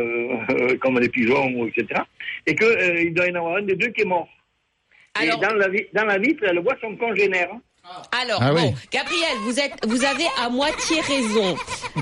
comme 0.80 0.98
les 0.98 1.08
pigeons, 1.08 1.66
etc. 1.66 2.00
Et 2.46 2.54
qu'il 2.54 3.00
il 3.02 3.12
doit 3.14 3.26
y 3.26 3.32
en 3.32 3.36
avoir 3.36 3.56
un 3.56 3.62
des 3.62 3.76
deux 3.76 3.88
qui 3.88 4.00
est 4.02 4.06
mort. 4.06 4.28
Alors, 5.14 5.38
Et 5.42 5.46
dans 5.46 5.54
la, 5.54 5.66
dans 5.94 6.04
la 6.04 6.18
vitre, 6.18 6.44
elle 6.48 6.60
voit 6.60 6.76
son 6.80 6.96
congénère. 6.96 7.48
alors 8.12 8.38
Ah 8.42 8.52
bon, 8.52 8.68
oui. 8.68 8.74
Gabriel, 8.92 9.36
vous 9.42 9.58
êtes, 9.58 9.72
vous 9.86 10.04
avez 10.04 10.26
à 10.40 10.48
moitié 10.48 11.00
raison. 11.00 11.56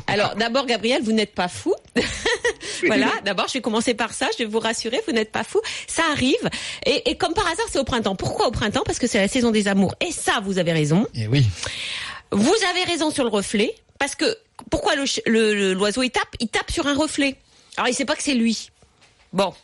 Alors, 0.07 0.35
d'abord, 0.37 0.67
Gabriel, 0.67 1.03
vous 1.03 1.13
n'êtes 1.13 1.35
pas 1.35 1.49
fou. 1.49 1.75
voilà. 2.87 3.09
D'abord, 3.25 3.49
je 3.49 3.55
vais 3.55 3.61
commencer 3.61 3.95
par 3.95 4.13
ça. 4.13 4.29
Je 4.35 4.45
vais 4.45 4.51
vous 4.51 4.59
rassurer, 4.59 5.01
vous 5.07 5.13
n'êtes 5.13 5.33
pas 5.33 5.45
fou. 5.45 5.61
Ça 5.87 6.03
arrive. 6.13 6.51
Et, 6.85 7.11
et 7.11 7.17
comme 7.17 7.33
par 7.35 7.47
hasard, 7.47 7.65
c'est 7.71 7.79
au 7.79 7.85
printemps. 7.85 8.15
Pourquoi 8.17 8.47
au 8.49 8.51
printemps? 8.51 8.83
Parce 8.85 8.99
que 8.99 9.07
c'est 9.07 9.19
la 9.19 9.29
saison 9.29 9.51
des 9.51 9.69
amours. 9.69 9.95
Et 10.07 10.13
ça, 10.13 10.41
vous 10.43 10.59
avez 10.59 10.73
raison. 10.73 11.07
Et 11.15 11.23
Eh 11.23 11.29
oui. 11.29 11.47
Vous 12.31 12.55
avez 12.71 12.85
raison 12.85 13.11
sur 13.11 13.25
le 13.25 13.31
reflet, 13.31 13.75
parce 13.99 14.15
que 14.15 14.37
pourquoi 14.71 14.97
le 14.97 15.07
ch- 15.07 15.23
le- 15.25 15.55
le- 15.55 15.73
l'oiseau 15.73 16.03
il 16.03 16.11
tape 16.11 16.29
Il 16.41 16.49
tape 16.49 16.71
sur 16.71 16.87
un 16.87 16.95
reflet? 16.95 17.37
Alors 17.79 17.89
il 17.89 17.95
sait 17.95 18.05
pas 18.05 18.17
que 18.17 18.23
c'est 18.23 18.35
lui. 18.35 18.69
Bon. 19.33 19.55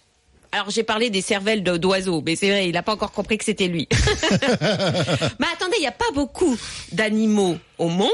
Alors 0.55 0.71
j'ai 0.71 0.85
parlé 0.85 1.11
des 1.11 1.21
cervelles 1.21 1.65
d'oiseaux, 1.65 2.23
mais 2.25 2.37
c'est 2.37 2.49
vrai, 2.49 2.69
il 2.69 2.73
n'a 2.75 2.83
pas 2.85 2.93
encore 2.93 3.11
compris 3.11 3.39
que 3.39 3.45
c'était 3.45 3.67
lui. 3.67 3.89
mais 3.91 5.47
attendez, 5.53 5.75
il 5.79 5.81
n'y 5.81 5.89
a 5.89 5.91
pas 5.91 6.13
beaucoup 6.15 6.57
d'animaux 6.93 7.57
au 7.79 7.89
monde 7.89 8.09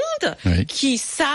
Oui. 0.47 0.65
qui 0.65 0.97
savent 0.97 1.27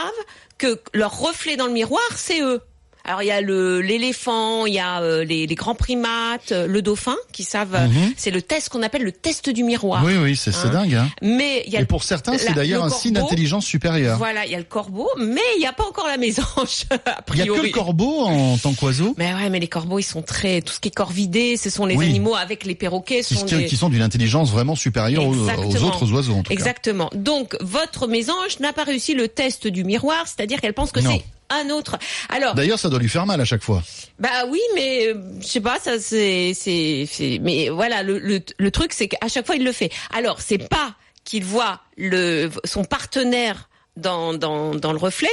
que 0.57 0.81
leur 0.95 1.15
reflet 1.19 1.57
dans 1.57 1.67
le 1.67 1.73
miroir, 1.73 2.01
c'est 2.15 2.41
eux. 2.41 2.59
Alors 3.07 3.21
il 3.21 3.27
y 3.27 3.31
a 3.31 3.39
le 3.41 3.81
l'éléphant, 3.81 4.65
il 4.65 4.73
y 4.73 4.79
a 4.79 5.01
euh, 5.01 5.23
les, 5.23 5.45
les 5.47 5.55
grands 5.55 5.75
primates, 5.75 6.51
euh, 6.51 6.65
le 6.67 6.81
dauphin 6.81 7.15
qui 7.31 7.43
savent. 7.43 7.75
euh, 7.75 7.87
Mhm. 7.87 8.13
C'est 8.17 8.31
le 8.31 8.41
test 8.41 8.69
qu'on 8.69 8.81
appelle 8.81 9.03
le 9.03 9.11
test 9.11 9.49
du 9.49 9.63
miroir. 9.63 10.03
Oui, 10.03 10.13
oui, 10.17 10.35
c'est 10.35 10.51
c'est 10.51 10.67
Hein. 10.67 10.71
dingue. 10.71 10.95
Hein. 10.95 11.09
Mais 11.21 11.63
il 11.67 11.73
y 11.73 11.77
a 11.77 11.81
Et 11.81 11.85
pour 11.85 12.03
certains, 12.03 12.37
c'est 12.37 12.53
d'ailleurs 12.53 12.85
le 12.85 12.91
un 12.91 12.95
signe 12.95 13.13
d'intelligence 13.13 13.65
supérieure. 13.65 14.17
Voilà, 14.17 14.45
il 14.45 14.51
y 14.51 14.55
a 14.55 14.57
le 14.57 14.63
corbeau, 14.63 15.07
mais 15.19 15.41
il 15.55 15.59
n'y 15.59 15.67
a 15.67 15.73
pas 15.73 15.85
encore 15.85 16.07
la 16.07 16.17
mésange. 16.17 16.45
A 17.05 17.21
Il 17.33 17.37
y 17.39 17.41
a 17.41 17.45
que 17.45 17.61
le 17.61 17.69
corbeau 17.69 18.21
en 18.25 18.57
tant 18.57 18.73
qu'oiseau 18.73 19.13
Mais 19.17 19.33
ouais, 19.33 19.49
mais 19.49 19.59
les 19.59 19.67
corbeaux, 19.67 19.99
ils 19.99 20.03
sont 20.03 20.21
très 20.23 20.61
tout 20.61 20.73
ce 20.73 20.79
qui 20.79 20.87
est 20.87 20.95
corvidé, 20.95 21.57
ce 21.57 21.69
sont 21.69 21.85
les 21.85 21.95
Oui. 21.95 22.05
animaux 22.09 22.35
avec 22.35 22.65
les 22.65 22.75
perroquets. 22.75 23.21
qui, 23.21 23.35
Sont 23.35 23.45
qui- 23.45 23.55
des... 23.55 23.65
qui 23.65 23.77
sont 23.77 23.89
d'une 23.89 24.01
intelligence 24.01 24.49
vraiment 24.51 24.75
supérieure 24.75 25.25
aux, 25.27 25.35
autres 25.83 26.11
oiseaux 26.11 26.33
en 26.33 26.37
tout 26.43 26.49
cas. 26.49 26.53
Exactement. 26.53 27.09
Donc 27.13 27.55
votre 27.61 28.07
mésange 28.07 28.59
n'a 28.61 28.73
pas 28.73 28.83
réussi 28.83 29.13
le 29.13 29.27
test 29.27 29.67
du 29.67 29.83
miroir, 29.83 30.23
c'est-à-dire 30.25 30.59
qu'elle 30.61 30.73
pense 30.73 30.91
que 30.91 31.01
c'est 31.01 31.23
un 31.49 31.69
autre. 31.69 31.97
Alors, 32.29 32.55
D'ailleurs, 32.55 32.79
ça 32.79 32.89
doit 32.89 32.99
lui 32.99 33.10
faire 33.10 33.25
mal 33.25 33.39
à 33.39 33.45
chaque 33.45 33.63
fois. 33.63 33.84
bah 34.19 34.45
oui, 34.49 34.60
mais 34.73 35.08
euh, 35.08 35.21
je 35.41 35.47
sais 35.47 35.62
pas, 35.62 35.79
ça 35.79 35.99
c'est 35.99 36.53
c'est 36.55 37.08
mais 37.41 37.69
voilà 37.69 38.03
le 38.03 38.17
le, 38.19 38.41
le 38.58 38.71
truc 38.71 38.93
c'est 38.93 39.08
qu'à 39.08 39.27
chaque 39.27 39.45
fois 39.45 39.55
il 39.55 39.63
le 39.63 39.71
fait. 39.71 39.91
Alors, 40.13 40.41
c'est 40.41 40.58
pas 40.58 40.95
qu'il 41.23 41.43
voit 41.43 41.81
le 41.97 42.49
son 42.63 42.84
partenaire 42.84 43.69
dans 43.97 44.34
dans 44.34 44.75
dans 44.75 44.91
le 44.91 44.97
reflet, 44.99 45.29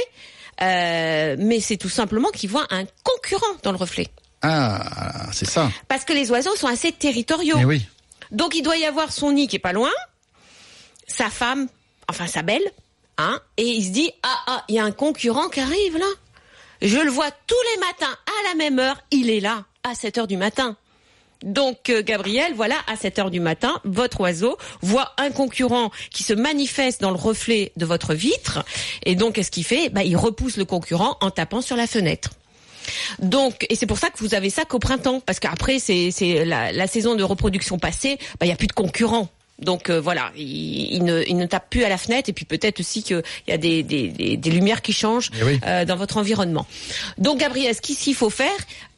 euh, 0.61 1.35
mais 1.39 1.59
c'est 1.59 1.77
tout 1.77 1.89
simplement 1.89 2.29
qu'il 2.29 2.49
voit 2.49 2.65
un 2.69 2.83
concurrent 3.03 3.45
dans 3.63 3.71
le 3.71 3.77
reflet. 3.77 4.07
Ah, 4.41 5.29
c'est 5.31 5.47
ça. 5.49 5.71
Parce 5.87 6.03
que 6.03 6.13
les 6.13 6.29
oiseaux 6.31 6.55
sont 6.55 6.67
assez 6.67 6.91
territoriaux. 6.91 7.57
Mais 7.57 7.65
oui. 7.65 7.85
Donc 8.31 8.55
il 8.55 8.61
doit 8.61 8.77
y 8.77 8.85
avoir 8.85 9.11
son 9.11 9.31
nid 9.31 9.47
qui 9.47 9.55
est 9.55 9.59
pas 9.59 9.73
loin, 9.73 9.91
sa 11.07 11.29
femme, 11.29 11.67
enfin 12.09 12.27
sa 12.27 12.41
belle, 12.41 12.63
hein, 13.17 13.39
et 13.57 13.63
il 13.63 13.85
se 13.85 13.91
dit 13.91 14.11
ah 14.23 14.39
ah, 14.47 14.63
il 14.69 14.75
y 14.75 14.79
a 14.79 14.83
un 14.83 14.91
concurrent 14.91 15.49
qui 15.49 15.59
arrive 15.59 15.97
là. 15.97 16.05
Je 16.81 16.97
le 16.97 17.09
vois 17.09 17.31
tous 17.47 17.55
les 17.73 17.79
matins 17.79 18.17
à 18.27 18.49
la 18.49 18.55
même 18.55 18.79
heure, 18.79 18.99
il 19.11 19.29
est 19.29 19.39
là 19.39 19.65
à 19.83 19.95
7 19.95 20.17
heures 20.19 20.27
du 20.27 20.37
matin. 20.37 20.75
Donc 21.43 21.89
euh, 21.89 22.01
Gabriel, 22.03 22.53
voilà, 22.55 22.75
à 22.87 22.95
7 22.95 23.19
heures 23.19 23.31
du 23.31 23.39
matin, 23.39 23.79
votre 23.83 24.21
oiseau 24.21 24.57
voit 24.81 25.13
un 25.17 25.29
concurrent 25.31 25.91
qui 26.11 26.23
se 26.23 26.33
manifeste 26.33 27.01
dans 27.01 27.11
le 27.11 27.17
reflet 27.17 27.71
de 27.77 27.85
votre 27.85 28.13
vitre, 28.13 28.63
et 29.05 29.15
donc 29.15 29.35
qu'est-ce 29.35 29.51
qu'il 29.51 29.65
fait? 29.65 29.89
Bah, 29.89 30.03
Il 30.03 30.15
repousse 30.15 30.57
le 30.57 30.65
concurrent 30.65 31.17
en 31.21 31.31
tapant 31.31 31.61
sur 31.61 31.75
la 31.75 31.87
fenêtre. 31.87 32.31
Donc, 33.19 33.65
et 33.69 33.75
c'est 33.75 33.85
pour 33.85 33.97
ça 33.97 34.09
que 34.09 34.17
vous 34.19 34.33
avez 34.35 34.49
ça 34.49 34.65
qu'au 34.65 34.79
printemps, 34.79 35.21
parce 35.21 35.39
qu'après 35.39 35.79
c'est 35.79 36.11
la, 36.45 36.71
la 36.71 36.87
saison 36.87 37.15
de 37.15 37.23
reproduction 37.23 37.77
passée, 37.77 38.17
bah 38.39 38.45
il 38.45 38.49
y 38.49 38.51
a 38.51 38.55
plus 38.55 38.67
de 38.67 38.73
concurrents. 38.73 39.29
Donc 39.59 39.89
euh, 39.89 40.01
voilà, 40.01 40.31
il, 40.35 40.93
il 40.95 41.03
ne, 41.03 41.23
il 41.27 41.37
ne 41.37 41.45
tape 41.45 41.69
plus 41.69 41.83
à 41.83 41.89
la 41.89 41.97
fenêtre 41.97 42.27
et 42.29 42.33
puis 42.33 42.43
peut-être 42.45 42.79
aussi 42.79 43.03
qu'il 43.03 43.21
y 43.47 43.51
a 43.51 43.57
des, 43.57 43.83
des, 43.83 44.07
des, 44.09 44.35
des 44.35 44.49
lumières 44.51 44.81
qui 44.81 44.93
changent 44.93 45.29
Eh 45.39 45.43
oui. 45.43 45.59
euh, 45.65 45.85
dans 45.85 45.95
votre 45.95 46.17
environnement. 46.17 46.65
Donc 47.17 47.39
Gabriel, 47.39 47.73
ce 47.75 47.81
qu'ici 47.81 48.13
faut 48.13 48.31
faire, 48.31 48.49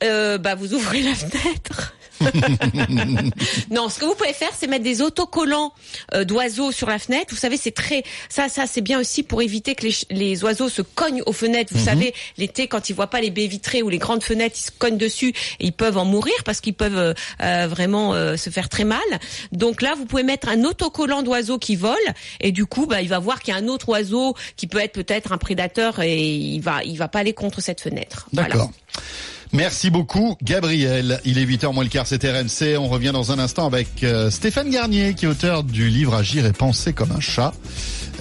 euh, 0.04 0.38
bah 0.38 0.56
vous 0.56 0.74
ouvrez 0.74 1.02
la 1.04 1.14
fenêtre. 1.14 1.94
non, 3.72 3.90
ce 3.90 4.00
que 4.00 4.06
vous 4.06 4.16
pouvez 4.16 4.34
faire, 4.34 4.52
c'est 4.58 4.68
mettre 4.68 4.84
des 4.84 5.02
autocollants 5.02 5.74
euh, 6.14 6.24
d'oiseaux 6.24 6.72
sur 6.72 6.90
la 6.90 7.00
fenêtre. 7.00 7.28
Vous 7.32 7.40
savez, 7.40 7.58
c'est 7.58 7.72
très 7.72 8.04
ça, 8.30 8.50
ça 8.50 8.68
c'est 8.68 8.82
bien 8.82 9.00
aussi 9.00 9.24
pour 9.24 9.42
éviter 9.42 9.76
que 9.76 9.86
les, 9.86 9.96
les 10.12 10.44
oiseaux 10.44 10.70
se 10.70 10.82
cognent 10.82 11.22
aux 11.26 11.34
fenêtres. 11.34 11.74
Vous 11.76 11.84
savez, 11.84 12.14
l'été 12.38 12.68
quand 12.68 12.90
ils 12.90 12.94
voient 12.94 13.10
pas 13.10 13.22
les 13.22 13.32
baies 13.32 13.48
vitrées 13.48 13.84
ou 13.84 13.90
les 13.90 13.98
grandes 13.98 14.24
fenêtres, 14.24 14.56
ils 14.60 14.66
se 14.66 14.72
cognent 14.72 14.98
dessus 14.98 15.34
et 15.60 15.68
ils 15.68 15.74
peuvent 15.74 15.98
en 15.98 16.06
mourir 16.06 16.36
parce 16.46 16.62
qu'ils 16.62 16.74
peuvent 16.74 16.98
euh, 16.98 17.14
euh, 17.42 17.68
vraiment 17.68 18.14
se 18.38 18.50
faire 18.50 18.70
très 18.70 18.84
mal. 18.84 19.00
Donc 19.52 19.82
là, 19.82 19.94
vous 19.96 20.06
pouvez 20.06 20.24
mettre 20.24 20.50
un 20.50 20.64
autocollant 20.64 21.22
d'oiseaux 21.22 21.58
qui 21.58 21.76
vole 21.76 21.96
et 22.40 22.52
du 22.52 22.66
coup, 22.66 22.86
bah, 22.86 23.02
il 23.02 23.10
va 23.10 23.20
voir 23.20 23.42
qu'il 23.42 23.54
y 23.54 23.58
a 23.58 23.60
un 23.60 23.68
autre 23.68 23.90
oiseau 23.90 24.36
qui 24.56 24.68
peut 24.68 24.80
être 24.80 24.94
peut-être 24.94 25.32
un 25.32 25.38
prédateur 25.38 26.02
et 26.02 26.26
il 26.26 26.60
va 26.60 26.84
il 26.84 26.98
va 26.98 27.08
pas 27.08 27.20
aller 27.20 27.34
contre 27.34 27.62
cette 27.62 27.82
fenêtre. 27.82 28.28
Voilà. 28.34 28.68
Merci 29.54 29.90
beaucoup, 29.90 30.36
Gabriel. 30.44 31.20
Il 31.26 31.38
est 31.38 31.46
8h 31.46 31.74
moins 31.74 31.84
le 31.84 31.90
quart, 31.90 32.08
c'est 32.08 32.24
RMC. 32.24 32.78
On 32.78 32.88
revient 32.88 33.12
dans 33.14 33.32
un 33.32 33.40
instant 33.40 33.66
avec 33.66 34.04
euh, 34.04 34.30
Stéphane 34.30 34.70
Garnier, 34.70 35.14
qui 35.14 35.26
est 35.26 35.28
auteur 35.28 35.64
du 35.64 35.90
livre 35.90 36.16
Agir 36.16 36.46
et 36.46 36.52
penser 36.54 36.94
comme 36.94 37.12
un 37.12 37.20
chat. 37.20 37.54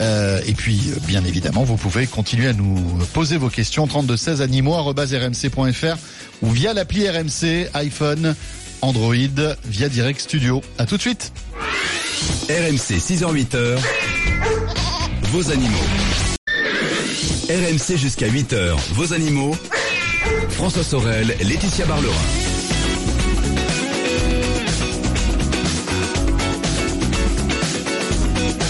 Euh, 0.00 0.40
et 0.46 0.54
puis, 0.54 0.80
euh, 0.90 0.98
bien 1.06 1.24
évidemment, 1.24 1.64
vous 1.64 1.76
pouvez 1.76 2.06
continuer 2.06 2.48
à 2.48 2.52
nous 2.52 2.76
poser 3.12 3.37
vos 3.37 3.48
questions. 3.48 3.87
32 3.87 4.16
16 4.16 4.42
animaux 4.42 4.74
rmc.fr 4.74 5.96
ou 6.42 6.50
via 6.50 6.74
l'appli 6.74 7.08
RMC, 7.08 7.68
iPhone, 7.74 8.34
Android, 8.82 9.54
via 9.64 9.88
Direct 9.88 10.20
Studio. 10.20 10.62
À 10.78 10.87
tout 10.87 10.96
de 10.96 11.02
suite. 11.02 11.32
RMC 12.48 12.98
6h-8h, 12.98 13.78
vos 15.22 15.50
animaux. 15.50 15.78
RMC 17.48 17.96
jusqu'à 17.96 18.28
8h, 18.28 18.74
vos 18.94 19.12
animaux. 19.12 19.54
François 20.54 20.84
Sorel, 20.84 21.36
Laetitia 21.40 21.84
Barlerin. 21.84 22.14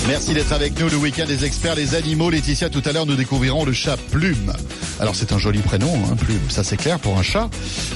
Merci 0.08 0.32
d'être 0.34 0.52
avec 0.52 0.78
nous 0.80 0.88
le 0.88 0.96
week-end 0.96 1.26
des 1.26 1.44
experts, 1.44 1.74
les 1.74 1.94
animaux. 1.94 2.30
Laetitia, 2.30 2.70
tout 2.70 2.82
à 2.84 2.92
l'heure, 2.92 3.06
nous 3.06 3.16
découvrirons 3.16 3.64
le 3.64 3.72
chat 3.72 3.96
Plume. 4.10 4.52
Alors, 4.98 5.14
c'est 5.14 5.32
un 5.32 5.38
joli 5.38 5.60
prénom, 5.60 5.92
hein, 6.10 6.16
Plume, 6.16 6.40
ça 6.48 6.64
c'est 6.64 6.76
clair 6.76 6.98
pour 6.98 7.18
un 7.18 7.22
chat. 7.22 7.50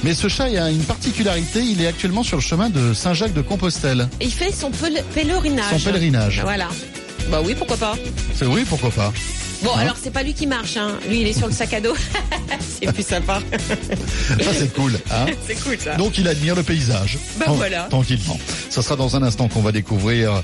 Mais 0.05 0.15
ce 0.15 0.29
chat 0.29 0.45
a 0.45 0.71
une 0.71 0.85
particularité, 0.85 1.61
il 1.61 1.81
est 1.83 1.87
actuellement 1.87 2.23
sur 2.23 2.37
le 2.37 2.43
chemin 2.43 2.69
de 2.71 2.93
Saint-Jacques-de-Compostelle. 2.93 4.09
Il 4.21 4.33
fait 4.33 4.53
son 4.53 4.71
pèlerinage. 5.15 5.71
Son 5.71 5.91
pèlerinage. 5.91 6.41
Voilà. 6.43 6.69
Bah 7.31 7.41
oui, 7.45 7.55
pourquoi 7.57 7.77
pas. 7.77 7.95
C'est 8.35 8.47
oui, 8.47 8.65
pourquoi 8.69 8.91
pas 8.91 9.13
Bon, 9.63 9.71
Hein 9.75 9.81
alors 9.81 9.97
c'est 10.01 10.13
pas 10.13 10.23
lui 10.23 10.35
qui 10.35 10.47
marche, 10.47 10.77
hein. 10.77 10.99
Lui, 11.09 11.21
il 11.23 11.27
est 11.27 11.33
sur 11.33 11.47
le 11.49 11.53
sac 11.53 11.73
à 11.75 11.81
dos. 11.81 11.95
c'est 12.61 12.93
plus 12.93 13.03
sympa. 13.07 13.41
Ça 14.41 14.53
c'est 14.55 14.73
cool. 14.73 14.93
Hein 15.11 15.27
c'est 15.47 15.61
cool 15.63 15.79
ça. 15.79 15.97
donc 15.97 16.17
il 16.19 16.29
admire 16.29 16.55
le 16.55 16.63
paysage. 16.63 17.19
Ben 17.39 17.53
voilà. 17.53 17.85
Tranquillement. 17.91 18.39
Ce 18.71 18.83
sera 18.83 18.95
dans 18.97 19.17
un 19.17 19.23
instant 19.23 19.49
qu'on 19.49 19.61
va 19.63 19.73
découvrir 19.73 20.43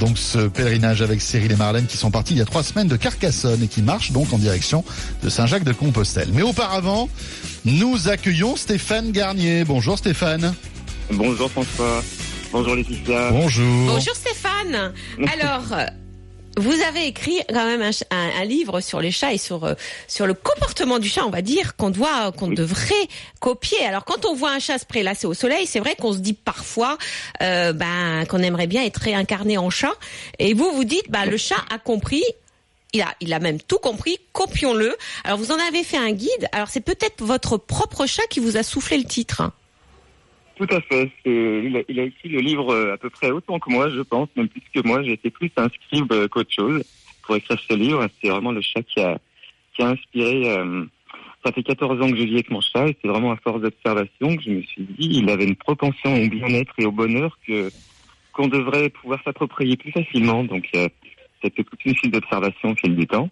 donc 0.00 0.18
ce 0.18 0.48
pèlerinage 0.48 1.00
avec 1.02 1.22
Cyril 1.22 1.52
et 1.52 1.56
Marlène 1.56 1.86
qui 1.86 1.96
sont 1.96 2.10
partis 2.10 2.34
il 2.34 2.38
y 2.38 2.42
a 2.42 2.44
trois 2.44 2.62
semaines 2.64 2.88
de 2.88 2.96
Carcassonne 2.96 3.62
et 3.62 3.68
qui 3.68 3.82
marchent 3.82 4.10
donc 4.12 4.32
en 4.32 4.38
direction 4.38 4.84
de 5.22 5.28
Saint-Jacques-de-Compostelle. 5.28 6.28
Mais 6.32 6.42
auparavant, 6.42 7.08
nous 7.64 8.08
accueillons 8.08 8.56
Stéphane 8.56 9.12
Garnier. 9.12 9.64
Bonjour 9.64 9.96
Stéphane. 9.98 10.54
Bonjour 11.12 11.50
François. 11.50 12.02
Bonjour 12.52 12.74
Laetitia. 12.74 13.30
Bonjour. 13.30 13.86
Bonjour 13.86 14.14
Stéphane. 14.14 14.92
Alors, 15.40 15.64
euh, 15.72 15.84
vous 16.56 16.72
avez 16.88 17.06
écrit 17.06 17.38
quand 17.48 17.66
même 17.66 17.82
un, 17.82 17.92
ch- 17.92 18.08
un- 18.10 18.40
un 18.40 18.44
livre 18.44 18.80
sur 18.80 19.00
les 19.00 19.10
chats 19.10 19.32
et 19.32 19.38
sur 19.38 19.64
euh, 19.64 19.74
sur 20.08 20.26
le 20.26 20.34
comportement 20.34 20.98
du 20.98 21.08
chat, 21.08 21.24
on 21.26 21.30
va 21.30 21.42
dire, 21.42 21.76
qu'on 21.76 21.90
doit 21.90 22.32
qu'on 22.32 22.48
devrait 22.48 22.94
copier. 23.40 23.84
Alors, 23.84 24.04
quand 24.04 24.24
on 24.24 24.34
voit 24.34 24.52
un 24.52 24.58
chat 24.58 24.78
se 24.78 24.86
prélasser 24.86 25.26
au 25.26 25.34
soleil, 25.34 25.66
c'est 25.66 25.80
vrai 25.80 25.94
qu'on 25.96 26.12
se 26.12 26.18
dit 26.18 26.32
parfois 26.32 26.96
euh, 27.42 27.72
ben 27.72 28.24
qu'on 28.26 28.38
aimerait 28.38 28.66
bien 28.66 28.84
être 28.84 28.98
réincarné 29.02 29.58
en 29.58 29.70
chat. 29.70 29.92
Et 30.38 30.54
vous 30.54 30.70
vous 30.72 30.84
dites, 30.84 31.10
bah 31.10 31.26
le 31.26 31.36
chat 31.36 31.62
a 31.70 31.78
compris. 31.78 32.24
Il 32.92 33.02
a, 33.02 33.14
il 33.20 33.34
a 33.34 33.40
même 33.40 33.60
tout 33.60 33.78
compris, 33.78 34.16
copions-le. 34.32 34.96
Alors 35.24 35.38
vous 35.38 35.50
en 35.52 35.58
avez 35.68 35.84
fait 35.84 35.98
un 35.98 36.12
guide, 36.12 36.48
alors 36.52 36.68
c'est 36.68 36.80
peut-être 36.80 37.22
votre 37.22 37.58
propre 37.58 38.06
chat 38.06 38.22
qui 38.30 38.40
vous 38.40 38.56
a 38.56 38.62
soufflé 38.62 38.96
le 38.96 39.04
titre. 39.04 39.50
Tout 40.56 40.66
à 40.70 40.80
fait. 40.80 41.10
C'est- 41.24 41.62
Il 41.88 42.00
a, 42.00 42.02
écrit 42.04 42.28
le 42.28 42.40
livre 42.40 42.72
euh, 42.72 42.94
à 42.94 42.96
peu 42.96 43.10
près 43.10 43.30
autant 43.30 43.58
que 43.58 43.70
moi, 43.70 43.90
je 43.90 44.00
pense, 44.00 44.28
même 44.36 44.48
plus 44.48 44.62
que 44.74 44.86
moi. 44.86 45.02
Été 45.04 45.30
plus 45.30 45.50
un 45.56 45.68
scribe 45.68 46.12
euh, 46.12 46.28
qu'autre 46.28 46.52
chose 46.52 46.82
pour 47.22 47.36
écrire 47.36 47.58
ce 47.68 47.74
livre. 47.74 48.06
C'est 48.22 48.30
vraiment 48.30 48.52
le 48.52 48.60
chat 48.62 48.82
qui 48.82 49.00
a, 49.00 49.18
qui 49.74 49.82
a 49.82 49.88
inspiré. 49.88 50.48
euh, 50.50 50.84
ça 51.44 51.52
fait 51.52 51.62
14 51.62 52.00
ans 52.02 52.10
que 52.10 52.16
je 52.16 52.24
vis 52.24 52.34
avec 52.34 52.50
mon 52.50 52.60
chat 52.60 52.88
et 52.88 52.96
c'est 53.00 53.06
vraiment 53.08 53.30
à 53.30 53.36
force 53.36 53.60
d'observation 53.60 54.36
que 54.36 54.42
je 54.42 54.50
me 54.50 54.62
suis 54.62 54.82
dit 54.82 55.08
il 55.20 55.30
avait 55.30 55.44
une 55.44 55.54
propension 55.54 56.12
au 56.20 56.28
bien-être 56.28 56.72
et 56.78 56.86
au 56.86 56.90
bonheur 56.90 57.38
que 57.46 57.70
qu'on 58.32 58.48
devrait 58.48 58.88
pouvoir 58.90 59.20
s'approprier 59.24 59.76
plus 59.76 59.92
facilement. 59.92 60.42
Donc 60.42 60.66
euh, 60.74 60.88
c'était 61.42 61.62
toute 61.62 61.84
une 61.84 61.94
suite 61.94 62.12
d'observations 62.12 62.70
au 62.70 62.74
fil 62.74 62.96
du 62.96 63.06
temps. 63.06 63.30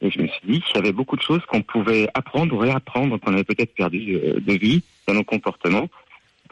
Et 0.00 0.10
je 0.10 0.20
me 0.20 0.26
suis 0.26 0.40
dit 0.48 0.60
qu'il 0.62 0.76
y 0.76 0.78
avait 0.78 0.92
beaucoup 0.92 1.16
de 1.16 1.22
choses 1.22 1.42
qu'on 1.46 1.62
pouvait 1.62 2.08
apprendre 2.14 2.54
ou 2.54 2.58
réapprendre, 2.58 3.18
qu'on 3.20 3.32
avait 3.34 3.44
peut-être 3.44 3.74
perdu 3.74 4.16
euh, 4.16 4.40
de 4.40 4.52
vie 4.54 4.82
dans 5.06 5.14
nos 5.14 5.22
comportements, 5.24 5.88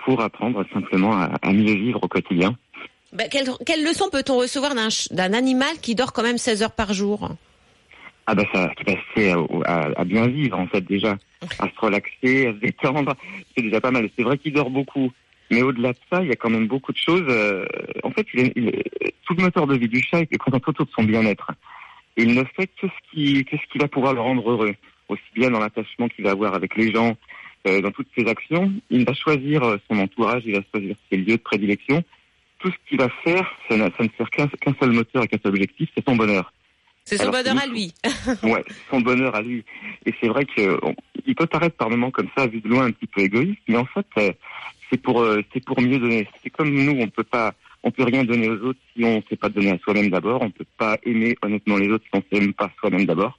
pour 0.05 0.21
apprendre 0.21 0.65
simplement 0.73 1.13
à, 1.13 1.31
à 1.43 1.53
mieux 1.53 1.75
vivre 1.75 2.01
au 2.03 2.09
quotidien. 2.09 2.57
Ben, 3.13 3.29
quelle, 3.31 3.49
quelle 3.67 3.85
leçon 3.85 4.09
peut-on 4.11 4.39
recevoir 4.39 4.73
d'un 5.11 5.33
animal 5.35 5.77
qui 5.83 5.95
dort 5.95 6.13
quand 6.13 6.23
même 6.23 6.39
16 6.39 6.63
heures 6.63 6.73
par 6.73 6.93
jour 6.95 7.31
Ah 8.27 8.35
bah 8.35 8.45
ça, 8.55 8.71
qui 8.77 9.25
à, 9.29 9.37
à, 9.67 10.01
à 10.01 10.05
bien 10.05 10.27
vivre 10.29 10.59
en 10.59 10.67
fait 10.67 10.81
déjà, 10.81 11.17
à 11.59 11.69
se 11.69 11.79
relaxer, 11.79 12.47
à 12.47 12.53
se 12.53 12.59
détendre, 12.59 13.15
c'est 13.55 13.63
déjà 13.63 13.81
pas 13.81 13.91
mal. 13.91 14.09
C'est 14.17 14.23
vrai 14.23 14.39
qu'il 14.39 14.55
dort 14.55 14.71
beaucoup, 14.71 15.13
mais 15.51 15.61
au-delà 15.63 15.93
de 15.93 15.99
ça, 16.11 16.23
il 16.23 16.29
y 16.29 16.33
a 16.33 16.37
quand 16.37 16.49
même 16.51 16.69
beaucoup 16.69 16.93
de 16.93 16.99
choses. 16.99 17.25
euh, 17.29 17.67
en 18.03 18.11
fait, 18.13 18.27
il 18.33 18.41
est, 18.41 18.53
il 18.57 18.69
est- 18.69 19.15
tout 19.27 19.35
le 19.35 19.43
moteur 19.43 19.67
de 19.67 19.77
vie 19.77 19.89
du 19.89 20.03
chat 20.03 20.21
est 20.21 20.39
concentré 20.39 20.71
autour 20.71 20.87
de 20.87 20.91
son 20.93 21.05
bien-être. 21.05 21.51
Il 22.17 22.35
ne 22.35 22.45
fait 22.57 22.67
que 22.67 22.87
ce 22.87 23.11
qui, 23.13 23.45
que 23.45 23.57
ce 23.57 23.63
qui 23.73 23.79
va 23.79 23.89
pouvoir 23.89 24.15
le 24.15 24.21
rendre 24.21 24.51
heureux, 24.51 24.75
aussi 25.09 25.23
bien 25.35 25.51
dans 25.51 25.59
l'attachement 25.61 26.09
qu'il 26.09 26.25
va 26.25 26.31
avoir 26.31 26.55
avec 26.55 26.77
les 26.77 26.93
gens 26.93 27.15
dans 27.65 27.91
toutes 27.91 28.09
ses 28.17 28.27
actions. 28.27 28.73
Il 28.91 29.05
va 29.05 29.15
choisir 29.15 29.63
euh, 29.63 29.77
son 29.91 29.99
entourage, 29.99 30.43
il 30.47 30.55
va 30.57 30.63
choisir 30.73 30.97
ses 31.11 31.19
lieux 31.19 31.37
de 31.37 31.43
prédilection. 31.43 32.03
Tout 32.59 32.71
ce 32.71 32.77
qu'il 32.89 32.99
va 32.99 33.09
faire, 33.25 33.51
ça, 33.69 33.77
ne 33.77 33.89
sert 34.17 34.31
qu'un 34.31 34.49
seul 34.81 34.93
moteur 34.93 35.25
et 35.25 35.29
qu'un 35.29 35.39
seul 35.43 35.53
objectif, 35.53 35.89
c'est 35.95 36.05
son 36.05 36.17
bonheur. 36.17 36.53
C'est 37.05 37.17
son 37.17 37.23
Alors, 37.25 37.35
bonheur 37.35 37.55
nous- 37.55 37.61
à 37.61 37.67
lui. 37.67 37.93
Ouais, 38.45 38.65
son 38.91 39.01
bonheur 39.01 39.35
à 39.35 39.43
lui. 39.43 39.65
Et 40.07 40.15
c'est 40.21 40.29
vrai 40.29 40.45
que 40.45 40.79
on- 40.85 40.95
il 41.27 41.35
peut 41.35 41.47
paraître 41.47 41.77
par 41.77 41.91
moments 41.91 42.11
comme 42.13 42.29
ça, 42.37 42.47
vu 42.47 42.61
de 42.61 42.69
loin, 42.69 42.87
un 42.87 42.93
petit 42.93 43.07
peu 43.07 43.23
égoïste, 43.23 43.61
mais 43.69 43.77
en 43.77 43.85
fait, 43.87 44.07
euh, 44.19 44.33
c'est 44.91 45.01
pour 45.03 45.21
euh, 45.23 45.43
c'est 45.53 45.65
pour 45.65 45.81
mieux 45.81 45.99
donner. 45.99 46.29
C'est 46.43 46.51
comme 46.51 46.71
nous, 46.73 47.01
on 47.01 47.09
peut 47.09 47.25
pas, 47.25 47.55
on 47.83 47.91
peut 47.91 48.05
rien 48.05 48.23
donner 48.25 48.49
aux 48.49 48.59
autres 48.67 48.79
si 48.97 49.03
on 49.05 49.17
ne 49.17 49.23
sait 49.29 49.37
pas 49.37 49.49
donner 49.49 49.73
à 49.73 49.79
soi-même 49.79 50.11
d'abord. 50.11 50.43
On 50.43 50.51
peut 50.51 50.67
pas 50.79 50.97
aimer 51.05 51.37
honnêtement 51.43 51.77
les 51.77 51.89
autres 51.89 52.05
si 52.05 52.11
on 52.21 52.23
ne 52.37 52.39
s'aime 52.41 52.53
pas 52.55 52.71
soi-même 52.79 53.05
d'abord. 53.07 53.37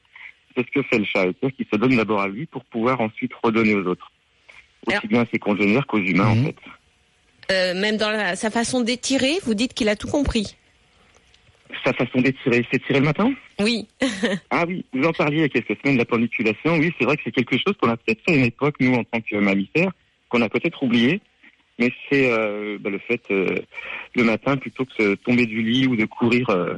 C'est 0.56 0.66
ce 0.66 0.72
que 0.72 0.84
fait 0.84 1.00
le 1.00 1.06
chat, 1.06 1.24
c'est-à-dire 1.24 1.56
qu'il 1.56 1.66
se 1.72 1.76
donne 1.78 1.96
d'abord 1.96 2.22
à 2.22 2.28
lui 2.28 2.46
pour 2.46 2.64
pouvoir 2.66 3.02
ensuite 3.02 3.32
redonner 3.44 3.74
aux 3.76 3.86
autres, 3.86 4.12
aussi 4.88 4.96
Alors- 4.98 5.08
bien 5.08 5.22
à 5.22 5.26
ses 5.32 5.40
congénères 5.40 5.86
qu'aux 5.88 6.00
humains 6.00 6.34
Mhm. 6.36 6.42
en 6.42 6.46
fait. 6.46 6.56
Euh, 7.52 7.74
même 7.74 7.98
dans 7.98 8.10
la- 8.12 8.36
sa 8.36 8.50
façon 8.50 8.82
d'étirer, 8.82 9.34
vous 9.46 9.54
dites 9.54 9.74
qu'il 9.74 9.90
a 9.90 9.96
tout 9.96 10.08
compris. 10.08 10.56
Sa 11.84 11.92
façon 11.94 12.22
d'étirer, 12.22 12.66
c'est 12.72 12.82
tirer 12.86 13.00
le 13.00 13.06
matin? 13.06 13.34
Oui. 13.60 13.88
Ah 14.52 14.64
oui, 14.68 14.86
vous 14.94 15.04
en 15.06 15.12
parliez 15.12 15.38
il 15.38 15.42
y 15.42 15.46
a 15.46 15.50
quelques 15.50 15.76
semaines 15.82 15.96
de 15.96 16.00
la 16.00 16.06
pendiculation. 16.06 16.78
Oui, 16.78 16.94
c'est 16.98 17.06
vrai 17.06 17.18
que 17.18 17.24
c'est 17.26 17.32
quelque 17.32 17.58
chose 17.58 17.76
qu'on 17.82 17.90
a 17.90 17.98
peut-être 17.98 18.22
fait 18.26 18.34
à 18.34 18.36
une 18.38 18.46
époque, 18.46 18.76
nous, 18.80 18.94
en 18.94 19.04
tant 19.04 19.20
que 19.22 19.36
mammifères, 19.38 19.92
qu'on 20.30 20.42
a 20.42 20.50
peut-être 20.50 20.84
oublié. 20.84 21.20
Mais 21.80 21.92
c'est 22.10 22.32
euh, 22.32 22.78
bah, 22.80 22.92
le 22.92 23.00
fait, 23.00 23.22
euh, 23.32 23.56
le 24.16 24.24
matin, 24.24 24.56
plutôt 24.58 24.86
que 24.86 25.02
de 25.12 25.16
tomber 25.16 25.48
du 25.48 25.64
lit 25.64 25.88
ou 25.88 25.96
de 25.96 26.06
courir 26.06 26.48
euh, 26.52 26.76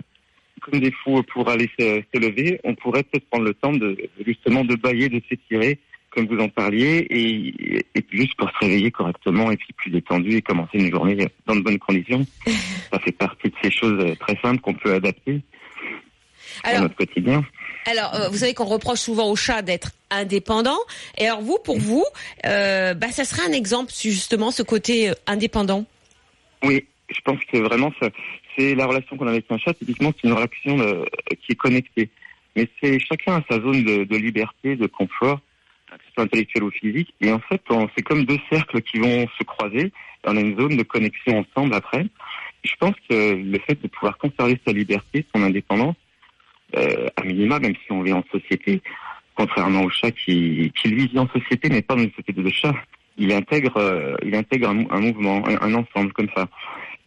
comme 0.65 0.79
des 0.79 0.91
fous 0.91 1.21
pour 1.31 1.49
aller 1.49 1.69
se, 1.79 2.01
se 2.13 2.19
lever, 2.19 2.59
on 2.63 2.75
pourrait 2.75 3.03
peut-être 3.03 3.29
prendre 3.29 3.45
le 3.45 3.53
temps 3.53 3.73
de 3.73 3.97
justement 4.25 4.63
de 4.63 4.75
bailler, 4.75 5.09
de 5.09 5.21
s'étirer, 5.29 5.79
comme 6.09 6.27
vous 6.27 6.39
en 6.39 6.49
parliez, 6.49 7.05
et, 7.09 7.85
juste 8.11 8.35
pour 8.35 8.49
se 8.49 8.57
réveiller 8.65 8.91
correctement 8.91 9.51
et 9.51 9.57
puis 9.57 9.73
plus 9.73 9.91
détendu 9.91 10.37
et 10.37 10.41
commencer 10.41 10.77
une 10.79 10.89
journée 10.89 11.17
dans 11.45 11.55
de 11.55 11.61
bonnes 11.61 11.79
conditions. 11.79 12.25
Ça 12.91 12.99
fait 12.99 13.11
partie 13.11 13.49
de 13.49 13.55
ces 13.61 13.71
choses 13.71 14.17
très 14.19 14.37
simples 14.41 14.61
qu'on 14.61 14.73
peut 14.73 14.93
adapter 14.93 15.41
à 16.63 16.69
Alors, 16.69 16.83
notre 16.83 16.95
quotidien. 16.95 17.43
alors 17.85 18.15
euh, 18.15 18.29
vous 18.29 18.37
savez 18.37 18.53
qu'on 18.53 18.65
reproche 18.65 18.99
souvent 18.99 19.29
au 19.29 19.35
chat 19.35 19.61
d'être 19.61 19.91
indépendant. 20.09 20.77
Et 21.17 21.27
alors 21.27 21.41
vous, 21.41 21.57
pour 21.63 21.79
vous, 21.79 22.05
euh, 22.45 22.93
bah, 22.93 23.11
ça 23.11 23.25
serait 23.25 23.47
un 23.47 23.51
exemple, 23.51 23.91
justement, 23.93 24.51
ce 24.51 24.63
côté 24.63 25.09
euh, 25.09 25.13
indépendant? 25.27 25.85
Oui, 26.63 26.85
je 27.09 27.19
pense 27.21 27.39
que 27.51 27.57
vraiment, 27.57 27.91
ça, 27.99 28.09
c'est 28.57 28.75
la 28.75 28.85
relation 28.85 29.17
qu'on 29.17 29.27
a 29.27 29.31
avec 29.31 29.45
un 29.49 29.57
chat. 29.57 29.73
Typiquement, 29.73 30.11
c'est 30.15 30.27
une 30.27 30.33
relation 30.33 30.79
euh, 30.79 31.03
qui 31.41 31.53
est 31.53 31.55
connectée. 31.55 32.09
Mais 32.55 32.67
c'est 32.81 32.99
chacun 32.99 33.35
a 33.37 33.43
sa 33.49 33.59
zone 33.59 33.83
de, 33.83 34.15
liberté, 34.15 34.75
de 34.75 34.87
confort, 34.87 35.39
que 35.89 35.97
ce 36.07 36.13
soit 36.13 36.23
intellectuel 36.23 36.63
ou 36.63 36.71
physique. 36.71 37.13
Et 37.21 37.31
en 37.31 37.39
fait, 37.39 37.61
c'est 37.95 38.03
comme 38.03 38.23
deux 38.25 38.39
cercles 38.49 38.81
qui 38.81 38.97
vont 38.99 39.27
se 39.37 39.43
croiser. 39.43 39.87
Et 39.87 39.91
on 40.25 40.37
a 40.37 40.39
une 40.39 40.57
zone 40.57 40.77
de 40.77 40.83
connexion 40.83 41.39
ensemble 41.39 41.73
après. 41.73 42.05
Je 42.63 42.73
pense 42.79 42.95
que 43.09 43.35
le 43.35 43.59
fait 43.59 43.81
de 43.81 43.87
pouvoir 43.87 44.17
conserver 44.17 44.59
sa 44.65 44.73
liberté, 44.73 45.25
son 45.35 45.43
indépendance, 45.43 45.95
euh, 46.75 47.09
à 47.15 47.23
minima, 47.23 47.59
même 47.59 47.75
si 47.85 47.91
on 47.91 48.01
vit 48.01 48.13
en 48.13 48.23
société, 48.31 48.81
contrairement 49.35 49.83
au 49.83 49.89
chat 49.89 50.11
qui, 50.11 50.71
qui 50.81 50.87
lui 50.89 51.07
vit 51.07 51.19
en 51.19 51.27
société, 51.27 51.69
mais 51.69 51.81
pas 51.81 51.95
dans 51.95 52.03
une 52.03 52.11
société 52.11 52.41
de 52.41 52.49
chat. 52.49 52.73
Il 53.17 53.31
intègre, 53.31 53.77
euh, 53.77 54.15
il 54.23 54.35
intègre 54.35 54.69
un, 54.69 54.73
mou- 54.73 54.87
un 54.91 54.99
mouvement, 54.99 55.43
un 55.47 55.73
ensemble 55.73 56.11
comme 56.13 56.29
ça. 56.35 56.47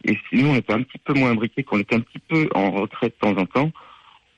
Et 0.05 0.17
si 0.29 0.35
nous, 0.35 0.49
on 0.49 0.55
était 0.55 0.73
un 0.73 0.81
petit 0.83 0.97
peu 0.97 1.13
moins 1.13 1.31
imbriqués, 1.31 1.63
qu'on 1.63 1.79
était 1.79 1.95
un 1.95 1.99
petit 2.01 2.19
peu 2.19 2.49
en 2.55 2.71
retrait 2.71 3.07
de 3.09 3.15
temps 3.19 3.37
en 3.37 3.45
temps, 3.45 3.71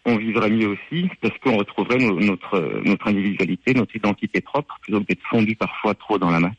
on 0.06 0.18
vivrait 0.18 0.50
mieux 0.50 0.70
aussi 0.70 1.08
parce 1.22 1.38
qu'on 1.40 1.58
retrouverait 1.58 1.98
no- 1.98 2.20
notre, 2.20 2.82
notre 2.84 3.08
individualité, 3.08 3.74
notre 3.74 3.96
identité 3.96 4.42
propre, 4.42 4.76
plutôt 4.82 5.00
que 5.02 5.06
d'être 5.06 5.22
fondu 5.30 5.56
parfois 5.56 5.94
trop 5.94 6.18
dans 6.18 6.32
la 6.32 6.40
masse. 6.40 6.54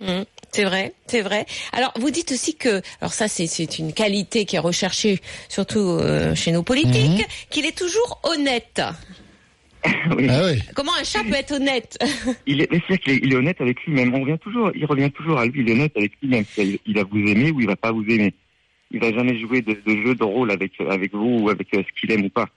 Mhm. 0.00 0.24
C'est 0.50 0.64
vrai, 0.64 0.92
c'est 1.06 1.22
vrai. 1.22 1.46
Alors, 1.72 1.92
vous 1.96 2.10
dites 2.10 2.32
aussi 2.32 2.56
que, 2.56 2.82
alors 3.00 3.12
ça, 3.12 3.28
c'est 3.28 3.78
une 3.78 3.92
qualité 3.92 4.44
qui 4.44 4.56
est 4.56 4.60
recherchée 4.60 5.20
surtout 5.48 5.78
euh, 5.78 6.34
chez 6.34 6.52
nos 6.52 6.62
politiques, 6.62 7.26
qu'il 7.50 7.64
est 7.64 7.76
toujours 7.76 8.20
honnête. 8.24 8.82
Oui. 10.16 10.26
Ah 10.28 10.42
oui. 10.44 10.60
Comment 10.74 10.92
un 10.98 11.04
chat 11.04 11.22
peut 11.24 11.34
être 11.34 11.52
honnête 11.52 11.98
Il 12.46 12.60
est, 12.60 12.70
mais 12.70 12.80
c'est-à-dire 12.86 13.00
qu'il 13.00 13.12
est, 13.14 13.20
il 13.22 13.32
est 13.32 13.36
honnête 13.36 13.60
avec 13.60 13.82
lui-même. 13.84 14.14
On 14.14 14.20
revient 14.20 14.38
toujours, 14.38 14.70
il 14.74 14.84
revient 14.86 15.10
toujours 15.10 15.38
à 15.38 15.46
lui. 15.46 15.60
Il 15.60 15.68
est 15.68 15.72
honnête 15.72 15.96
avec 15.96 16.12
lui-même. 16.22 16.44
Il, 16.58 16.78
il 16.86 16.94
va 16.94 17.04
vous 17.04 17.18
aimer 17.18 17.50
ou 17.50 17.60
il 17.60 17.66
va 17.66 17.76
pas 17.76 17.92
vous 17.92 18.04
aimer. 18.08 18.34
Il 18.90 19.00
va 19.00 19.12
jamais 19.12 19.38
jouer 19.38 19.60
de, 19.62 19.72
de 19.72 20.02
jeu 20.04 20.14
de 20.14 20.24
rôle 20.24 20.50
avec 20.50 20.72
avec 20.80 21.12
vous 21.12 21.40
ou 21.40 21.48
avec 21.50 21.74
euh, 21.74 21.82
ce 21.82 22.00
qu'il 22.00 22.12
aime 22.12 22.26
ou 22.26 22.30
pas. 22.30 22.48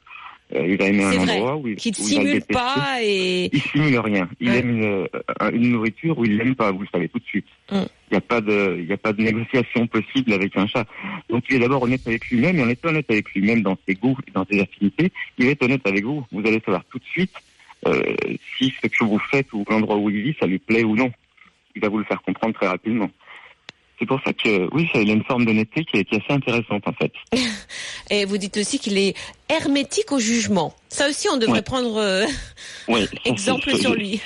Euh, 0.56 0.66
il 0.66 0.78
va 0.78 0.86
aimer 0.86 1.04
un 1.04 1.12
vrai. 1.12 1.36
endroit 1.36 1.58
où 1.58 1.68
il, 1.68 1.76
Qui 1.76 1.92
ne 1.92 1.96
où 1.98 2.08
simule 2.08 2.42
pas 2.46 3.00
et 3.02 3.50
Il 3.52 3.62
simule 3.62 4.00
rien. 4.00 4.30
Il 4.40 4.50
Ouais. 4.50 4.60
aime 4.60 4.70
une, 4.70 4.84
euh, 4.84 5.52
une 5.52 5.72
nourriture 5.72 6.18
ou 6.18 6.24
il 6.26 6.38
l'aime 6.38 6.56
pas. 6.56 6.72
Vous 6.72 6.82
le 6.82 6.88
savez 6.92 7.10
tout 7.10 7.20
de 7.20 7.26
suite. 7.26 7.46
Mm. 7.70 7.76
Il 7.76 8.14
n'y 8.14 8.18
a 8.18 8.22
pas 8.22 8.40
de, 8.40 8.80
il 8.82 8.92
a 8.94 8.98
pas 8.98 9.12
de 9.12 9.22
négociation 9.22 9.86
possible 9.88 10.32
avec 10.32 10.56
un 10.56 10.66
chat. 10.66 10.86
Donc 11.30 11.44
il 11.50 11.58
est 11.58 11.60
d'abord 11.60 11.84
honnête 11.84 12.08
avec 12.08 12.26
lui-même 12.30 12.58
et 12.60 12.64
en 12.64 12.70
étant 12.70 12.90
honnête 12.90 13.12
avec 13.12 13.30
lui-même 13.34 13.62
dans 13.62 13.78
ses 13.86 13.96
goûts 13.96 14.18
et 14.26 14.32
dans 14.32 14.46
ses 14.50 14.62
affinités, 14.62 15.12
il 15.38 15.48
être 15.48 15.64
honnête 15.64 15.86
avec 15.86 16.06
vous. 16.06 16.26
Vous 16.32 16.40
allez 16.48 16.62
savoir 16.64 16.86
tout 16.86 17.00
de 17.00 17.04
suite 17.06 17.34
euh, 17.86 18.02
si 18.58 18.74
ce 18.82 18.88
que 18.88 19.04
vous 19.04 19.20
faites 19.20 19.52
ou 19.52 19.66
l'endroit 19.70 19.98
où 19.98 20.10
il 20.10 20.22
vit, 20.22 20.36
ça 20.40 20.48
lui 20.48 20.60
plaît 20.60 20.84
ou 20.86 20.96
non. 20.96 21.12
Il 21.76 21.82
va 21.82 21.90
vous 21.90 22.00
le 22.00 22.06
faire 22.06 22.22
comprendre 22.22 22.56
très 22.56 22.68
rapidement. 22.68 23.10
C'est 24.00 24.06
pour 24.06 24.20
ça 24.24 24.32
que 24.34 24.68
oui, 24.74 24.88
ça, 24.94 25.02
il 25.02 25.10
a 25.10 25.14
une 25.14 25.24
forme 25.24 25.46
d'honnêteté 25.46 25.84
qui 25.86 25.98
est, 25.98 26.04
qui 26.06 26.16
est 26.16 26.24
assez 26.24 26.34
intéressante 26.34 26.88
en 26.88 26.94
fait. 26.94 27.12
et 28.12 28.26
vous 28.26 28.38
dites 28.38 28.58
aussi 28.58 28.78
qu'il 28.80 28.98
est 28.98 29.16
hermétique 29.50 30.12
au 30.12 30.20
jugement. 30.20 30.76
Ça 30.90 31.10
aussi, 31.10 31.28
on 31.34 31.38
devrait 31.38 31.58
Ouais. 31.58 31.62
prendre 31.64 31.98
euh, 31.98 32.26
Ouais, 32.88 33.06
exemple 33.26 33.76
sur 33.76 33.96
lui. 33.96 34.22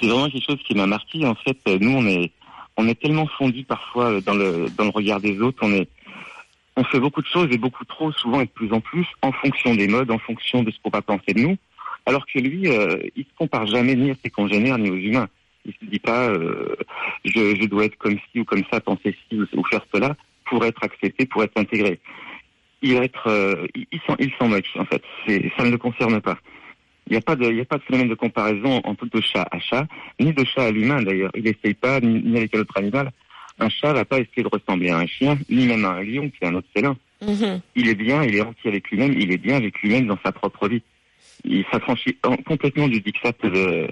c'est 0.00 0.06
vraiment 0.08 0.28
quelque 0.28 0.44
chose 0.46 0.58
qui 0.66 0.74
m'a 0.74 0.86
marqué. 0.86 1.24
En 1.24 1.36
fait, 1.36 1.56
nous, 1.80 1.92
on 1.96 2.06
est, 2.06 2.32
on 2.76 2.88
est 2.88 3.00
tellement 3.00 3.26
fondus 3.38 3.64
parfois 3.64 4.10
euh, 4.12 4.20
dans 4.20 4.34
le, 4.34 4.66
dans 4.76 4.84
le 4.84 4.90
regard 4.90 5.20
des 5.20 5.38
autres. 5.40 5.58
On 5.62 5.72
est, 5.72 5.88
on 6.76 6.82
fait 6.84 6.98
beaucoup 7.00 7.22
de 7.22 7.26
choses 7.28 7.48
et 7.52 7.58
beaucoup 7.58 7.84
trop, 7.84 8.10
souvent 8.12 8.40
et 8.40 8.46
de 8.46 8.50
plus 8.50 8.72
en 8.72 8.80
plus, 8.80 9.06
en 9.22 9.30
fonction 9.30 9.74
des 9.76 9.86
modes, 9.86 10.10
en 10.10 10.18
fonction 10.18 10.62
de 10.64 10.70
ce 10.72 10.76
qu'on 10.82 10.90
va 10.90 11.02
penser 11.02 11.32
de 11.34 11.40
nous. 11.40 11.56
Alors 12.06 12.26
que 12.26 12.40
lui, 12.40 12.66
euh, 12.68 12.96
il 13.14 13.22
se 13.24 13.30
compare 13.38 13.66
jamais 13.68 13.94
ni 13.94 14.10
à 14.10 14.14
ses 14.24 14.30
congénères 14.30 14.78
ni 14.78 14.90
aux 14.90 14.96
humains. 14.96 15.28
Il 15.64 15.72
se 15.72 15.84
dit 15.84 15.98
pas, 15.98 16.28
euh, 16.28 16.74
je, 17.24 17.54
je 17.60 17.66
dois 17.66 17.84
être 17.84 17.96
comme 17.96 18.18
ci 18.30 18.40
ou 18.40 18.44
comme 18.44 18.64
ça, 18.72 18.80
penser 18.80 19.14
ci 19.28 19.38
ou, 19.38 19.46
ou 19.58 19.64
faire 19.64 19.84
cela 19.92 20.16
pour 20.46 20.64
être 20.64 20.82
accepté, 20.82 21.26
pour 21.26 21.42
être 21.42 21.56
intégré. 21.56 22.00
Il 22.82 22.96
être, 22.96 23.28
euh, 23.28 23.66
il, 23.74 23.86
il 23.92 24.00
s'en, 24.06 24.16
il 24.18 24.32
s'en 24.38 24.48
moque 24.48 24.66
en 24.76 24.84
fait. 24.84 25.02
C'est, 25.26 25.52
ça 25.56 25.64
ne 25.64 25.70
le 25.70 25.78
concerne 25.78 26.20
pas. 26.20 26.38
Il 27.06 27.12
n'y 27.12 27.18
a 27.18 27.20
pas 27.20 27.36
de, 27.36 27.44
il 27.44 27.56
y 27.56 27.60
a 27.60 27.64
pas 27.64 27.78
de 27.78 27.82
phénomène 27.82 28.08
de 28.08 28.14
comparaison 28.14 28.80
entre 28.84 29.06
de 29.06 29.20
chat 29.20 29.46
à 29.50 29.58
chat, 29.58 29.86
ni 30.20 30.32
de 30.32 30.44
chat 30.44 30.64
à 30.64 30.70
l'humain 30.70 31.02
d'ailleurs. 31.02 31.30
Il 31.34 31.44
n'essaye 31.44 31.74
pas, 31.74 32.00
ni, 32.00 32.22
ni 32.22 32.36
avec 32.36 32.54
un 32.54 32.60
autre 32.60 32.76
animal. 32.76 33.10
Un 33.58 33.68
chat 33.68 33.92
va 33.92 34.04
pas 34.04 34.18
essayer 34.18 34.42
de 34.42 34.48
ressembler 34.48 34.90
à 34.90 34.98
un 34.98 35.06
chien, 35.06 35.38
ni 35.48 35.66
même 35.66 35.84
à 35.84 35.90
un 35.90 36.02
lion 36.02 36.30
qui 36.30 36.38
est 36.42 36.46
un 36.46 36.54
autre 36.54 36.68
félin. 36.74 36.96
Mhm. 37.20 37.60
Il 37.76 37.88
est 37.88 37.94
bien, 37.94 38.22
il 38.24 38.34
est 38.34 38.40
entier 38.40 38.70
avec 38.70 38.90
lui-même, 38.90 39.12
il 39.12 39.30
est 39.32 39.38
bien 39.38 39.56
avec 39.56 39.80
lui-même 39.80 40.06
dans 40.06 40.18
sa 40.24 40.32
propre 40.32 40.68
vie. 40.68 40.82
Il 41.44 41.64
s'affranchit 41.72 42.16
en- 42.24 42.36
complètement 42.36 42.88
du 42.88 43.00
diktat 43.00 43.32
de, 43.42 43.88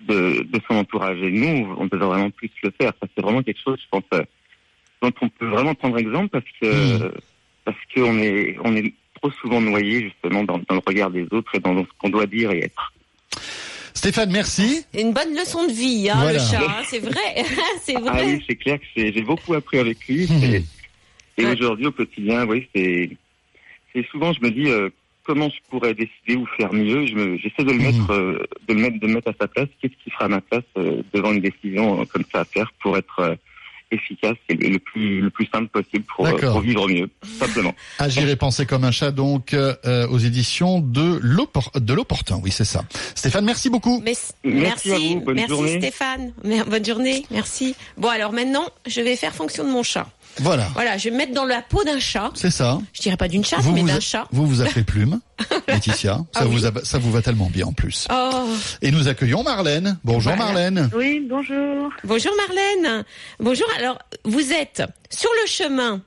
de, 0.00 0.42
de 0.42 0.60
son 0.68 0.76
entourage. 0.76 1.18
Et 1.22 1.30
nous, 1.30 1.74
on 1.78 1.86
devrait 1.86 2.06
vraiment 2.06 2.30
plus 2.30 2.50
le 2.62 2.72
faire. 2.80 2.92
Ça, 3.00 3.06
c'est 3.16 3.22
vraiment 3.22 3.42
quelque 3.42 3.60
chose, 3.62 3.78
je 3.80 3.86
pense, 3.90 4.02
euh, 4.14 4.22
dont 5.02 5.12
on 5.20 5.28
peut 5.28 5.46
vraiment 5.46 5.74
prendre 5.74 5.96
exemple 5.98 6.28
parce 6.28 6.44
que, 6.60 6.98
Mhm. 7.04 7.12
parce 7.64 7.78
qu'on 7.94 8.18
est, 8.18 8.56
on 8.64 8.74
est 8.76 8.92
trop 9.20 9.30
souvent 9.30 9.60
noyé 9.60 10.02
justement 10.02 10.42
dans, 10.44 10.58
dans 10.58 10.74
le 10.74 10.80
regard 10.86 11.10
des 11.10 11.26
autres 11.30 11.54
et 11.54 11.60
dans 11.60 11.76
ce 11.84 11.88
qu'on 11.98 12.08
doit 12.08 12.26
dire 12.26 12.50
et 12.50 12.64
être. 12.64 12.92
Stéphane, 13.94 14.30
merci. 14.30 14.84
C'est 14.92 15.00
une 15.02 15.12
bonne 15.12 15.34
leçon 15.34 15.66
de 15.66 15.72
vie, 15.72 16.08
hein, 16.08 16.16
Voilà. 16.18 16.32
le 16.34 16.38
chat. 16.38 16.60
hein, 16.62 16.82
c'est 16.84 17.00
vrai, 17.00 17.44
c'est 17.82 17.96
Ah 17.96 18.00
vrai. 18.00 18.24
oui, 18.26 18.44
c'est 18.48 18.54
clair 18.56 18.78
que 18.78 18.84
c'est- 18.96 19.12
j'ai 19.12 19.22
beaucoup 19.22 19.54
appris 19.54 19.78
avec 19.78 20.06
lui. 20.08 20.26
C'est- 20.26 20.64
Et 21.40 21.44
Ouais. 21.44 21.52
aujourd'hui, 21.52 21.86
au 21.86 21.92
quotidien, 21.92 22.44
oui, 22.46 22.68
c'est, 22.74 23.10
c'est 23.92 24.04
souvent, 24.08 24.32
je 24.32 24.40
me 24.40 24.50
dis, 24.50 24.68
euh, 24.68 24.88
comment 25.28 25.50
je 25.50 25.56
pourrais 25.68 25.92
décider 25.94 26.36
ou 26.36 26.46
faire 26.56 26.72
mieux. 26.72 27.06
Je 27.06 27.36
j'essaie 27.36 27.62
de 27.64 27.72
le 27.72 27.78
mettre, 27.78 28.10
euh, 28.10 28.42
de 28.66 28.72
le 28.74 28.80
mettre, 28.80 28.98
de 28.98 29.06
le 29.06 29.12
mettre 29.12 29.28
à 29.28 29.34
sa 29.38 29.46
place. 29.46 29.68
Qu'est-ce 29.80 29.92
qui 30.02 30.10
fera 30.10 30.24
à 30.24 30.28
ma 30.28 30.40
place 30.40 30.64
euh, 30.78 31.02
devant 31.12 31.32
une 31.32 31.40
décision 31.42 32.00
euh, 32.00 32.04
comme 32.06 32.24
ça 32.32 32.40
à 32.40 32.44
faire 32.46 32.72
pour 32.82 32.96
être 32.96 33.18
euh, 33.20 33.34
efficace 33.90 34.36
et 34.48 34.54
le, 34.54 34.68
le 34.68 34.78
plus, 34.78 35.20
le 35.20 35.30
plus 35.30 35.46
simple 35.52 35.68
possible 35.68 36.04
pour, 36.14 36.26
euh, 36.26 36.60
vivre 36.60 36.88
mieux, 36.88 37.08
simplement. 37.38 37.74
Agir 37.98 38.28
et 38.28 38.36
penser 38.36 38.66
comme 38.66 38.84
un 38.84 38.90
chat, 38.90 39.10
donc 39.12 39.52
euh, 39.54 40.06
aux 40.08 40.18
éditions 40.18 40.80
de 40.80 41.18
l'Oppor- 41.22 41.78
de 41.78 41.94
l'Opportun. 41.94 42.38
Oui, 42.42 42.50
c'est 42.50 42.64
ça. 42.66 42.84
Stéphane, 43.14 43.44
merci 43.44 43.70
beaucoup. 43.70 44.00
Mais- 44.04 44.12
Merci 44.44 44.88
merci, 44.88 44.92
à 44.92 44.98
vous, 44.98 45.20
bonne 45.20 45.34
merci 45.36 45.48
journée. 45.50 45.78
Stéphane. 45.78 46.32
Bonne 46.66 46.84
journée, 46.84 47.24
merci. 47.30 47.74
Bon 47.96 48.08
alors 48.08 48.32
maintenant, 48.32 48.66
je 48.86 49.00
vais 49.02 49.16
faire 49.16 49.34
fonction 49.34 49.64
de 49.64 49.70
mon 49.70 49.82
chat. 49.82 50.06
Voilà, 50.40 50.68
Voilà, 50.74 50.96
je 50.98 51.04
vais 51.04 51.10
me 51.10 51.16
mettre 51.16 51.32
dans 51.34 51.44
la 51.44 51.62
peau 51.62 51.82
d'un 51.84 51.98
chat. 51.98 52.30
c'est 52.34 52.50
ça. 52.50 52.78
Je 52.92 53.00
dirais 53.02 53.16
pas 53.16 53.28
d'une 53.28 53.44
chatte, 53.44 53.60
Vous 53.60 53.72
mais 53.72 53.82
d'un 53.82 54.00
chat. 54.00 54.26
vous 54.32 54.46
vous 54.46 54.60
appelez 54.62 54.84
Plume, 54.84 55.20
Laetitia. 55.68 56.14
Ça 56.14 56.24
Ah 56.34 56.46
oui. 56.46 56.52
vous 56.52 56.66
a- 56.66 56.84
ça 56.84 56.98
vous 56.98 57.10
va 57.12 57.22
tellement 57.22 57.50
bien 57.52 57.66
en 57.66 57.72
plus. 57.72 58.06
Oh, 58.10 58.46
Et 58.82 58.90
nous 58.90 59.08
accueillons 59.08 59.42
Marlène. 59.42 59.98
Bonjour 60.04 60.32
Voilà. 60.34 60.44
Marlène. 60.52 60.90
Oui, 60.94 61.26
bonjour. 61.28 61.90
bonjour 62.04 62.32
Marlène. 62.36 63.04
Bonjour. 63.40 63.66
Alors, 63.78 63.98
vous 64.24 64.52
êtes 64.52 64.82
sur 65.10 65.30
le 65.42 65.48
chemin 65.48 66.00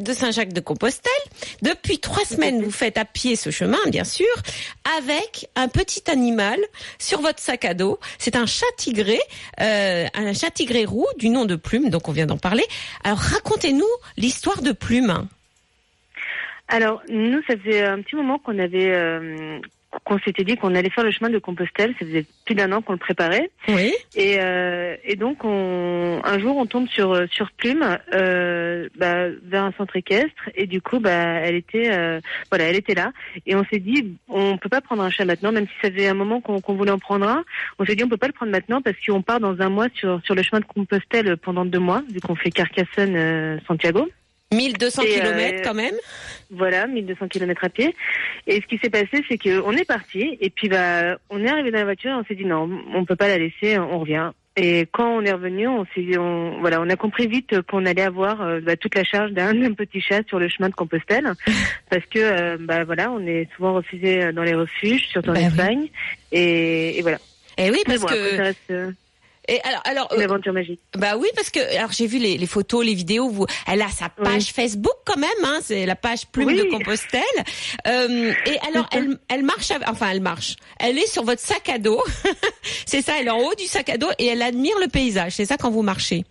de 0.00 0.12
Saint-Jacques-de-Compostelle. 0.12 1.12
Depuis 1.62 1.98
trois 1.98 2.24
semaines, 2.24 2.62
vous 2.62 2.70
faites 2.70 2.98
à 2.98 3.04
pied 3.04 3.34
ce 3.34 3.50
chemin, 3.50 3.78
bien 3.88 4.04
sûr, 4.04 4.26
avec 4.98 5.48
un 5.56 5.68
petit 5.68 6.08
animal 6.10 6.58
sur 6.98 7.20
votre 7.20 7.40
sac 7.40 7.64
à 7.64 7.74
dos. 7.74 7.98
C'est 8.18 8.36
un 8.36 8.46
chat 8.46 8.66
tigré, 8.76 9.18
euh, 9.60 10.06
un 10.14 10.32
chat 10.34 10.50
tigré 10.50 10.84
roux 10.84 11.08
du 11.18 11.30
nom 11.30 11.46
de 11.46 11.56
Plume, 11.56 11.90
donc 11.90 12.08
on 12.08 12.12
vient 12.12 12.26
d'en 12.26 12.38
parler. 12.38 12.64
Alors 13.02 13.18
racontez-nous 13.18 13.88
l'histoire 14.16 14.62
de 14.62 14.72
Plume. 14.72 15.26
Alors, 16.68 17.02
nous, 17.08 17.42
ça 17.48 17.56
faisait 17.56 17.82
un 17.82 18.02
petit 18.02 18.14
moment 18.14 18.38
qu'on 18.38 18.58
avait, 18.58 18.90
euh, 18.90 19.58
qu'on 20.04 20.18
s'était 20.20 20.44
dit 20.44 20.56
qu'on 20.56 20.74
allait 20.74 20.90
faire 20.90 21.04
le 21.04 21.10
chemin 21.10 21.30
de 21.30 21.38
Compostelle. 21.38 21.94
Ça 21.98 22.06
faisait 22.06 22.26
plus 22.44 22.54
d'un 22.54 22.72
an 22.72 22.82
qu'on 22.82 22.92
le 22.92 22.98
préparait. 22.98 23.50
Oui. 23.68 23.92
Et, 24.16 24.36
euh, 24.38 24.96
et 25.04 25.16
donc, 25.16 25.44
on, 25.44 26.20
un 26.24 26.38
jour, 26.38 26.56
on 26.56 26.66
tombe 26.66 26.88
sur 26.88 27.16
sur 27.30 27.50
Plume, 27.52 27.98
euh, 28.14 28.88
bah, 28.96 29.28
vers 29.44 29.64
un 29.64 29.72
centre 29.72 29.96
équestre, 29.96 30.50
et 30.54 30.66
du 30.66 30.80
coup, 30.80 31.00
bah, 31.00 31.10
elle 31.10 31.56
était, 31.56 31.90
euh, 31.92 32.20
voilà, 32.50 32.64
elle 32.64 32.76
était 32.76 32.94
là. 32.94 33.12
Et 33.46 33.54
on 33.54 33.64
s'est 33.64 33.78
dit, 33.78 34.16
on 34.28 34.56
peut 34.58 34.68
pas 34.68 34.80
prendre 34.80 35.02
un 35.02 35.10
chat 35.10 35.24
maintenant, 35.24 35.52
même 35.52 35.66
si 35.66 35.72
ça 35.82 35.90
faisait 35.90 36.08
un 36.08 36.14
moment 36.14 36.40
qu'on 36.40 36.74
voulait 36.74 36.90
en 36.90 36.98
prendre 36.98 37.28
un. 37.28 37.44
On 37.78 37.84
s'est 37.84 37.94
dit, 37.94 38.04
on 38.04 38.08
peut 38.08 38.16
pas 38.16 38.26
le 38.26 38.32
prendre 38.32 38.52
maintenant 38.52 38.80
parce 38.80 38.96
qu'on 39.04 39.22
part 39.22 39.40
dans 39.40 39.60
un 39.60 39.68
mois 39.68 39.88
sur 39.94 40.20
sur 40.24 40.34
le 40.34 40.42
chemin 40.42 40.60
de 40.60 40.66
Compostelle 40.66 41.36
pendant 41.36 41.64
deux 41.64 41.78
mois, 41.78 42.02
vu 42.12 42.20
qu'on 42.20 42.36
fait 42.36 42.50
Carcassonne, 42.50 43.16
euh, 43.16 43.58
Santiago. 43.66 44.08
1200 44.52 45.02
Et, 45.02 45.14
kilomètres 45.14 45.58
euh, 45.60 45.64
quand 45.64 45.74
même. 45.74 45.94
Voilà, 46.50 46.86
1200 46.86 47.28
km 47.28 47.64
à 47.64 47.68
pied. 47.68 47.94
Et 48.46 48.60
ce 48.60 48.66
qui 48.66 48.78
s'est 48.78 48.90
passé, 48.90 49.22
c'est 49.28 49.36
que 49.38 49.60
on 49.60 49.72
est 49.72 49.84
parti, 49.84 50.38
et 50.40 50.50
puis 50.50 50.68
bah, 50.68 51.18
on 51.30 51.44
est 51.44 51.48
arrivé 51.50 51.70
dans 51.70 51.78
la 51.78 51.84
voiture, 51.84 52.10
et 52.10 52.14
on 52.14 52.24
s'est 52.24 52.34
dit 52.34 52.46
non, 52.46 52.68
on 52.94 53.04
peut 53.04 53.16
pas 53.16 53.28
la 53.28 53.38
laisser, 53.38 53.78
on 53.78 53.98
revient. 53.98 54.30
Et 54.56 54.88
quand 54.90 55.08
on 55.16 55.22
est 55.24 55.30
revenu, 55.32 55.68
on 55.68 55.84
s'est, 55.94 56.18
on, 56.18 56.58
voilà, 56.60 56.80
on 56.80 56.88
a 56.90 56.96
compris 56.96 57.28
vite 57.28 57.60
qu'on 57.70 57.86
allait 57.86 58.02
avoir 58.02 58.40
euh, 58.42 58.60
bah, 58.60 58.76
toute 58.76 58.94
la 58.96 59.04
charge 59.04 59.30
d'un 59.32 59.54
d'un 59.54 59.72
petit 59.74 60.00
chat 60.00 60.26
sur 60.26 60.38
le 60.40 60.48
chemin 60.48 60.68
de 60.68 60.74
Compostelle, 60.74 61.30
parce 61.90 62.04
que 62.06 62.18
euh, 62.18 62.56
bah 62.58 62.84
voilà, 62.84 63.10
on 63.12 63.20
est 63.26 63.48
souvent 63.54 63.74
refusé 63.74 64.32
dans 64.32 64.42
les 64.42 64.54
refuges, 64.54 65.06
surtout 65.08 65.30
en 65.30 65.34
Bah 65.34 65.40
oui. 65.40 65.46
Espagne, 65.46 65.88
et, 66.32 66.98
et 66.98 67.02
voilà. 67.02 67.18
Et 67.58 67.70
oui, 67.70 67.78
Mais 67.86 67.98
parce 67.98 68.00
bon, 68.00 68.06
après, 68.06 68.30
ça 68.30 68.36
que. 68.36 68.42
reste 68.42 68.96
Et 69.48 69.60
alors, 69.62 69.80
alors, 69.84 70.08
une 70.14 70.20
euh, 70.20 70.24
aventure 70.24 70.52
magique. 70.52 70.80
bah 70.96 71.16
oui, 71.16 71.28
parce 71.34 71.50
que 71.50 71.58
alors 71.76 71.90
j'ai 71.92 72.06
vu 72.06 72.18
les, 72.18 72.36
les 72.36 72.46
photos, 72.46 72.84
les 72.84 72.94
vidéos. 72.94 73.28
Vous, 73.30 73.46
elle 73.66 73.80
a 73.82 73.88
sa 73.88 74.08
page 74.10 74.52
Facebook 74.52 74.94
quand 75.06 75.16
même. 75.16 75.30
Hein, 75.44 75.60
c'est 75.62 75.86
la 75.86 75.96
page 75.96 76.26
Plume 76.26 76.48
Oui. 76.48 76.56
de 76.58 76.64
Compostelle. 76.64 77.22
Euh, 77.86 78.32
et 78.46 78.58
alors, 78.68 78.86
elle, 78.92 79.18
elle 79.28 79.42
marche. 79.44 79.70
Enfin, 79.86 80.10
elle 80.10 80.20
marche. 80.20 80.56
Elle 80.78 80.98
est 80.98 81.10
sur 81.10 81.24
votre 81.24 81.40
sac 81.40 81.68
à 81.68 81.78
dos. 81.78 82.02
c'est 82.86 83.02
ça. 83.02 83.14
Elle 83.20 83.28
est 83.28 83.30
en 83.30 83.38
haut 83.38 83.54
du 83.54 83.64
sac 83.64 83.88
à 83.88 83.96
dos 83.96 84.10
et 84.18 84.26
elle 84.26 84.42
admire 84.42 84.76
le 84.80 84.88
paysage. 84.88 85.32
C'est 85.32 85.46
ça 85.46 85.56
quand 85.56 85.70
vous 85.70 85.82
marchez. 85.82 86.24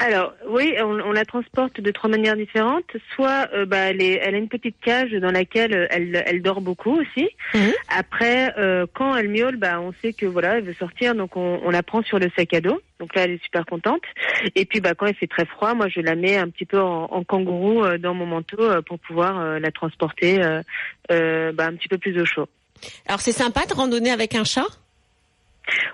Alors 0.00 0.32
oui, 0.46 0.76
on, 0.78 1.00
on 1.00 1.10
la 1.10 1.24
transporte 1.24 1.80
de 1.80 1.90
trois 1.90 2.08
manières 2.08 2.36
différentes. 2.36 2.96
Soit 3.16 3.48
euh, 3.52 3.66
bah, 3.66 3.90
elle, 3.90 4.00
est, 4.00 4.20
elle 4.22 4.36
a 4.36 4.38
une 4.38 4.48
petite 4.48 4.76
cage 4.80 5.10
dans 5.10 5.32
laquelle 5.32 5.74
euh, 5.74 5.86
elle, 5.90 6.22
elle 6.24 6.40
dort 6.40 6.60
beaucoup 6.60 7.00
aussi. 7.00 7.28
Mhm. 7.52 7.72
Après, 7.88 8.54
euh, 8.58 8.86
quand 8.94 9.16
elle 9.16 9.28
miaule, 9.28 9.56
bah, 9.56 9.80
on 9.80 9.92
sait 10.00 10.12
que 10.12 10.24
voilà, 10.24 10.58
elle 10.58 10.64
veut 10.64 10.74
sortir, 10.74 11.16
donc 11.16 11.36
on, 11.36 11.60
on 11.64 11.70
la 11.70 11.82
prend 11.82 12.02
sur 12.04 12.20
le 12.20 12.30
sac 12.36 12.54
à 12.54 12.60
dos. 12.60 12.80
Donc 13.00 13.12
là, 13.16 13.24
elle 13.24 13.32
est 13.32 13.42
super 13.42 13.66
contente. 13.66 14.02
Et 14.54 14.66
puis 14.66 14.80
bah, 14.80 14.94
quand 14.94 15.06
il 15.06 15.16
fait 15.16 15.26
très 15.26 15.46
froid, 15.46 15.74
moi 15.74 15.88
je 15.88 16.00
la 16.00 16.14
mets 16.14 16.36
un 16.36 16.48
petit 16.48 16.64
peu 16.64 16.80
en, 16.80 17.04
en 17.10 17.24
kangourou 17.24 17.84
euh, 17.84 17.98
dans 17.98 18.14
mon 18.14 18.26
manteau 18.26 18.62
pour 18.86 19.00
pouvoir 19.00 19.58
la 19.58 19.70
transporter 19.72 20.38
bah, 21.08 21.66
un 21.66 21.74
petit 21.74 21.88
peu 21.88 21.98
plus 21.98 22.20
au 22.20 22.24
chaud. 22.24 22.46
Alors 23.08 23.20
c'est 23.20 23.32
sympa 23.32 23.66
de 23.66 23.74
randonner 23.74 24.12
avec 24.12 24.36
un 24.36 24.44
chat? 24.44 24.66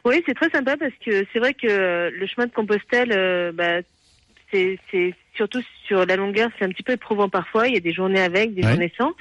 Oui, 0.05 0.23
c'est 0.27 0.35
très 0.35 0.51
sympa 0.51 0.77
parce 0.77 0.93
que 1.05 1.25
c'est 1.33 1.39
vrai 1.39 1.55
que 1.55 2.11
le 2.11 2.27
chemin 2.27 2.47
de 2.47 2.53
Compostelle, 2.53 3.13
euh, 3.13 3.51
bah, 3.53 3.81
c'est 4.91 5.15
surtout 5.35 5.61
sur 5.87 6.07
la 6.07 6.15
longueur, 6.17 6.49
c'est 6.59 6.65
un 6.65 6.69
petit 6.69 6.83
peu 6.85 6.93
éprouvant 6.93 7.29
parfois. 7.29 7.67
Il 7.67 7.75
y 7.75 7.77
a 7.77 7.81
des 7.81 7.93
journées 7.93 8.21
avec, 8.21 8.55
des 8.55 8.63
Ouais. 8.63 8.71
journées 8.71 8.93
sans. 8.97 9.13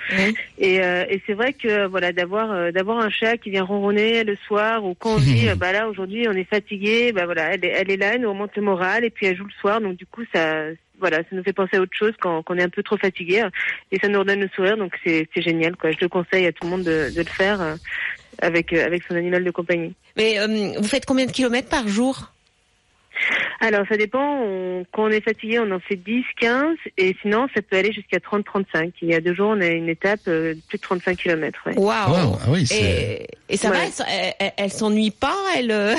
Et, 0.60 0.82
euh, 0.84 1.06
et 1.10 1.22
c'est 1.26 1.34
vrai 1.34 1.54
que 1.54 1.88
voilà, 1.88 2.12
d'avoir 2.12 2.52
euh, 2.52 2.72
d'avoir 2.72 3.00
un 3.00 3.10
chat 3.10 3.38
qui 3.38 3.50
vient 3.50 3.64
ronronner 3.64 4.24
le 4.24 4.36
soir 4.48 4.86
ou 4.86 4.94
quand 4.94 5.16
on 5.16 5.20
dit 5.20 5.48
bah 5.58 5.72
là 5.74 5.88
aujourd'hui 5.90 6.28
on 6.30 6.34
est 6.34 6.44
fatigué, 6.48 7.12
bah 7.12 7.26
voilà, 7.26 7.54
elle 7.54 7.66
est, 7.66 7.70
elle 7.76 7.90
est 7.92 7.98
là, 7.98 8.14
elle 8.14 8.22
nous 8.22 8.30
remonte 8.30 8.56
le 8.56 8.62
moral 8.62 9.04
et 9.04 9.10
puis 9.10 9.26
elle 9.26 9.36
joue 9.38 9.46
le 9.46 9.60
soir. 9.60 9.82
Donc 9.82 9.98
du 9.98 10.06
coup 10.06 10.24
ça 10.34 10.66
voilà, 11.00 11.18
ça 11.18 11.26
nous 11.32 11.44
fait 11.44 11.52
penser 11.54 11.78
à 11.78 11.82
autre 11.82 11.98
chose 11.98 12.14
quand, 12.22 12.44
quand 12.44 12.54
on 12.54 12.58
est 12.60 12.64
un 12.64 12.70
peu 12.70 12.84
trop 12.84 12.96
fatigué 12.98 13.44
et 13.92 14.00
ça 14.00 14.08
nous 14.08 14.20
redonne 14.20 14.40
le 14.42 14.50
sourire. 14.56 14.78
Donc 14.78 14.94
c'est 15.04 15.28
génial 15.36 15.76
quoi. 15.76 15.92
Je 15.92 15.98
le 16.02 16.08
conseille 16.10 16.46
à 16.46 16.52
tout 16.52 16.64
le 16.64 16.70
monde 16.70 16.84
de, 16.84 17.10
de 17.14 17.20
le 17.20 17.26
faire 17.26 17.60
euh, 17.60 17.76
avec 18.42 18.72
avec 18.72 19.04
son 19.10 19.16
animal 19.16 19.44
de 19.44 19.52
compagnie. 19.52 19.96
Mais 20.16 20.40
euh, 20.40 20.74
vous 20.78 20.88
faites 20.88 21.06
combien 21.06 21.26
de 21.26 21.32
kilomètres 21.32 21.70
par 21.70 21.88
jour? 21.88 22.32
Alors, 23.60 23.86
ça 23.88 23.98
dépend. 23.98 24.42
On- 24.44 24.86
quand 24.92 25.04
on 25.06 25.10
est 25.10 25.22
fatigué, 25.24 25.60
on 25.60 25.72
en 25.72 25.80
fait 25.80 25.96
10, 25.96 26.24
15. 26.40 26.76
Et 26.98 27.16
sinon, 27.22 27.48
ça 27.56 27.62
peut 27.62 27.78
aller 27.78 27.92
jusqu'à 27.94 28.20
30, 28.20 28.46
35. 28.46 28.94
Il 29.02 29.10
y 29.10 29.14
a 29.16 29.22
deux 29.22 29.34
jours, 29.34 29.50
on 29.56 29.62
a 29.62 29.68
une 29.68 29.90
étape 29.90 30.22
euh, 30.28 30.54
de 30.56 30.60
plus 30.68 30.78
de 30.78 30.84
35 30.84 31.18
km. 31.18 31.60
Ouais. 31.68 31.74
Waouh 31.78 32.10
Wow, 32.12 32.38
ah 32.42 32.46
oui, 32.50 32.66
c'est. 32.68 32.76
Et, 32.82 33.28
et 33.54 33.58
ça 33.58 33.70
va, 33.70 33.76
Ouais. 33.78 33.82
elle, 33.84 33.90
s- 33.90 34.04
elle, 34.10 34.34
elle- 34.40 34.52
elle 34.58 34.72
s'ennuie 34.72 35.12
pas, 35.12 35.36
elle. 35.58 35.96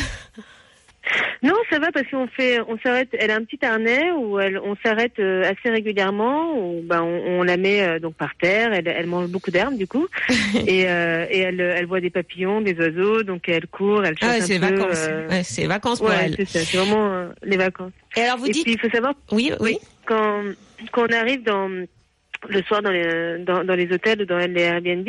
Non, 1.42 1.55
ça 1.70 1.78
va 1.78 1.92
parce 1.92 2.07
qu'on 2.11 2.26
fait, 2.28 2.61
on 2.66 2.78
s'arrête. 2.78 3.09
Elle 3.18 3.30
a 3.30 3.36
un 3.36 3.44
petit 3.44 3.62
harnais 3.64 4.11
où 4.12 4.38
elle, 4.38 4.59
on 4.59 4.74
s'arrête 4.84 5.18
euh, 5.18 5.42
assez 5.42 5.70
régulièrement. 5.70 6.57
Où, 6.59 6.80
ben, 6.82 7.02
on, 7.02 7.40
on 7.40 7.42
la 7.42 7.57
met 7.57 7.82
euh, 7.82 7.98
donc 7.98 8.14
par 8.14 8.34
terre. 8.40 8.72
Elle, 8.72 8.88
elle 8.88 9.07
mange 9.07 9.28
beaucoup 9.28 9.50
d'herbes 9.50 9.76
du 9.76 9.86
coup, 9.86 10.07
et, 10.66 10.88
euh, 10.88 11.26
et 11.30 11.40
elle, 11.40 11.61
elle 11.61 11.86
voit 11.86 12.00
des 12.00 12.11
papillons, 12.11 12.61
des 12.62 12.74
oiseaux. 12.78 13.22
Donc 13.22 13.48
elle 13.48 13.66
court, 13.66 14.05
elle 14.05 14.14
Ah, 14.22 14.34
chante 14.38 14.42
c'est 14.42 14.57
un 14.62 14.68
peu. 14.68 14.76
vacances. 14.76 15.07
euh, 15.09 15.28
Ouais, 15.28 15.42
c'est 15.42 15.66
vacances 15.66 15.98
pour 15.98 16.09
ouais, 16.09 16.16
elle. 16.24 16.34
c'est 16.36 16.46
ça. 16.46 16.59
C'est 16.64 16.76
vraiment 16.78 17.12
euh, 17.12 17.28
les 17.42 17.57
vacances. 17.57 17.92
Et 18.16 18.20
alors 18.22 18.38
vous 18.38 18.46
et 18.46 18.50
dites, 18.50 18.64
puis 18.64 18.72
il 18.74 18.78
faut 18.80 18.90
savoir 18.90 19.14
oui, 19.32 19.52
oui. 19.61 19.78
quand, 20.07 20.42
quand 20.92 21.07
on 21.11 21.14
arrive 21.14 21.42
dans 21.42 21.68
le 22.49 22.62
soir 22.62 22.82
dans 22.82 22.90
les, 22.90 23.38
dans, 23.40 23.64
dans 23.64 23.74
les 23.74 23.90
hôtels 23.92 24.22
ou 24.22 24.24
dans 24.24 24.38
les 24.38 24.61
Airbnb, 24.61 25.09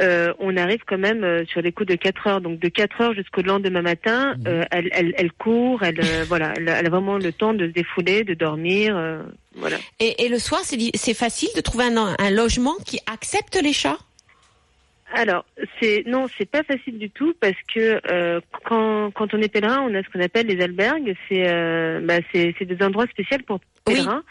euh, 0.00 0.32
on 0.38 0.56
arrive 0.56 0.80
quand 0.86 0.98
même 0.98 1.24
euh, 1.24 1.44
sur 1.46 1.62
les 1.62 1.72
coups 1.72 1.88
de 1.88 1.94
4 1.96 2.26
heures. 2.26 2.40
Donc 2.40 2.58
de 2.58 2.68
4 2.68 3.00
heures 3.00 3.14
jusqu'au 3.14 3.42
lendemain 3.42 3.82
matin, 3.82 4.34
euh, 4.46 4.64
elle, 4.70 4.88
elle, 4.92 5.14
elle 5.16 5.32
court, 5.32 5.82
elle, 5.82 6.00
euh, 6.00 6.24
voilà, 6.28 6.52
elle, 6.56 6.68
a- 6.68 6.78
elle 6.80 6.86
a 6.86 6.90
vraiment 6.90 7.18
le 7.18 7.32
temps 7.32 7.54
de 7.54 7.66
se 7.66 7.72
défouler, 7.72 8.24
de 8.24 8.34
dormir. 8.34 8.96
euh, 8.96 9.22
voilà. 9.56 9.76
Et, 10.00 10.24
et 10.24 10.28
le 10.28 10.38
soir, 10.38 10.62
c'est 10.64 11.14
facile 11.14 11.48
de 11.54 11.60
trouver 11.60 11.84
un, 11.84 12.16
un 12.18 12.30
logement 12.30 12.74
qui 12.86 12.98
accepte 13.12 13.60
les 13.62 13.72
chats? 13.72 13.98
Alors, 15.14 15.44
c'est 15.78 16.04
non, 16.06 16.26
c'est 16.38 16.50
pas 16.50 16.62
facile 16.62 16.98
du 16.98 17.10
tout 17.10 17.34
parce 17.40 17.56
que 17.74 18.00
euh, 18.10 18.40
quand, 18.64 19.10
quand 19.12 19.34
on 19.34 19.42
est 19.42 19.52
pèlerin, 19.52 19.82
on 19.82 19.94
a 19.94 20.02
ce 20.02 20.08
qu'on 20.08 20.20
appelle 20.20 20.46
les 20.46 20.62
albergues. 20.62 21.14
C'est 21.28 21.48
euh, 21.48 22.00
bah, 22.02 22.18
c'est 22.32 22.54
c'est 22.58 22.64
des 22.64 22.82
endroits 22.84 23.06
spéciaux 23.06 23.36
pour 23.46 23.60
Oui. 23.86 23.94
pèlerins. 23.96 24.22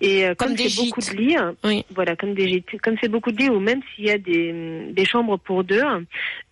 Et 0.00 0.26
euh, 0.26 0.34
Comme 0.36 0.56
c'est 0.56 0.76
beaucoup 0.76 1.00
de 1.00 1.16
lits, 1.16 1.36
Oui. 1.64 1.84
voilà, 1.90 2.14
comme 2.14 2.34
des 2.34 2.48
gîtes, 2.48 2.80
comme 2.82 2.96
c'est 3.02 3.08
beaucoup 3.08 3.32
de 3.32 3.38
lits, 3.38 3.50
ou 3.50 3.58
même 3.58 3.80
s'il 3.94 4.04
y 4.06 4.10
a 4.10 4.18
des, 4.18 4.92
des 4.92 5.04
chambres 5.04 5.38
pour 5.38 5.64
deux, 5.64 5.82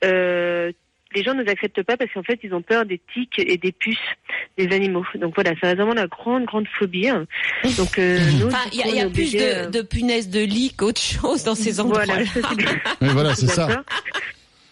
euh, 0.05 0.73
les 1.17 1.23
gens 1.23 1.35
ne 1.35 1.43
nous 1.43 1.51
acceptent 1.51 1.83
pas 1.83 1.97
parce 1.97 2.13
qu'en 2.13 2.23
fait, 2.23 2.39
ils 2.43 2.53
ont 2.53 2.61
peur 2.61 2.85
des 2.85 3.01
tiques 3.15 3.39
et 3.39 3.57
des 3.57 3.73
puces 3.73 3.97
des 4.59 4.75
animaux. 4.75 5.05
Donc 5.15 5.35
voilà, 5.35 5.53
ça 5.61 5.75
vraiment 5.75 5.95
la 5.95 6.07
grande, 6.07 6.45
grande 6.45 6.67
phobie. 6.79 7.09
Donc 7.79 7.99
euh, 7.99 8.19
nous, 8.39 8.47
Enfin, 8.49 8.69
du 8.71 8.79
il 8.79 8.95
y 8.95 9.01
a, 9.01 9.07
y 9.07 9.11
plus 9.11 9.33
de, 9.33 9.39
euh, 9.41 9.67
de 9.67 9.81
punaises 9.81 10.29
de 10.29 10.41
lit 10.41 10.75
qu'autre 10.77 11.01
chose 11.01 11.43
dans 11.45 11.55
ces 11.55 11.81
endroits. 11.81 12.05
voilà, 12.05 12.27
ça, 12.27 12.33
c'est 12.35 12.57
bien. 12.57 12.81
Oui, 13.01 13.09
voilà, 13.13 13.35
c'est 13.35 13.47
ça. 13.47 13.83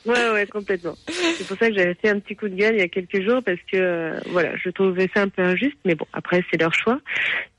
Ouais, 0.04 0.30
ouais, 0.32 0.46
complètement. 0.46 0.94
C'est 1.08 1.46
pour 1.46 1.56
ça 1.56 1.68
que 1.68 1.74
j'avais 1.74 1.94
fait 1.94 2.10
un 2.10 2.18
petit 2.18 2.36
coup 2.36 2.48
de 2.48 2.54
gueule 2.54 2.74
il 2.74 2.80
y 2.80 2.82
a 2.82 2.88
quelques 2.88 3.22
jours 3.22 3.42
parce 3.42 3.58
que, 3.72 3.76
euh, 3.76 4.20
voilà, 4.26 4.56
je 4.56 4.68
trouvais 4.70 5.08
ça 5.14 5.22
un 5.22 5.28
peu 5.28 5.42
injuste, 5.42 5.78
mais 5.84 5.94
bon, 5.94 6.06
après, 6.12 6.44
c'est 6.50 6.60
leur 6.60 6.74
choix. 6.74 7.00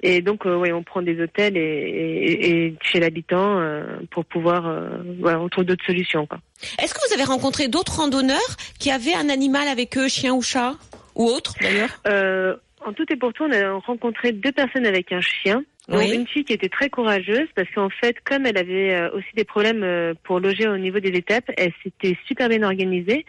Et 0.02 0.22
donc, 0.22 0.46
euh, 0.46 0.56
ouais, 0.56 0.72
on 0.72 0.84
prend 0.84 1.02
des 1.02 1.20
hôtels 1.22 1.58
et, 1.58 1.62
et, 1.62 2.66
et 2.68 2.76
chez 2.82 3.00
l'habitant 3.00 3.60
euh, 3.60 3.84
pour 4.12 4.26
pouvoir, 4.26 4.68
euh, 4.68 4.90
voilà, 5.20 5.40
on 5.40 5.50
trouve 5.50 5.66
d'autres 5.66 5.86
solutions, 5.86 6.28
quoi. 6.28 6.40
Est-ce 6.82 6.94
que 6.94 7.00
vous 7.08 7.14
avez 7.14 7.24
rencontré 7.24 7.68
d'autres 7.68 7.98
randonneurs 7.98 8.40
qui 8.80 8.92
avaient 8.92 9.16
un 9.16 9.30
animal 9.30 9.68
avec 9.68 9.98
eux, 9.98 10.08
chien 10.08 10.34
ou 10.34 10.42
chat 10.42 10.76
ou 11.16 11.26
autre 11.26 11.54
d'ailleurs? 11.62 11.90
Euh, 12.08 12.56
en 12.86 12.94
tout 12.94 13.06
et 13.12 13.16
pour 13.16 13.34
tout, 13.34 13.44
on 13.44 13.52
a 13.52 13.74
rencontré 13.80 14.32
deux 14.32 14.52
personnes 14.52 14.86
avec 14.86 15.12
un 15.12 15.22
chien. 15.22 15.64
Dont 15.88 15.98
Oui. 15.98 16.14
Une 16.14 16.28
fille 16.28 16.44
qui 16.44 16.54
était 16.54 16.70
très 16.70 16.90
courageuse 16.90 17.48
parce 17.56 17.70
qu'en 17.72 17.90
fait, 17.90 18.18
comme 18.24 18.46
elle 18.46 18.58
avait 18.58 18.94
euh, 18.94 19.12
aussi 19.12 19.28
des 19.36 19.44
problèmes 19.44 19.84
euh, 19.84 20.14
pour 20.24 20.40
loger 20.40 20.68
au 20.68 20.78
niveau 20.78 21.00
des 21.00 21.10
étapes, 21.10 21.52
elle 21.58 21.74
s'était 21.84 22.18
super 22.28 22.50
bien 22.50 22.64
organisée. 22.64 23.26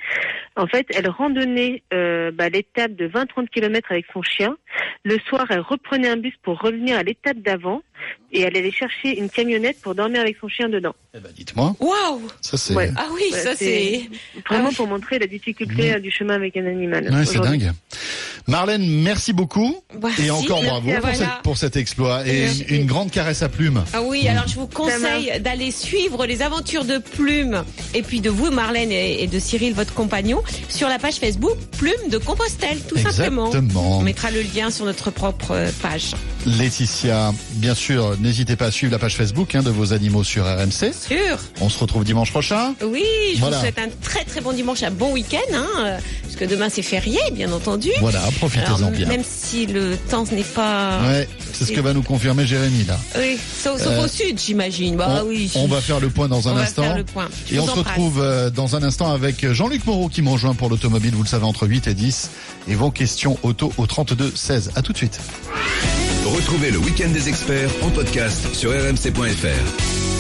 En 0.56 0.66
fait, 0.66 0.86
elle 0.94 1.08
randonnait 1.08 1.82
euh, 1.92 2.30
bah, 2.30 2.48
l'étape 2.48 2.92
de 2.92 3.08
20-30 3.08 3.48
km 3.48 3.92
avec 3.92 4.06
son 4.12 4.22
chien. 4.22 4.56
Le 5.04 5.18
soir, 5.18 5.46
elle 5.50 5.60
reprenait 5.60 6.08
un 6.08 6.16
bus 6.16 6.34
pour 6.42 6.60
revenir 6.60 6.98
à 6.98 7.02
l'étape 7.02 7.38
d'avant 7.38 7.82
et 8.32 8.40
elle 8.42 8.56
allait 8.56 8.72
chercher 8.72 9.18
une 9.18 9.28
camionnette 9.30 9.80
pour 9.80 9.94
dormir 9.94 10.20
avec 10.20 10.36
son 10.40 10.48
chien 10.48 10.68
dedans. 10.68 10.94
Eh 11.14 11.18
ben, 11.20 11.30
dites-moi, 11.36 11.74
Waouh 11.80 12.22
ça 12.40 12.56
c'est. 12.56 12.74
Ouais. 12.74 12.90
Ah 12.96 13.06
oui, 13.14 13.22
Ouais, 13.32 13.38
ça 13.38 13.54
c'est-. 13.56 14.02
Vraiment 14.48 14.64
Ah 14.66 14.68
oui. 14.70 14.74
pour 14.76 14.86
montrer 14.86 15.18
la 15.18 15.26
difficulté 15.26 15.94
euh, 15.94 15.98
du 16.00 16.10
chemin 16.10 16.34
avec 16.34 16.56
un 16.56 16.66
animal. 16.66 17.08
Ouais, 17.12 17.24
c'est 17.24 17.38
dingue. 17.40 17.72
Marlène, 18.48 18.86
merci 19.02 19.32
beaucoup. 19.32 19.74
Merci. 20.00 20.26
et 20.26 20.30
encore 20.30 20.62
bravo 20.62 20.88
pour, 20.90 21.00
voilà. 21.00 21.14
cette- 21.16 21.42
pour 21.42 21.56
cet 21.56 21.76
exploit. 21.76 22.24
Et 22.28 22.40
Merci. 22.42 22.64
une, 22.68 22.76
une 22.82 22.86
grande 22.86 23.10
caresse 23.10 23.42
à 23.42 23.48
plumes. 23.48 23.82
Ah 23.92 24.02
oui, 24.02 24.28
alors 24.28 24.46
je 24.46 24.54
vous 24.54 24.68
conseille 24.68 25.32
d'aller 25.40 25.70
suivre 25.72 26.26
les 26.26 26.42
aventures 26.42 26.84
de 26.84 26.98
Plume 26.98 27.64
et 27.94 28.02
puis 28.02 28.20
de 28.20 28.30
vous, 28.30 28.50
Marlène, 28.52 28.92
et 28.92 29.22
et 29.22 29.26
de 29.26 29.38
Cyril, 29.40 29.72
votre 29.74 29.94
compagnon, 29.94 30.42
sur 30.68 30.88
la 30.88 30.98
page 30.98 31.14
Facebook 31.16 31.56
Plume 31.78 32.08
de 32.10 32.18
Compostelle, 32.18 32.78
tout 32.88 32.96
simplement. 32.98 33.46
Exactement. 33.46 33.98
On 33.98 34.02
mettra 34.02 34.30
le 34.30 34.42
lien 34.42 34.70
sur 34.70 34.84
notre 34.84 35.10
propre 35.10 35.52
euh, 35.52 35.70
page. 35.82 36.12
Laetitia, 36.46 37.32
bien 37.54 37.74
sûr, 37.74 37.85
n'hésitez 38.20 38.56
pas 38.56 38.66
à 38.66 38.70
suivre 38.70 38.92
la 38.92 38.98
page 38.98 39.16
Facebook 39.16 39.54
hein, 39.54 39.62
de 39.62 39.70
vos 39.70 39.92
animaux 39.92 40.24
sur 40.24 40.44
RMC. 40.44 40.92
Sûr. 40.92 41.38
On 41.60 41.68
se 41.68 41.78
retrouve 41.78 42.04
dimanche 42.04 42.30
prochain. 42.30 42.74
Oui, 42.84 43.04
je 43.34 43.40
Voilà. 43.40 43.56
vous 43.56 43.62
souhaite 43.62 43.78
un 43.78 43.88
très 44.02 44.24
très 44.24 44.40
bon 44.40 44.52
dimanche, 44.52 44.82
un 44.82 44.90
bon 44.90 45.12
week-end, 45.12 45.38
hein, 45.54 45.66
euh, 45.78 45.98
parce 46.22 46.36
que 46.36 46.44
demain 46.44 46.68
c'est 46.68 46.82
férié, 46.82 47.18
bien 47.32 47.52
entendu. 47.52 47.90
Voilà, 48.00 48.20
profitez-en 48.38 48.90
bien. 48.90 49.06
Même 49.06 49.22
si 49.28 49.66
le 49.66 49.96
temps 50.10 50.24
n'est 50.32 50.42
pas. 50.42 51.00
Ouais, 51.08 51.28
c'est 51.58 51.64
ce 51.64 51.72
que 51.72 51.80
va 51.80 51.92
nous 51.92 52.02
confirmer 52.02 52.46
Jérémy 52.46 52.84
là. 52.84 52.98
Oui, 53.18 53.38
sauf, 53.62 53.82
sauf 53.82 53.92
Euh, 53.92 54.04
au 54.04 54.08
sud, 54.08 54.38
j'imagine. 54.38 54.96
Bah 54.96 55.22
on, 55.24 55.28
oui. 55.28 55.50
on 55.54 55.66
va 55.66 55.80
faire 55.80 56.00
le 56.00 56.08
point 56.10 56.28
dans 56.28 56.48
un 56.48 56.52
On 56.52 56.54
va 56.56 56.62
instant. 56.62 56.82
faire 56.82 56.96
le 56.96 57.04
point. 57.04 57.28
Je 57.48 57.54
Et 57.54 57.58
on 57.60 57.66
se 57.66 57.70
retrouve 57.72 58.20
euh, 58.20 58.50
dans 58.50 58.76
un 58.76 58.82
instant 58.82 59.12
avec 59.12 59.50
Jean-Luc 59.52 59.84
Moreau 59.86 60.08
qui 60.08 60.22
me 60.22 60.30
rejoint 60.30 60.54
pour 60.54 60.68
l'automobile, 60.68 61.14
vous 61.14 61.22
le 61.22 61.28
savez, 61.28 61.44
entre 61.44 61.66
8 61.66 61.86
et 61.88 61.94
10. 61.94 62.30
Et 62.68 62.74
vos 62.74 62.90
questions 62.90 63.38
auto 63.42 63.72
au 63.78 63.86
32 63.86 64.32
16. 64.34 64.72
À 64.74 64.82
tout 64.82 64.92
de 64.92 64.98
suite. 64.98 65.18
Retrouvez 66.24 66.70
le 66.70 66.78
week-end 66.78 67.08
des 67.12 67.28
experts 67.28 67.70
en 67.82 67.90
podcast 67.90 68.54
sur 68.54 68.70
rmc.fr. 68.72 70.06